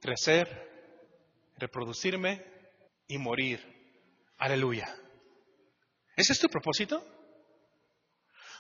crecer, 0.00 0.48
reproducirme 1.56 2.44
y 3.08 3.18
morir. 3.18 3.60
Aleluya. 4.38 4.88
¿Ese 6.16 6.32
es 6.32 6.38
tu 6.38 6.48
propósito? 6.48 7.04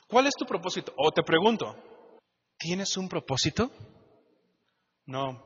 ¿Cuál 0.08 0.26
es 0.26 0.34
tu 0.34 0.44
propósito? 0.44 0.92
O 0.96 1.12
te 1.12 1.22
pregunto, 1.22 1.76
¿tienes 2.58 2.96
un 2.96 3.08
propósito? 3.08 3.70
No. 5.06 5.42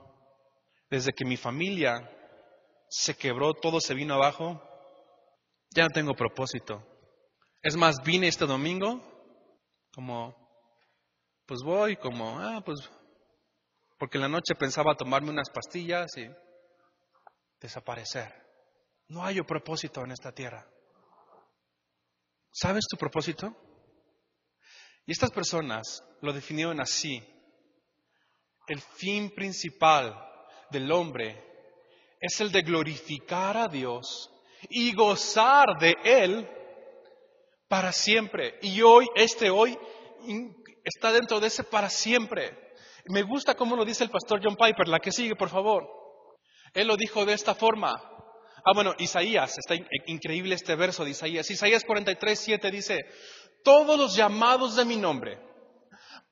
Desde 0.88 1.12
que 1.12 1.26
mi 1.26 1.36
familia 1.36 2.10
se 2.88 3.14
quebró, 3.14 3.52
todo 3.52 3.80
se 3.80 3.92
vino 3.92 4.14
abajo, 4.14 4.62
ya 5.74 5.82
no 5.82 5.90
tengo 5.90 6.14
propósito. 6.14 6.82
Es 7.64 7.76
más, 7.76 7.96
vine 8.04 8.28
este 8.28 8.44
domingo 8.44 9.00
como, 9.94 10.36
pues 11.46 11.62
voy, 11.64 11.96
como, 11.96 12.38
ah, 12.38 12.62
pues, 12.62 12.78
porque 13.98 14.18
en 14.18 14.22
la 14.22 14.28
noche 14.28 14.54
pensaba 14.54 14.94
tomarme 14.94 15.30
unas 15.30 15.48
pastillas 15.48 16.14
y 16.18 16.28
desaparecer. 17.58 18.34
No 19.08 19.24
hay 19.24 19.40
propósito 19.40 20.02
en 20.04 20.10
esta 20.10 20.30
tierra. 20.30 20.70
¿Sabes 22.52 22.84
tu 22.86 22.98
propósito? 22.98 23.56
Y 25.06 25.12
estas 25.12 25.30
personas 25.30 26.04
lo 26.20 26.34
definieron 26.34 26.82
así. 26.82 27.18
El 28.66 28.82
fin 28.98 29.34
principal 29.34 30.14
del 30.68 30.92
hombre 30.92 31.42
es 32.20 32.38
el 32.42 32.52
de 32.52 32.60
glorificar 32.60 33.56
a 33.56 33.68
Dios 33.68 34.30
y 34.68 34.94
gozar 34.94 35.78
de 35.80 35.94
Él 36.04 36.60
para 37.74 37.90
siempre. 37.90 38.56
Y 38.62 38.82
hoy, 38.82 39.04
este 39.16 39.50
hoy, 39.50 39.76
está 40.84 41.10
dentro 41.10 41.40
de 41.40 41.48
ese 41.48 41.64
para 41.64 41.90
siempre. 41.90 42.56
Me 43.06 43.22
gusta 43.22 43.56
cómo 43.56 43.74
lo 43.74 43.84
dice 43.84 44.04
el 44.04 44.10
pastor 44.10 44.38
John 44.40 44.54
Piper, 44.54 44.86
la 44.86 45.00
que 45.00 45.10
sigue, 45.10 45.34
por 45.34 45.48
favor. 45.48 45.84
Él 46.72 46.86
lo 46.86 46.96
dijo 46.96 47.24
de 47.24 47.32
esta 47.32 47.56
forma. 47.56 47.90
Ah, 48.64 48.70
bueno, 48.76 48.94
Isaías, 48.98 49.58
está 49.58 49.74
increíble 50.06 50.54
este 50.54 50.76
verso 50.76 51.04
de 51.04 51.10
Isaías. 51.10 51.50
Isaías 51.50 51.82
43, 51.84 52.38
7 52.38 52.70
dice, 52.70 53.00
todos 53.64 53.98
los 53.98 54.14
llamados 54.14 54.76
de 54.76 54.84
mi 54.84 54.96
nombre, 54.96 55.40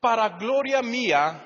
para 0.00 0.38
gloria 0.38 0.80
mía, 0.80 1.44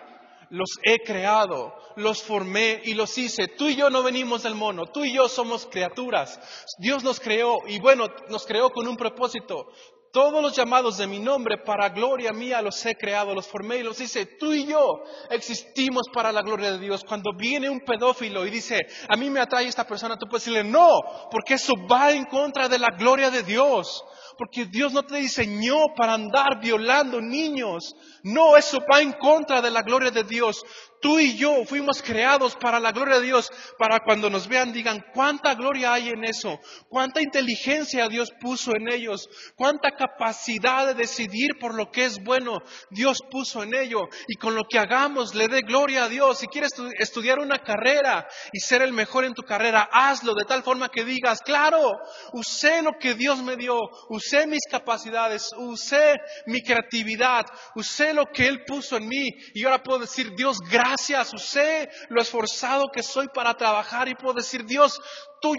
los 0.51 0.71
he 0.83 0.99
creado, 1.01 1.75
los 1.97 2.23
formé 2.23 2.81
y 2.85 2.95
los 2.95 3.17
hice. 3.19 3.49
Tú 3.49 3.69
y 3.69 3.77
yo 3.77 3.91
no 3.91 4.03
venimos 4.03 4.43
del 4.43 4.55
mono, 4.55 4.87
tú 4.87 5.05
y 5.05 5.15
yo 5.15 5.29
somos 5.29 5.67
criaturas. 5.67 6.39
Dios 6.79 7.03
nos 7.05 7.21
creó 7.21 7.59
y 7.67 7.79
bueno, 7.79 8.07
nos 8.29 8.47
creó 8.47 8.71
con 8.71 8.87
un 8.87 8.97
propósito. 8.97 9.67
Todos 10.13 10.41
los 10.43 10.57
llamados 10.57 10.97
de 10.97 11.07
mi 11.07 11.19
nombre 11.19 11.59
para 11.59 11.91
gloria 11.91 12.33
mía 12.33 12.63
los 12.63 12.85
he 12.87 12.95
creado, 12.95 13.35
los 13.35 13.47
formé 13.47 13.79
y 13.79 13.83
los 13.83 14.01
hice. 14.01 14.25
Tú 14.25 14.55
y 14.55 14.65
yo 14.65 15.03
existimos 15.29 16.05
para 16.13 16.33
la 16.33 16.41
gloria 16.41 16.73
de 16.73 16.79
Dios. 16.79 17.05
Cuando 17.05 17.33
viene 17.37 17.69
un 17.69 17.81
pedófilo 17.81 18.47
y 18.47 18.51
dice, 18.51 18.87
a 19.09 19.17
mí 19.17 19.29
me 19.29 19.41
atrae 19.41 19.67
esta 19.67 19.87
persona, 19.87 20.17
tú 20.17 20.27
puedes 20.27 20.47
decirle, 20.47 20.65
no, 20.65 21.03
porque 21.31 21.55
eso 21.55 21.75
va 21.91 22.13
en 22.13 22.25
contra 22.25 22.67
de 22.67 22.79
la 22.79 22.97
gloria 22.97 23.31
de 23.31 23.43
Dios 23.43 24.05
porque 24.39 24.67
Dios 24.67 24.93
no 24.93 25.05
te 25.05 25.17
diseñó 25.17 25.95
para 25.97 26.15
andar 26.15 26.61
violando 26.61 27.21
niños. 27.21 27.95
No, 28.23 28.57
eso 28.57 28.79
va 28.91 29.01
en 29.01 29.13
contra 29.13 29.61
de 29.61 29.71
la 29.71 29.83
gloria 29.83 30.11
de 30.11 30.25
Dios. 30.25 30.65
Tú 31.07 31.21
y 31.21 31.37
yo 31.37 31.65
fuimos 31.67 32.03
creados 32.03 32.57
para 32.57 32.81
la 32.81 32.91
gloria 32.91 33.21
de 33.21 33.27
Dios, 33.27 33.49
para 33.79 34.01
cuando 34.01 34.29
nos 34.29 34.49
vean 34.49 34.73
digan, 34.73 35.05
cuánta 35.15 35.55
gloria 35.55 35.93
hay 35.93 36.09
en 36.09 36.25
eso, 36.25 36.59
cuánta 36.89 37.23
inteligencia 37.23 38.09
Dios 38.09 38.33
puso 38.41 38.73
en 38.75 38.89
ellos, 38.89 39.29
cuánta 39.55 39.93
capacidad 39.93 40.85
de 40.85 40.95
decidir 40.95 41.61
por 41.61 41.77
lo 41.77 41.93
que 41.93 42.07
es 42.07 42.21
bueno 42.25 42.59
Dios 42.91 43.23
puso 43.31 43.63
en 43.63 43.77
ello. 43.77 44.09
Y 44.27 44.35
con 44.35 44.57
lo 44.57 44.65
que 44.69 44.81
hagamos 44.81 45.37
le 45.37 45.47
dé 45.47 45.61
gloria 45.61 46.07
a 46.07 46.09
Dios. 46.09 46.39
Si 46.39 46.49
quieres 46.49 46.73
estudiar 46.99 47.39
una 47.39 47.61
carrera 47.61 48.27
y 48.53 48.59
ser 48.59 48.83
el 48.83 48.93
mejor 48.93 49.25
en 49.25 49.35
tu 49.35 49.45
carrera, 49.45 49.89
hazlo 49.93 50.35
de 50.35 50.45
tal 50.45 50.65
forma 50.65 50.89
que 50.89 51.05
digas, 51.05 51.41
claro, 51.41 52.01
usé 52.33 52.83
lo 52.83 52.95
que 52.99 53.15
Dios 53.15 53.41
me 53.45 53.55
dio, 53.55 53.79
usé 54.09 54.49
mis 54.49 54.67
capacidades, 54.69 55.53
usé 55.57 56.17
mi 56.47 56.63
creatividad, 56.63 57.47
usé 57.77 58.13
lo 58.13 58.27
que 58.27 58.49
Él 58.49 58.65
puso 58.67 58.97
en 58.97 59.07
mí 59.07 59.29
y 59.55 59.63
ahora 59.63 59.85
puedo 59.85 60.01
decir, 60.01 60.33
Dios, 60.35 60.59
gracias 60.69 60.96
gracias, 60.97 61.31
sé 61.43 61.89
lo 62.09 62.23
esforzado 62.23 62.89
que 62.93 63.03
soy 63.03 63.29
para 63.29 63.55
trabajar 63.55 64.09
y 64.09 64.15
puedo 64.15 64.35
decir, 64.35 64.65
Dios, 64.65 65.01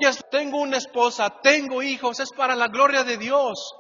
ya 0.01 0.11
tengo 0.29 0.59
una 0.59 0.77
esposa, 0.77 1.29
tengo 1.41 1.81
hijos, 1.81 2.19
es 2.19 2.31
para 2.31 2.55
la 2.55 2.67
gloria 2.67 3.03
de 3.03 3.17
Dios. 3.17 3.73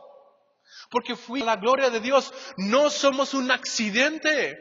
Porque 0.89 1.15
fui 1.15 1.41
a 1.41 1.45
la 1.45 1.55
gloria 1.57 1.89
de 1.89 1.99
Dios, 1.99 2.33
no 2.57 2.89
somos 2.89 3.33
un 3.33 3.51
accidente. 3.51 4.57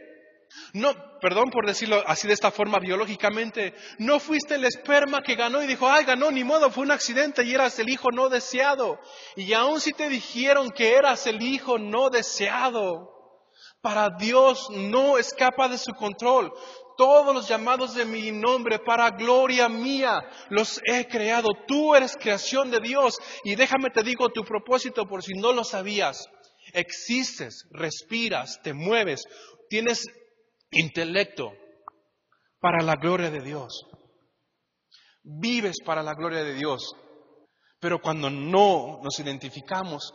No, 0.72 0.92
perdón 1.20 1.50
por 1.50 1.66
decirlo 1.66 2.02
así 2.06 2.26
de 2.26 2.32
esta 2.32 2.50
forma 2.50 2.78
biológicamente, 2.78 3.74
no 3.98 4.18
fuiste 4.18 4.54
el 4.54 4.64
esperma 4.64 5.22
que 5.22 5.36
ganó 5.36 5.62
y 5.62 5.66
dijo, 5.66 5.88
ay, 5.88 6.04
ganó, 6.04 6.30
ni 6.30 6.44
modo, 6.44 6.70
fue 6.70 6.84
un 6.84 6.90
accidente 6.90 7.44
y 7.44 7.54
eras 7.54 7.78
el 7.78 7.90
hijo 7.90 8.10
no 8.10 8.28
deseado. 8.28 8.98
Y 9.36 9.52
aun 9.52 9.80
si 9.80 9.92
te 9.92 10.08
dijeron 10.08 10.70
que 10.70 10.94
eras 10.94 11.26
el 11.26 11.42
hijo 11.42 11.78
no 11.78 12.10
deseado, 12.10 13.12
para 13.82 14.10
Dios 14.18 14.68
no 14.70 15.18
escapa 15.18 15.68
de 15.68 15.78
su 15.78 15.92
control. 15.92 16.52
Todos 16.96 17.34
los 17.34 17.48
llamados 17.48 17.94
de 17.94 18.04
mi 18.04 18.30
nombre 18.32 18.78
para 18.78 19.10
gloria 19.10 19.68
mía 19.68 20.20
los 20.50 20.80
he 20.84 21.06
creado. 21.06 21.48
Tú 21.66 21.94
eres 21.94 22.16
creación 22.16 22.70
de 22.70 22.80
Dios. 22.80 23.18
Y 23.44 23.54
déjame 23.54 23.90
te 23.90 24.02
digo 24.02 24.28
tu 24.30 24.42
propósito 24.42 25.06
por 25.06 25.22
si 25.22 25.34
no 25.34 25.52
lo 25.52 25.64
sabías. 25.64 26.26
Existes, 26.72 27.66
respiras, 27.70 28.60
te 28.62 28.72
mueves, 28.72 29.22
tienes 29.68 30.04
intelecto 30.70 31.52
para 32.60 32.82
la 32.82 32.94
gloria 32.94 33.30
de 33.30 33.40
Dios. 33.40 33.86
Vives 35.22 35.76
para 35.84 36.02
la 36.02 36.14
gloria 36.14 36.42
de 36.42 36.54
Dios. 36.54 36.94
Pero 37.80 38.00
cuando 38.00 38.30
no 38.30 39.00
nos 39.02 39.18
identificamos 39.18 40.12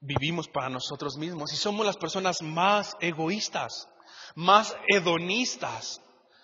vivimos 0.00 0.48
para 0.48 0.70
nosotros 0.70 1.16
mismos 1.16 1.52
y 1.52 1.56
somos 1.56 1.84
las 1.84 1.96
personas 1.96 2.42
más 2.42 2.96
egoístas, 3.00 3.88
más 4.34 4.76
hedonistas. 4.88 6.00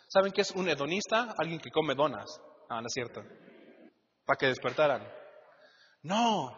¿Saben 0.09 0.33
qué 0.33 0.43
es 0.43 0.51
un 0.53 0.69
hedonista? 0.69 1.35
Alguien 1.39 1.61
que 1.61 1.71
come 1.71 1.95
donas. 1.95 2.41
Ah, 2.69 2.81
no 2.81 2.87
es 2.87 2.93
cierto. 2.93 3.23
Para 4.25 4.37
que 4.39 4.47
despertaran. 4.47 5.07
No, 6.03 6.57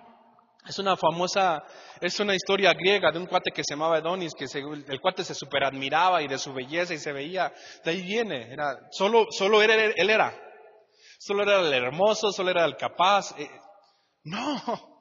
es 0.67 0.79
una 0.79 0.97
famosa, 0.97 1.65
es 2.01 2.21
una 2.21 2.35
historia 2.35 2.75
griega 2.75 3.11
de 3.11 3.19
un 3.19 3.27
cuate 3.27 3.51
que 3.51 3.63
se 3.65 3.75
llamaba 3.75 3.99
Edonis, 3.99 4.35
que 4.35 4.45
el 4.45 5.01
cuate 5.01 5.25
se 5.25 5.35
superadmiraba 5.35 6.21
y 6.21 6.29
de 6.29 6.39
su 6.39 6.53
belleza 6.53 6.93
y 6.93 6.99
se 6.99 7.13
veía, 7.13 7.53
de 7.85 7.91
ahí 7.91 8.03
viene, 8.03 8.53
era, 8.53 8.77
solo, 8.91 9.27
solo 9.31 9.63
él 9.63 9.71
era, 9.71 10.35
solo 11.19 11.43
era 11.45 11.61
el 11.61 11.73
hermoso, 11.73 12.33
solo 12.33 12.51
era 12.51 12.67
el 12.67 12.77
capaz. 12.77 13.35
Eh, 13.39 13.49
no, 14.25 14.98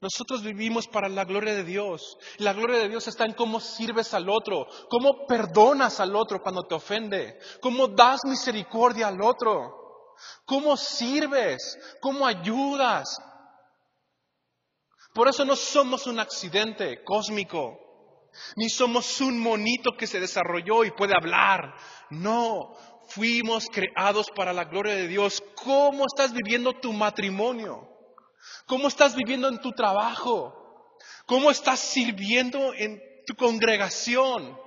nosotros 0.00 0.44
vivimos 0.44 0.86
para 0.86 1.08
la 1.08 1.24
gloria 1.24 1.54
de 1.54 1.64
Dios. 1.64 2.18
La 2.38 2.52
gloria 2.52 2.78
de 2.78 2.88
Dios 2.88 3.08
está 3.08 3.24
en 3.24 3.32
cómo 3.32 3.58
sirves 3.58 4.14
al 4.14 4.28
otro, 4.28 4.66
cómo 4.88 5.26
perdonas 5.26 5.98
al 5.98 6.14
otro 6.14 6.40
cuando 6.40 6.66
te 6.66 6.74
ofende, 6.76 7.38
cómo 7.60 7.88
das 7.88 8.20
misericordia 8.24 9.08
al 9.08 9.20
otro, 9.20 10.14
cómo 10.44 10.76
sirves, 10.76 11.76
cómo 12.00 12.26
ayudas. 12.26 13.08
Por 15.14 15.26
eso 15.26 15.44
no 15.44 15.56
somos 15.56 16.06
un 16.06 16.20
accidente 16.20 17.02
cósmico, 17.02 17.76
ni 18.54 18.68
somos 18.70 19.20
un 19.20 19.40
monito 19.40 19.96
que 19.98 20.06
se 20.06 20.20
desarrolló 20.20 20.84
y 20.84 20.92
puede 20.92 21.14
hablar. 21.16 21.74
No, 22.10 22.76
fuimos 23.08 23.66
creados 23.66 24.28
para 24.30 24.52
la 24.52 24.66
gloria 24.66 24.94
de 24.94 25.08
Dios. 25.08 25.42
¿Cómo 25.56 26.04
estás 26.06 26.32
viviendo 26.32 26.72
tu 26.74 26.92
matrimonio? 26.92 27.97
¿Cómo 28.66 28.88
estás 28.88 29.14
viviendo 29.14 29.48
en 29.48 29.60
tu 29.60 29.72
trabajo? 29.72 30.54
¿Cómo 31.26 31.50
estás 31.50 31.80
sirviendo 31.80 32.72
en 32.74 33.00
tu 33.26 33.34
congregación? 33.34 34.58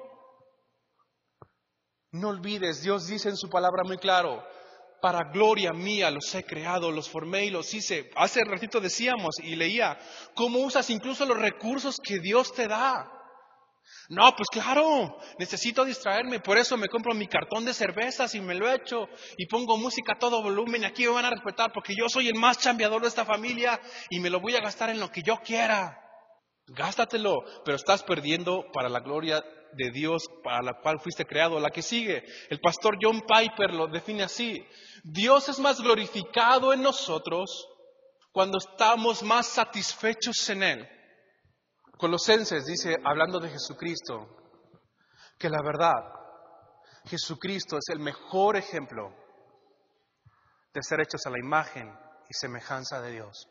No 2.12 2.30
olvides, 2.30 2.82
Dios 2.82 3.08
dice 3.08 3.30
en 3.30 3.38
su 3.38 3.50
palabra 3.50 3.84
muy 3.86 3.98
claro, 3.98 4.44
para 5.02 5.32
gloria 5.32 5.74
mía 5.74 6.12
los 6.12 6.34
he 6.36 6.44
creado, 6.44 6.92
los 6.92 7.10
formé 7.10 7.46
y 7.46 7.50
los 7.50 7.74
hice. 7.74 8.10
Hace 8.16 8.44
ratito 8.44 8.80
decíamos 8.80 9.36
y 9.42 9.56
leía 9.56 9.98
cómo 10.36 10.60
usas 10.60 10.90
incluso 10.90 11.26
los 11.26 11.38
recursos 11.38 11.98
que 12.04 12.20
Dios 12.20 12.54
te 12.54 12.68
da. 12.68 13.21
No, 14.10 14.34
pues 14.36 14.50
claro, 14.52 15.18
necesito 15.40 15.86
distraerme, 15.86 16.40
por 16.40 16.58
eso 16.58 16.76
me 16.76 16.90
compro 16.90 17.14
mi 17.14 17.28
cartón 17.28 17.64
de 17.64 17.74
cervezas 17.74 18.36
y 18.36 18.42
me 18.42 18.56
lo 18.56 18.70
echo 18.70 19.08
y 19.38 19.46
pongo 19.46 19.78
música 19.78 20.14
a 20.14 20.20
todo 20.20 20.44
volumen. 20.44 20.84
Aquí 20.84 21.04
me 21.04 21.12
van 21.12 21.26
a 21.26 21.30
respetar 21.30 21.72
porque 21.74 21.96
yo 21.96 22.10
soy 22.10 22.28
el 22.28 22.36
más 22.36 22.60
chambeador 22.60 23.02
de 23.02 23.08
esta 23.08 23.26
familia 23.26 23.80
y 24.10 24.20
me 24.20 24.30
lo 24.30 24.42
voy 24.42 24.56
a 24.56 24.62
gastar 24.62 24.90
en 24.90 25.00
lo 25.00 25.10
que 25.10 25.24
yo 25.24 25.38
quiera. 25.38 25.98
Gástatelo, 26.68 27.44
pero 27.64 27.76
estás 27.76 28.04
perdiendo 28.04 28.66
para 28.74 28.90
la 28.90 29.00
gloria 29.00 29.44
de 29.74 29.92
Dios 29.92 30.24
para 30.44 30.62
la 30.62 30.74
cual 30.82 31.00
fuiste 31.00 31.26
creado. 31.26 31.60
La 31.60 31.70
que 31.70 31.82
sigue, 31.82 32.24
el 32.50 32.60
pastor 32.60 32.98
John 33.02 33.22
Piper 33.22 33.74
lo 33.74 33.88
define 33.88 34.24
así. 34.24 34.66
Dios 35.04 35.50
es 35.50 35.60
más 35.60 35.82
glorificado 35.82 36.74
en 36.74 36.82
nosotros 36.82 37.68
cuando 38.32 38.58
estamos 38.58 39.24
más 39.24 39.48
satisfechos 39.48 40.50
en 40.50 40.64
Él. 40.64 40.90
Colosenses 42.02 42.66
dice, 42.66 42.98
hablando 43.06 43.40
de 43.40 43.52
Jesucristo, 43.52 44.28
que 45.38 45.48
la 45.48 45.62
verdad, 45.64 46.02
Jesucristo 47.06 47.78
es 47.78 47.94
el 47.94 48.00
mejor 48.00 48.58
ejemplo 48.58 49.14
de 50.74 50.82
ser 50.82 51.00
hechos 51.02 51.22
a 51.28 51.30
la 51.30 51.38
imagen 51.38 51.88
y 52.28 52.34
semejanza 52.34 53.00
de 53.04 53.12
Dios. 53.12 53.48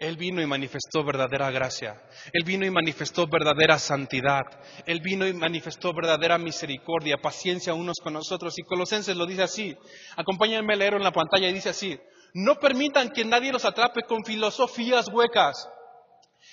Él 0.00 0.16
vino 0.16 0.42
y 0.42 0.46
manifestó 0.46 1.04
verdadera 1.04 1.52
gracia. 1.52 2.02
Él 2.32 2.42
vino 2.44 2.66
y 2.66 2.70
manifestó 2.70 3.28
verdadera 3.28 3.78
santidad. 3.78 4.42
Él 4.84 5.00
vino 5.00 5.24
y 5.24 5.32
manifestó 5.32 5.94
verdadera 5.94 6.36
misericordia, 6.36 7.22
paciencia 7.22 7.74
unos 7.74 7.98
con 8.02 8.14
nosotros. 8.14 8.58
Y 8.58 8.64
Colosenses 8.64 9.16
lo 9.16 9.24
dice 9.24 9.44
así. 9.44 9.78
Acompáñenme 10.16 10.74
a 10.74 10.76
leerlo 10.78 10.98
en 10.98 11.04
la 11.04 11.12
pantalla 11.12 11.48
y 11.48 11.52
dice 11.52 11.68
así. 11.68 11.96
No 12.34 12.56
permitan 12.56 13.10
que 13.10 13.24
nadie 13.24 13.52
los 13.52 13.64
atrape 13.64 14.02
con 14.02 14.24
filosofías 14.24 15.06
huecas 15.06 15.68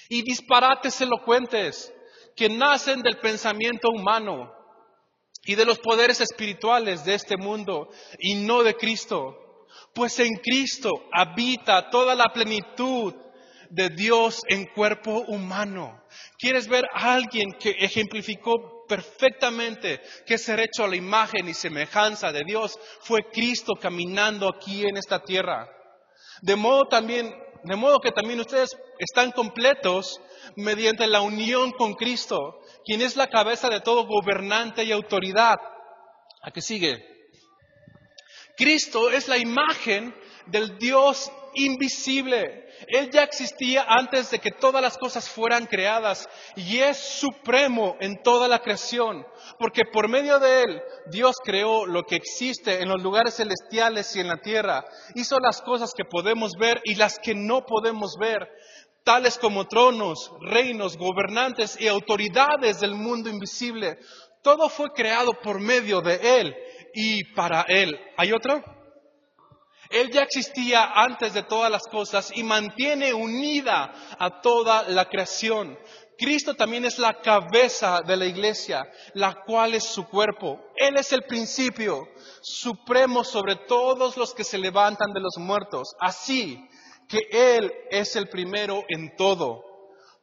y 0.10 0.24
disparates 0.24 1.00
elocuentes 1.00 1.94
que 2.36 2.50
nacen 2.50 3.02
del 3.02 3.20
pensamiento 3.20 3.90
humano 3.90 4.52
y 5.44 5.56
de 5.56 5.66
los 5.66 5.80
poderes 5.80 6.20
espirituales 6.20 7.06
de 7.06 7.14
este 7.14 7.38
mundo 7.38 7.90
y 8.18 8.36
no 8.36 8.64
de 8.64 8.76
Cristo. 8.76 9.68
Pues 9.94 10.20
en 10.20 10.36
Cristo 10.36 10.92
habita 11.14 11.90
toda 11.90 12.16
la 12.16 12.26
plenitud 12.34 13.14
de 13.70 13.90
Dios 13.90 14.42
en 14.48 14.66
cuerpo 14.66 15.20
humano. 15.28 16.04
¿Quieres 16.40 16.68
ver 16.68 16.86
a 16.94 17.14
alguien 17.14 17.54
que 17.60 17.76
ejemplificó 17.80 18.86
perfectamente 18.88 20.02
que 20.26 20.40
ser 20.40 20.60
hecho 20.60 20.84
a 20.84 20.88
la 20.88 20.96
imagen 20.96 21.48
y 21.48 21.54
semejanza 21.54 22.32
de 22.32 22.44
Dios 22.46 22.80
fue 23.02 23.20
Cristo 23.32 23.74
caminando 23.80 24.50
aquí 24.50 24.86
en 24.86 24.98
esta 24.98 25.24
tierra? 25.24 25.70
De 26.42 26.56
modo 26.56 26.86
también 26.86 27.32
de 27.64 27.76
modo 27.76 28.00
que 28.00 28.12
también 28.12 28.40
ustedes 28.40 28.78
están 29.00 29.32
completos 29.32 30.22
mediante 30.56 31.08
la 31.08 31.22
unión 31.22 31.72
con 31.72 31.94
Cristo, 31.94 32.60
quien 32.86 33.02
es 33.02 33.16
la 33.16 33.28
cabeza 33.28 33.70
de 33.70 33.82
todo 33.82 34.06
gobernante 34.06 34.84
y 34.84 34.92
autoridad. 34.92 35.58
¿A 36.42 36.52
qué 36.52 36.62
sigue? 36.62 37.06
Cristo 38.58 39.10
es 39.10 39.28
la 39.28 39.38
imagen 39.38 40.14
del 40.48 40.78
Dios 40.78 41.32
invisible. 41.54 42.69
Él 42.88 43.10
ya 43.12 43.24
existía 43.24 43.86
antes 43.88 44.32
de 44.32 44.40
que 44.40 44.52
todas 44.52 44.82
las 44.82 44.98
cosas 44.98 45.30
fueran 45.30 45.66
creadas 45.66 46.28
y 46.56 46.80
es 46.80 46.98
supremo 46.98 47.98
en 48.00 48.22
toda 48.24 48.48
la 48.48 48.60
creación, 48.60 49.26
porque 49.58 49.84
por 49.92 50.08
medio 50.08 50.40
de 50.40 50.64
Él 50.64 50.82
Dios 51.12 51.38
creó 51.44 51.86
lo 51.86 52.04
que 52.04 52.16
existe 52.16 52.82
en 52.82 52.90
los 52.90 53.02
lugares 53.02 53.36
celestiales 53.36 54.16
y 54.16 54.22
en 54.22 54.28
la 54.28 54.38
tierra. 54.38 54.86
Hizo 55.16 55.40
las 55.40 55.62
cosas 55.62 55.92
que 55.96 56.06
podemos 56.06 56.54
ver 56.60 56.82
y 56.84 56.96
las 56.96 57.20
que 57.20 57.36
no 57.36 57.66
podemos 57.66 58.16
ver, 58.20 58.48
tales 59.04 59.38
como 59.38 59.68
tronos, 59.68 60.32
reinos, 60.42 60.98
gobernantes 60.98 61.80
y 61.80 61.88
autoridades 61.88 62.80
del 62.80 62.96
mundo 62.96 63.30
invisible. 63.30 63.98
Todo 64.42 64.70
fue 64.70 64.90
creado 64.92 65.34
por 65.34 65.60
medio 65.60 66.02
de 66.02 66.40
Él 66.40 66.56
y 66.94 67.24
para 67.34 67.64
Él. 67.68 68.00
¿Hay 68.18 68.32
otro? 68.32 68.79
Él 69.90 70.12
ya 70.12 70.22
existía 70.22 70.92
antes 70.94 71.34
de 71.34 71.44
todas 71.44 71.72
las 71.72 71.88
cosas 71.88 72.32
y 72.36 72.44
mantiene 72.44 73.14
unida 73.14 73.92
a 74.20 74.42
toda 74.42 74.84
la 74.84 75.06
creación. 75.06 75.78
Cristo 76.18 76.54
también 76.54 76.86
es 76.86 77.00
la 77.00 77.22
cabeza 77.22 78.02
de 78.06 78.18
la 78.18 78.26
iglesia, 78.26 78.86
la 79.14 79.42
cual 79.46 79.74
es 79.74 79.86
su 79.86 80.06
cuerpo. 80.08 80.60
Él 80.76 80.98
es 80.98 81.12
el 81.14 81.24
principio 81.24 82.08
supremo 82.42 83.24
sobre 83.24 83.56
todos 83.56 84.18
los 84.18 84.34
que 84.36 84.44
se 84.44 84.58
levantan 84.58 85.12
de 85.14 85.22
los 85.22 85.38
muertos. 85.38 85.96
Así 86.00 86.62
que 87.08 87.20
Él 87.32 87.74
es 87.90 88.16
el 88.16 88.28
primero 88.28 88.84
en 88.90 89.16
todo. 89.16 89.69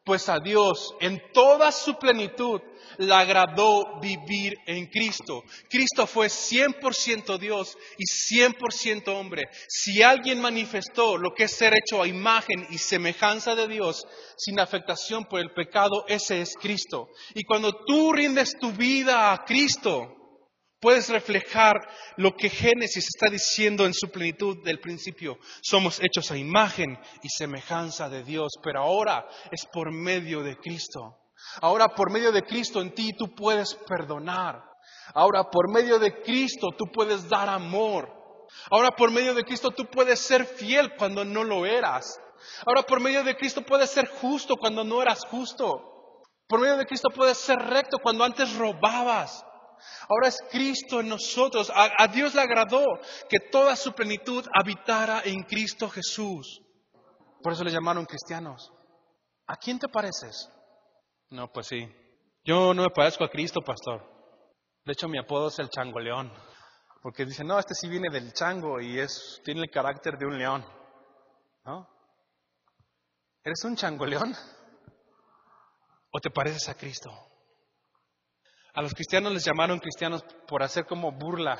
Pues 0.06 0.28
a 0.28 0.38
Dios, 0.38 0.94
en 1.00 1.20
toda 1.32 1.72
su 1.72 1.98
plenitud, 1.98 2.60
le 2.98 3.12
agradó 3.12 3.98
vivir 4.00 4.54
en 4.64 4.86
Cristo. 4.86 5.42
Cristo 5.68 6.06
fue 6.06 6.28
100% 6.28 7.36
Dios 7.38 7.76
y 7.98 8.04
100% 8.04 9.08
hombre. 9.08 9.48
Si 9.66 10.04
alguien 10.04 10.40
manifestó 10.40 11.16
lo 11.16 11.34
que 11.34 11.44
es 11.44 11.56
ser 11.56 11.74
hecho 11.74 12.00
a 12.00 12.06
imagen 12.06 12.68
y 12.70 12.78
semejanza 12.78 13.56
de 13.56 13.66
Dios 13.66 14.06
sin 14.36 14.60
afectación 14.60 15.24
por 15.24 15.40
el 15.40 15.50
pecado, 15.52 16.04
ese 16.06 16.40
es 16.40 16.54
Cristo. 16.56 17.08
Y 17.34 17.42
cuando 17.42 17.72
tú 17.84 18.12
rindes 18.12 18.56
tu 18.60 18.70
vida 18.70 19.32
a 19.32 19.44
Cristo, 19.44 20.25
puedes 20.80 21.08
reflejar 21.08 21.76
lo 22.16 22.36
que 22.36 22.48
Génesis 22.48 23.06
está 23.08 23.30
diciendo 23.30 23.86
en 23.86 23.94
su 23.94 24.10
plenitud 24.10 24.62
del 24.64 24.80
principio. 24.80 25.38
Somos 25.62 26.00
hechos 26.00 26.30
a 26.30 26.36
imagen 26.36 26.98
y 27.22 27.28
semejanza 27.28 28.08
de 28.08 28.22
Dios, 28.22 28.52
pero 28.62 28.82
ahora 28.82 29.26
es 29.50 29.66
por 29.72 29.92
medio 29.92 30.42
de 30.42 30.56
Cristo. 30.56 31.18
Ahora 31.60 31.88
por 31.88 32.10
medio 32.10 32.32
de 32.32 32.42
Cristo 32.42 32.80
en 32.80 32.94
ti 32.94 33.12
tú 33.16 33.34
puedes 33.34 33.74
perdonar. 33.74 34.62
Ahora 35.14 35.44
por 35.50 35.70
medio 35.70 35.98
de 35.98 36.22
Cristo 36.22 36.68
tú 36.76 36.86
puedes 36.92 37.28
dar 37.28 37.48
amor. 37.48 38.12
Ahora 38.70 38.90
por 38.90 39.10
medio 39.10 39.34
de 39.34 39.44
Cristo 39.44 39.70
tú 39.70 39.86
puedes 39.86 40.20
ser 40.20 40.44
fiel 40.44 40.94
cuando 40.96 41.24
no 41.24 41.44
lo 41.44 41.66
eras. 41.66 42.18
Ahora 42.66 42.82
por 42.82 43.00
medio 43.00 43.24
de 43.24 43.36
Cristo 43.36 43.62
puedes 43.62 43.90
ser 43.90 44.08
justo 44.08 44.56
cuando 44.56 44.84
no 44.84 45.02
eras 45.02 45.24
justo. 45.26 46.22
Por 46.48 46.60
medio 46.60 46.76
de 46.76 46.86
Cristo 46.86 47.08
puedes 47.14 47.38
ser 47.38 47.58
recto 47.58 47.98
cuando 47.98 48.24
antes 48.24 48.54
robabas. 48.56 49.44
Ahora 50.08 50.28
es 50.28 50.38
Cristo 50.50 51.00
en 51.00 51.08
nosotros. 51.08 51.70
A, 51.74 52.06
Dios 52.08 52.34
le 52.34 52.40
agradó 52.40 52.84
que 53.28 53.38
toda 53.50 53.76
su 53.76 53.92
plenitud 53.92 54.46
habitara 54.52 55.22
en 55.24 55.42
Cristo 55.42 55.88
Jesús. 55.88 56.60
Por 57.42 57.52
eso 57.52 57.64
le 57.64 57.70
llamaron 57.70 58.06
cristianos. 58.06 58.72
¿A 59.46 59.56
quién 59.56 59.78
te 59.78 59.88
pareces? 59.88 60.48
No, 61.30 61.52
pues 61.52 61.66
sí. 61.68 61.88
Yo 62.44 62.72
no 62.74 62.82
me 62.82 62.90
parezco 62.90 63.24
a 63.24 63.30
Cristo, 63.30 63.60
pastor. 63.60 64.02
De 64.84 64.92
hecho, 64.92 65.08
mi 65.08 65.18
apodo 65.18 65.48
es 65.48 65.58
el 65.58 65.68
changoleón. 65.68 66.32
Porque 67.02 67.24
dicen, 67.24 67.46
no, 67.46 67.58
este 67.58 67.74
sí 67.74 67.88
viene 67.88 68.08
del 68.10 68.32
chango 68.32 68.80
y 68.80 68.98
es, 68.98 69.40
tiene 69.44 69.62
el 69.62 69.70
carácter 69.70 70.16
de 70.18 70.26
un 70.26 70.38
león. 70.38 70.64
¿No? 71.64 71.88
¿Eres 73.42 73.62
un 73.64 73.76
changoleón? 73.76 74.34
¿O 76.12 76.20
te 76.20 76.30
pareces 76.30 76.68
a 76.68 76.74
Cristo? 76.74 77.10
A 78.76 78.82
los 78.82 78.92
cristianos 78.92 79.32
les 79.32 79.42
llamaron 79.42 79.78
cristianos 79.78 80.22
por 80.46 80.62
hacer 80.62 80.84
como 80.84 81.10
burla 81.10 81.58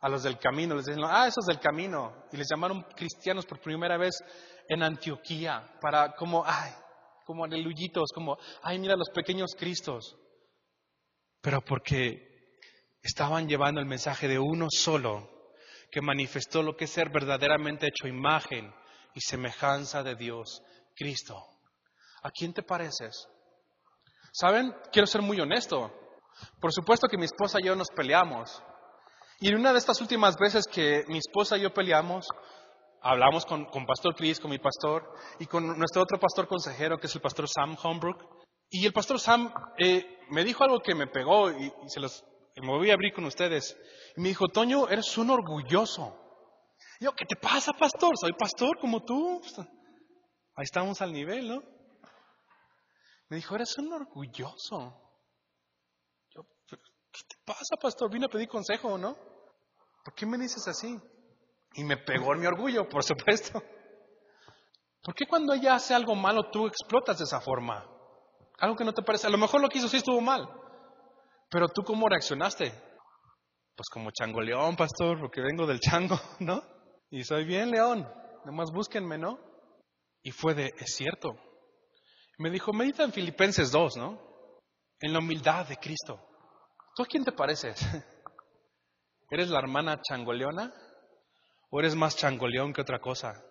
a 0.00 0.08
los 0.08 0.24
del 0.24 0.36
camino. 0.36 0.74
Les 0.74 0.86
decían, 0.86 1.08
ah, 1.08 1.28
esos 1.28 1.46
del 1.46 1.60
camino. 1.60 2.26
Y 2.32 2.36
les 2.36 2.48
llamaron 2.50 2.82
cristianos 2.96 3.46
por 3.46 3.60
primera 3.60 3.96
vez 3.96 4.16
en 4.68 4.82
Antioquía 4.82 5.78
para 5.80 6.12
como, 6.16 6.42
ay, 6.44 6.72
como 7.24 7.44
aleluyitos, 7.44 8.10
como, 8.12 8.36
ay, 8.62 8.80
mira 8.80 8.96
los 8.96 9.10
pequeños 9.10 9.52
Cristos. 9.56 10.16
Pero 11.40 11.60
porque 11.60 12.20
estaban 13.00 13.46
llevando 13.46 13.80
el 13.80 13.86
mensaje 13.86 14.26
de 14.26 14.40
uno 14.40 14.66
solo, 14.68 15.54
que 15.92 16.00
manifestó 16.00 16.64
lo 16.64 16.76
que 16.76 16.86
es 16.86 16.90
ser 16.90 17.10
verdaderamente 17.10 17.86
hecho 17.86 18.08
imagen 18.08 18.74
y 19.14 19.20
semejanza 19.20 20.02
de 20.02 20.16
Dios, 20.16 20.60
Cristo. 20.96 21.40
¿A 22.24 22.30
quién 22.32 22.52
te 22.52 22.64
pareces? 22.64 23.28
¿Saben? 24.38 24.74
Quiero 24.92 25.06
ser 25.06 25.22
muy 25.22 25.40
honesto. 25.40 25.90
Por 26.60 26.70
supuesto 26.70 27.08
que 27.08 27.16
mi 27.16 27.24
esposa 27.24 27.58
y 27.58 27.64
yo 27.64 27.74
nos 27.74 27.88
peleamos. 27.88 28.62
Y 29.40 29.48
en 29.48 29.56
una 29.56 29.72
de 29.72 29.78
estas 29.78 29.98
últimas 30.02 30.36
veces 30.36 30.66
que 30.66 31.04
mi 31.08 31.16
esposa 31.16 31.56
y 31.56 31.62
yo 31.62 31.72
peleamos, 31.72 32.28
hablamos 33.00 33.46
con, 33.46 33.64
con 33.64 33.86
Pastor 33.86 34.14
Chris, 34.14 34.38
con 34.38 34.50
mi 34.50 34.58
pastor, 34.58 35.10
y 35.38 35.46
con 35.46 35.66
nuestro 35.78 36.02
otro 36.02 36.20
pastor 36.20 36.46
consejero, 36.48 36.98
que 36.98 37.06
es 37.06 37.14
el 37.14 37.22
pastor 37.22 37.48
Sam 37.48 37.78
Holmbrook. 37.82 38.22
Y 38.68 38.84
el 38.84 38.92
pastor 38.92 39.18
Sam 39.18 39.50
eh, 39.78 40.04
me 40.28 40.44
dijo 40.44 40.64
algo 40.64 40.80
que 40.80 40.94
me 40.94 41.06
pegó 41.06 41.50
y, 41.50 41.64
y 41.68 41.88
se 41.88 42.00
los 42.00 42.22
me 42.56 42.76
voy 42.76 42.90
a 42.90 42.94
abrir 42.94 43.14
con 43.14 43.24
ustedes. 43.24 43.74
Y 44.18 44.20
me 44.20 44.28
dijo, 44.28 44.48
Toño, 44.48 44.86
eres 44.90 45.16
un 45.16 45.30
orgulloso. 45.30 46.14
Y 47.00 47.06
yo, 47.06 47.12
¿qué 47.12 47.24
te 47.24 47.36
pasa, 47.36 47.72
pastor? 47.72 48.12
Soy 48.18 48.34
pastor 48.34 48.78
como 48.80 49.02
tú. 49.02 49.40
Ahí 50.56 50.64
estamos 50.64 51.00
al 51.00 51.14
nivel, 51.14 51.48
¿no? 51.48 51.75
Me 53.28 53.36
dijo, 53.36 53.54
eres 53.54 53.76
un 53.78 53.92
orgulloso. 53.92 55.00
Yo, 56.30 56.42
¿qué 56.68 56.76
te 56.76 57.36
pasa, 57.44 57.76
pastor? 57.80 58.10
Vine 58.10 58.26
a 58.26 58.28
pedir 58.28 58.48
consejo, 58.48 58.96
¿no? 58.96 59.16
¿Por 60.04 60.14
qué 60.14 60.26
me 60.26 60.38
dices 60.38 60.66
así? 60.68 60.96
Y 61.74 61.84
me 61.84 61.96
pegó 61.96 62.32
en 62.32 62.40
mi 62.40 62.46
orgullo, 62.46 62.88
por 62.88 63.02
supuesto. 63.02 63.62
¿Por 65.02 65.14
qué 65.14 65.26
cuando 65.26 65.52
ella 65.54 65.74
hace 65.74 65.94
algo 65.94 66.14
malo 66.14 66.50
tú 66.50 66.66
explotas 66.66 67.18
de 67.18 67.24
esa 67.24 67.40
forma? 67.40 67.84
Algo 68.58 68.76
que 68.76 68.84
no 68.84 68.92
te 68.92 69.02
parece. 69.02 69.26
A 69.26 69.30
lo 69.30 69.38
mejor 69.38 69.60
lo 69.60 69.68
que 69.68 69.78
hizo 69.78 69.88
sí 69.88 69.98
estuvo 69.98 70.20
mal. 70.20 70.48
Pero 71.50 71.68
tú 71.68 71.82
cómo 71.82 72.08
reaccionaste? 72.08 72.70
Pues 73.76 73.88
como 73.92 74.10
chango 74.10 74.40
león, 74.40 74.74
pastor, 74.74 75.20
porque 75.20 75.40
vengo 75.40 75.66
del 75.66 75.80
chango, 75.80 76.18
¿no? 76.40 76.62
Y 77.10 77.24
soy 77.24 77.44
bien 77.44 77.70
león. 77.70 78.08
Nomás 78.44 78.70
búsquenme, 78.72 79.18
¿no? 79.18 79.38
Y 80.22 80.30
fue 80.30 80.54
de, 80.54 80.72
es 80.78 80.94
cierto. 80.96 81.36
Me 82.38 82.50
dijo, 82.50 82.72
medita 82.72 83.02
en 83.02 83.12
Filipenses 83.12 83.70
2, 83.70 83.96
¿no? 83.96 84.20
En 85.00 85.12
la 85.12 85.20
humildad 85.20 85.66
de 85.66 85.76
Cristo. 85.76 86.20
¿Tú 86.94 87.02
a 87.02 87.06
quién 87.06 87.24
te 87.24 87.32
pareces? 87.32 87.80
¿Eres 89.30 89.48
la 89.48 89.58
hermana 89.58 90.00
changoleona? 90.02 90.72
¿O 91.70 91.80
eres 91.80 91.94
más 91.94 92.16
changoleón 92.16 92.72
que 92.72 92.82
otra 92.82 93.00
cosa? 93.00 93.42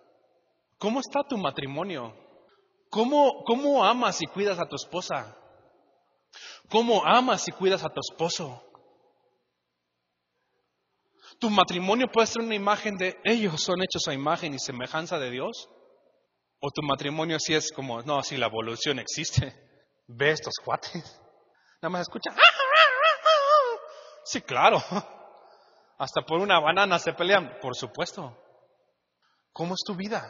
¿Cómo 0.78 1.00
está 1.00 1.22
tu 1.28 1.36
matrimonio? 1.36 2.14
¿Cómo, 2.90 3.44
¿Cómo 3.44 3.84
amas 3.84 4.22
y 4.22 4.26
cuidas 4.26 4.58
a 4.58 4.66
tu 4.66 4.76
esposa? 4.76 5.36
¿Cómo 6.70 7.04
amas 7.04 7.46
y 7.48 7.52
cuidas 7.52 7.84
a 7.84 7.88
tu 7.88 8.00
esposo? 8.00 8.62
Tu 11.38 11.50
matrimonio 11.50 12.06
puede 12.10 12.26
ser 12.26 12.42
una 12.42 12.54
imagen 12.54 12.96
de 12.96 13.18
ellos 13.24 13.62
son 13.62 13.82
hechos 13.82 14.08
a 14.08 14.14
imagen 14.14 14.54
y 14.54 14.58
semejanza 14.58 15.18
de 15.18 15.30
Dios. 15.30 15.68
O 16.66 16.70
tu 16.72 16.82
matrimonio 16.82 17.38
sí 17.38 17.54
es 17.54 17.70
como, 17.70 18.02
no, 18.02 18.24
si 18.24 18.36
la 18.36 18.46
evolución 18.46 18.98
existe. 18.98 19.54
Ve 20.08 20.32
estos 20.32 20.54
cuates. 20.64 21.04
Nada 21.80 21.90
más 21.90 22.00
escucha. 22.00 22.34
Sí, 24.24 24.40
claro. 24.40 24.82
Hasta 25.98 26.22
por 26.22 26.40
una 26.40 26.58
banana 26.58 26.98
se 26.98 27.12
pelean. 27.12 27.58
Por 27.62 27.76
supuesto. 27.76 28.36
¿Cómo 29.52 29.74
es 29.74 29.80
tu 29.86 29.94
vida? 29.94 30.26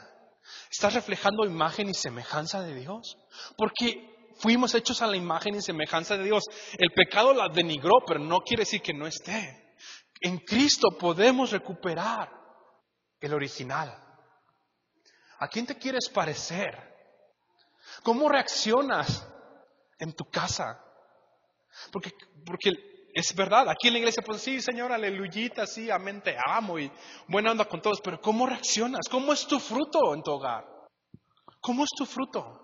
¿Estás 0.70 0.92
reflejando 0.92 1.46
imagen 1.46 1.88
y 1.88 1.94
semejanza 1.94 2.60
de 2.60 2.74
Dios? 2.74 3.16
Porque 3.56 4.28
fuimos 4.38 4.74
hechos 4.74 5.00
a 5.00 5.06
la 5.06 5.16
imagen 5.16 5.54
y 5.54 5.62
semejanza 5.62 6.18
de 6.18 6.24
Dios. 6.24 6.44
El 6.76 6.90
pecado 6.90 7.32
la 7.32 7.48
denigró, 7.48 8.04
pero 8.06 8.20
no 8.20 8.40
quiere 8.40 8.64
decir 8.64 8.82
que 8.82 8.92
no 8.92 9.06
esté. 9.06 9.74
En 10.20 10.36
Cristo 10.40 10.98
podemos 11.00 11.50
recuperar 11.50 12.30
el 13.20 13.32
original. 13.32 14.05
¿A 15.38 15.48
quién 15.48 15.66
te 15.66 15.76
quieres 15.76 16.08
parecer? 16.08 16.94
¿Cómo 18.02 18.28
reaccionas 18.28 19.26
en 19.98 20.12
tu 20.12 20.24
casa? 20.24 20.82
Porque, 21.92 22.10
es 23.14 23.34
verdad, 23.34 23.68
aquí 23.68 23.88
en 23.88 23.94
la 23.94 23.98
iglesia, 24.00 24.22
pues 24.24 24.40
sí, 24.40 24.60
Señor, 24.60 24.92
aleluyita, 24.92 25.66
sí, 25.66 25.90
amén, 25.90 26.22
te 26.22 26.36
amo 26.46 26.78
y 26.78 26.90
buena 27.28 27.50
onda 27.50 27.66
con 27.66 27.80
todos, 27.80 28.00
pero 28.02 28.20
¿cómo 28.20 28.46
reaccionas? 28.46 29.08
¿Cómo 29.10 29.32
es 29.32 29.46
tu 29.46 29.58
fruto 29.58 30.14
en 30.14 30.22
tu 30.22 30.32
hogar? 30.32 30.64
¿Cómo 31.60 31.84
es 31.84 31.90
tu 31.96 32.06
fruto? 32.06 32.62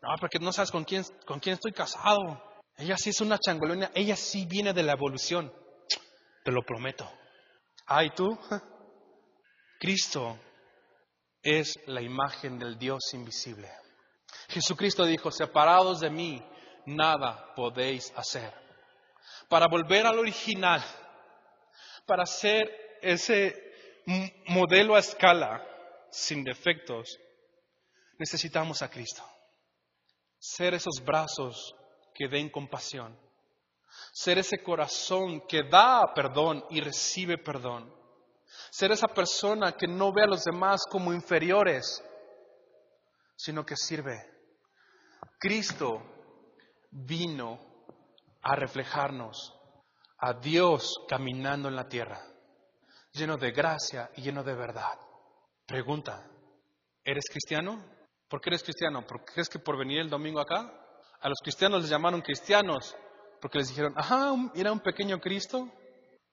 No, 0.00 0.08
porque 0.20 0.38
no 0.38 0.52
sabes 0.52 0.70
con 0.70 0.84
quién, 0.84 1.04
estoy 1.44 1.72
casado. 1.72 2.42
Ella 2.76 2.96
sí 2.96 3.10
es 3.10 3.20
una 3.20 3.38
changolona, 3.38 3.90
ella 3.94 4.16
sí 4.16 4.46
viene 4.46 4.72
de 4.72 4.84
la 4.84 4.92
evolución, 4.92 5.52
te 6.44 6.52
lo 6.52 6.62
prometo. 6.62 7.10
Ay, 7.86 8.10
tú, 8.10 8.38
Cristo 9.80 10.38
es 11.42 11.78
la 11.86 12.02
imagen 12.02 12.58
del 12.58 12.78
Dios 12.78 13.14
invisible. 13.14 13.70
Jesucristo 14.48 15.04
dijo, 15.04 15.30
separados 15.30 16.00
de 16.00 16.10
mí, 16.10 16.42
nada 16.86 17.52
podéis 17.54 18.12
hacer 18.16 18.68
para 19.48 19.66
volver 19.66 20.06
al 20.06 20.18
original, 20.18 20.84
para 22.06 22.26
ser 22.26 22.98
ese 23.02 23.54
modelo 24.46 24.94
a 24.94 25.00
escala, 25.00 25.64
sin 26.10 26.44
defectos, 26.44 27.18
necesitamos 28.18 28.82
a 28.82 28.90
Cristo. 28.90 29.22
Ser 30.38 30.74
esos 30.74 31.02
brazos 31.04 31.74
que 32.14 32.28
den 32.28 32.50
compasión. 32.50 33.18
Ser 34.12 34.38
ese 34.38 34.62
corazón 34.62 35.42
que 35.48 35.62
da 35.64 36.12
perdón 36.14 36.64
y 36.70 36.80
recibe 36.80 37.38
perdón. 37.38 37.92
Ser 38.70 38.92
esa 38.92 39.08
persona 39.08 39.72
que 39.72 39.86
no 39.86 40.12
ve 40.12 40.22
a 40.22 40.28
los 40.28 40.44
demás 40.44 40.82
como 40.90 41.12
inferiores, 41.12 42.02
sino 43.36 43.64
que 43.64 43.76
sirve. 43.76 44.18
Cristo 45.38 46.02
vino 46.90 47.60
a 48.42 48.56
reflejarnos 48.56 49.54
a 50.18 50.32
Dios 50.34 51.04
caminando 51.08 51.68
en 51.68 51.76
la 51.76 51.88
tierra, 51.88 52.20
lleno 53.12 53.36
de 53.36 53.52
gracia 53.52 54.10
y 54.16 54.22
lleno 54.22 54.42
de 54.42 54.54
verdad. 54.54 54.98
Pregunta, 55.66 56.28
¿eres 57.04 57.24
cristiano? 57.30 57.84
¿Por 58.28 58.40
qué 58.40 58.50
eres 58.50 58.62
cristiano? 58.62 59.06
¿Por 59.06 59.24
crees 59.24 59.48
que 59.48 59.58
por 59.58 59.78
venir 59.78 60.00
el 60.00 60.10
domingo 60.10 60.40
acá? 60.40 60.72
A 61.20 61.28
los 61.28 61.38
cristianos 61.42 61.82
les 61.82 61.90
llamaron 61.90 62.20
cristianos 62.20 62.96
porque 63.40 63.58
les 63.58 63.68
dijeron, 63.68 63.94
ajá, 63.96 64.34
era 64.54 64.72
un 64.72 64.80
pequeño 64.80 65.20
Cristo, 65.20 65.68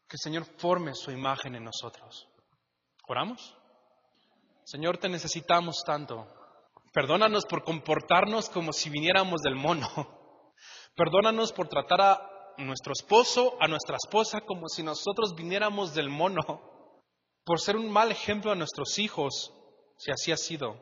que 0.08 0.16
el 0.16 0.20
Señor 0.20 0.46
forme 0.58 0.94
su 0.94 1.12
imagen 1.12 1.56
en 1.56 1.64
nosotros. 1.64 2.28
¿Oramos? 3.08 3.56
Señor, 4.64 4.98
te 4.98 5.10
necesitamos 5.10 5.84
tanto. 5.86 6.28
Perdónanos 6.94 7.46
por 7.46 7.64
comportarnos 7.64 8.50
como 8.50 8.72
si 8.72 8.90
viniéramos 8.90 9.42
del 9.42 9.56
mono. 9.56 9.88
Perdónanos 10.96 11.52
por 11.52 11.68
tratar 11.68 12.02
a 12.02 12.36
nuestro 12.58 12.94
esposo, 12.94 13.58
a 13.60 13.68
nuestra 13.68 13.98
esposa, 13.98 14.42
como 14.42 14.68
si 14.68 14.82
nosotros 14.82 15.36
viniéramos 15.36 15.94
del 15.94 16.10
mono, 16.10 16.42
por 17.46 17.60
ser 17.60 17.76
un 17.76 17.92
mal 17.92 18.12
ejemplo 18.12 18.52
a 18.52 18.56
nuestros 18.56 18.98
hijos, 18.98 19.54
si 19.98 20.12
así 20.12 20.32
ha 20.32 20.38
sido, 20.38 20.78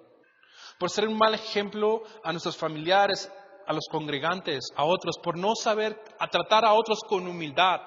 por 0.79 0.89
ser 0.89 1.07
un 1.07 1.17
mal 1.17 1.33
ejemplo 1.33 2.03
a 2.23 2.31
nuestros 2.31 2.57
familiares, 2.57 3.31
a 3.65 3.73
los 3.73 3.85
congregantes, 3.89 4.65
a 4.75 4.83
otros, 4.83 5.17
por 5.23 5.37
no 5.37 5.55
saber 5.55 5.99
a 6.19 6.27
tratar 6.27 6.65
a 6.65 6.73
otros 6.73 6.99
con 7.07 7.27
humildad. 7.27 7.81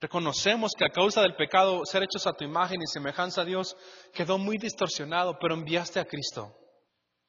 Reconocemos 0.00 0.72
que 0.76 0.84
a 0.84 0.90
causa 0.90 1.22
del 1.22 1.36
pecado, 1.36 1.84
ser 1.84 2.02
hechos 2.02 2.26
a 2.26 2.32
tu 2.32 2.44
imagen 2.44 2.80
y 2.82 2.86
semejanza 2.86 3.42
a 3.42 3.44
Dios 3.44 3.76
quedó 4.12 4.38
muy 4.38 4.58
distorsionado, 4.58 5.38
pero 5.40 5.54
enviaste 5.54 6.00
a 6.00 6.04
Cristo, 6.04 6.54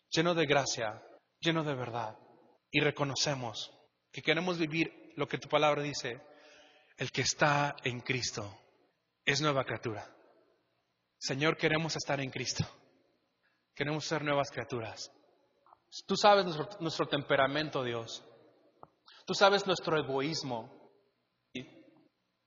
lleno 0.09 0.34
de 0.34 0.45
gracia, 0.45 1.01
lleno 1.39 1.63
de 1.63 1.76
verdad. 1.76 2.18
Y 2.72 2.82
reconocemos 2.82 3.72
que 4.11 4.22
queremos 4.22 4.57
vivir 4.57 5.13
lo 5.16 5.28
que 5.28 5.38
tu 5.38 5.47
palabra 5.47 5.82
dice, 5.82 6.22
el 6.97 7.11
que 7.11 7.22
está 7.22 7.76
en 7.84 8.01
Cristo 8.01 8.57
es 9.26 9.41
nueva 9.41 9.63
criatura. 9.63 10.09
Señor, 11.18 11.57
queremos 11.57 11.95
estar 11.95 12.20
en 12.20 12.30
Cristo. 12.30 12.66
Queremos 13.74 14.05
ser 14.05 14.24
nuevas 14.24 14.49
criaturas. 14.51 15.11
Tú 16.05 16.16
sabes 16.16 16.45
nuestro, 16.80 17.07
temperamento, 17.07 17.84
Dios. 17.84 18.24
Tú 19.26 19.34
sabes 19.34 19.66
nuestro 19.66 19.97
egoísmo. 19.97 20.72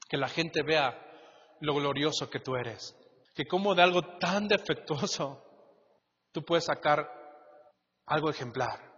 Que 0.09 0.17
la 0.17 0.29
gente 0.29 0.63
vea 0.63 0.99
lo 1.61 1.75
glorioso 1.75 2.31
que 2.31 2.41
tú 2.41 2.57
eres. 2.57 2.97
Que 3.35 3.47
como 3.47 3.75
de 3.75 3.83
algo 3.83 4.03
tan 4.19 4.49
defectuoso 4.49 5.45
tú 6.33 6.45
puedes 6.45 6.65
sacar 6.65 7.09
algo 8.07 8.31
ejemplar. 8.31 8.89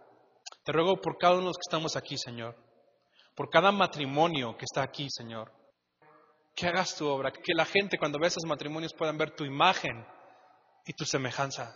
Te 0.63 0.71
ruego 0.71 0.99
por 1.01 1.17
cada 1.17 1.33
uno 1.33 1.41
de 1.41 1.47
los 1.47 1.57
que 1.57 1.67
estamos 1.67 1.95
aquí, 1.95 2.17
Señor, 2.17 2.55
por 3.35 3.49
cada 3.49 3.71
matrimonio 3.71 4.55
que 4.57 4.65
está 4.65 4.83
aquí, 4.83 5.07
Señor, 5.09 5.51
que 6.55 6.67
hagas 6.67 6.95
tu 6.95 7.07
obra, 7.07 7.31
que 7.31 7.53
la 7.53 7.65
gente 7.65 7.97
cuando 7.97 8.19
ve 8.19 8.27
esos 8.27 8.45
matrimonios 8.45 8.93
puedan 8.93 9.17
ver 9.17 9.35
tu 9.35 9.43
imagen 9.43 10.05
y 10.85 10.93
tu 10.93 11.05
semejanza. 11.05 11.75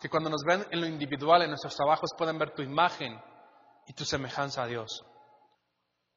Que 0.00 0.08
cuando 0.08 0.30
nos 0.30 0.42
ven 0.44 0.66
en 0.70 0.80
lo 0.80 0.86
individual, 0.86 1.42
en 1.42 1.50
nuestros 1.50 1.74
trabajos, 1.74 2.10
puedan 2.16 2.38
ver 2.38 2.54
tu 2.54 2.62
imagen 2.62 3.20
y 3.86 3.92
tu 3.92 4.04
semejanza 4.04 4.62
a 4.62 4.66
Dios. 4.66 5.04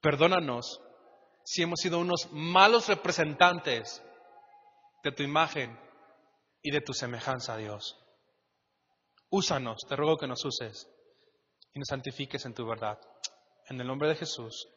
Perdónanos 0.02 0.80
si 1.44 1.64
hemos 1.64 1.80
sido 1.80 2.00
unos 2.00 2.30
malos 2.32 2.88
representantes 2.88 4.02
de 5.04 5.12
tu 5.12 5.24
imagen 5.24 5.78
y 6.62 6.72
de 6.72 6.82
tu 6.82 6.94
semejanza 6.94 7.54
a 7.54 7.58
Dios. 7.58 7.98
Úsanos, 9.30 9.86
te 9.88 9.96
ruego 9.96 10.18
que 10.18 10.28
nos 10.28 10.44
uses 10.46 10.88
y 11.74 11.80
nos 11.80 11.88
santifiques 11.88 12.46
en 12.46 12.54
tu 12.54 12.66
verdad. 12.66 13.00
En 13.68 13.80
el 13.80 13.88
nombre 13.88 14.10
de 14.10 14.16
Jesús. 14.16 14.68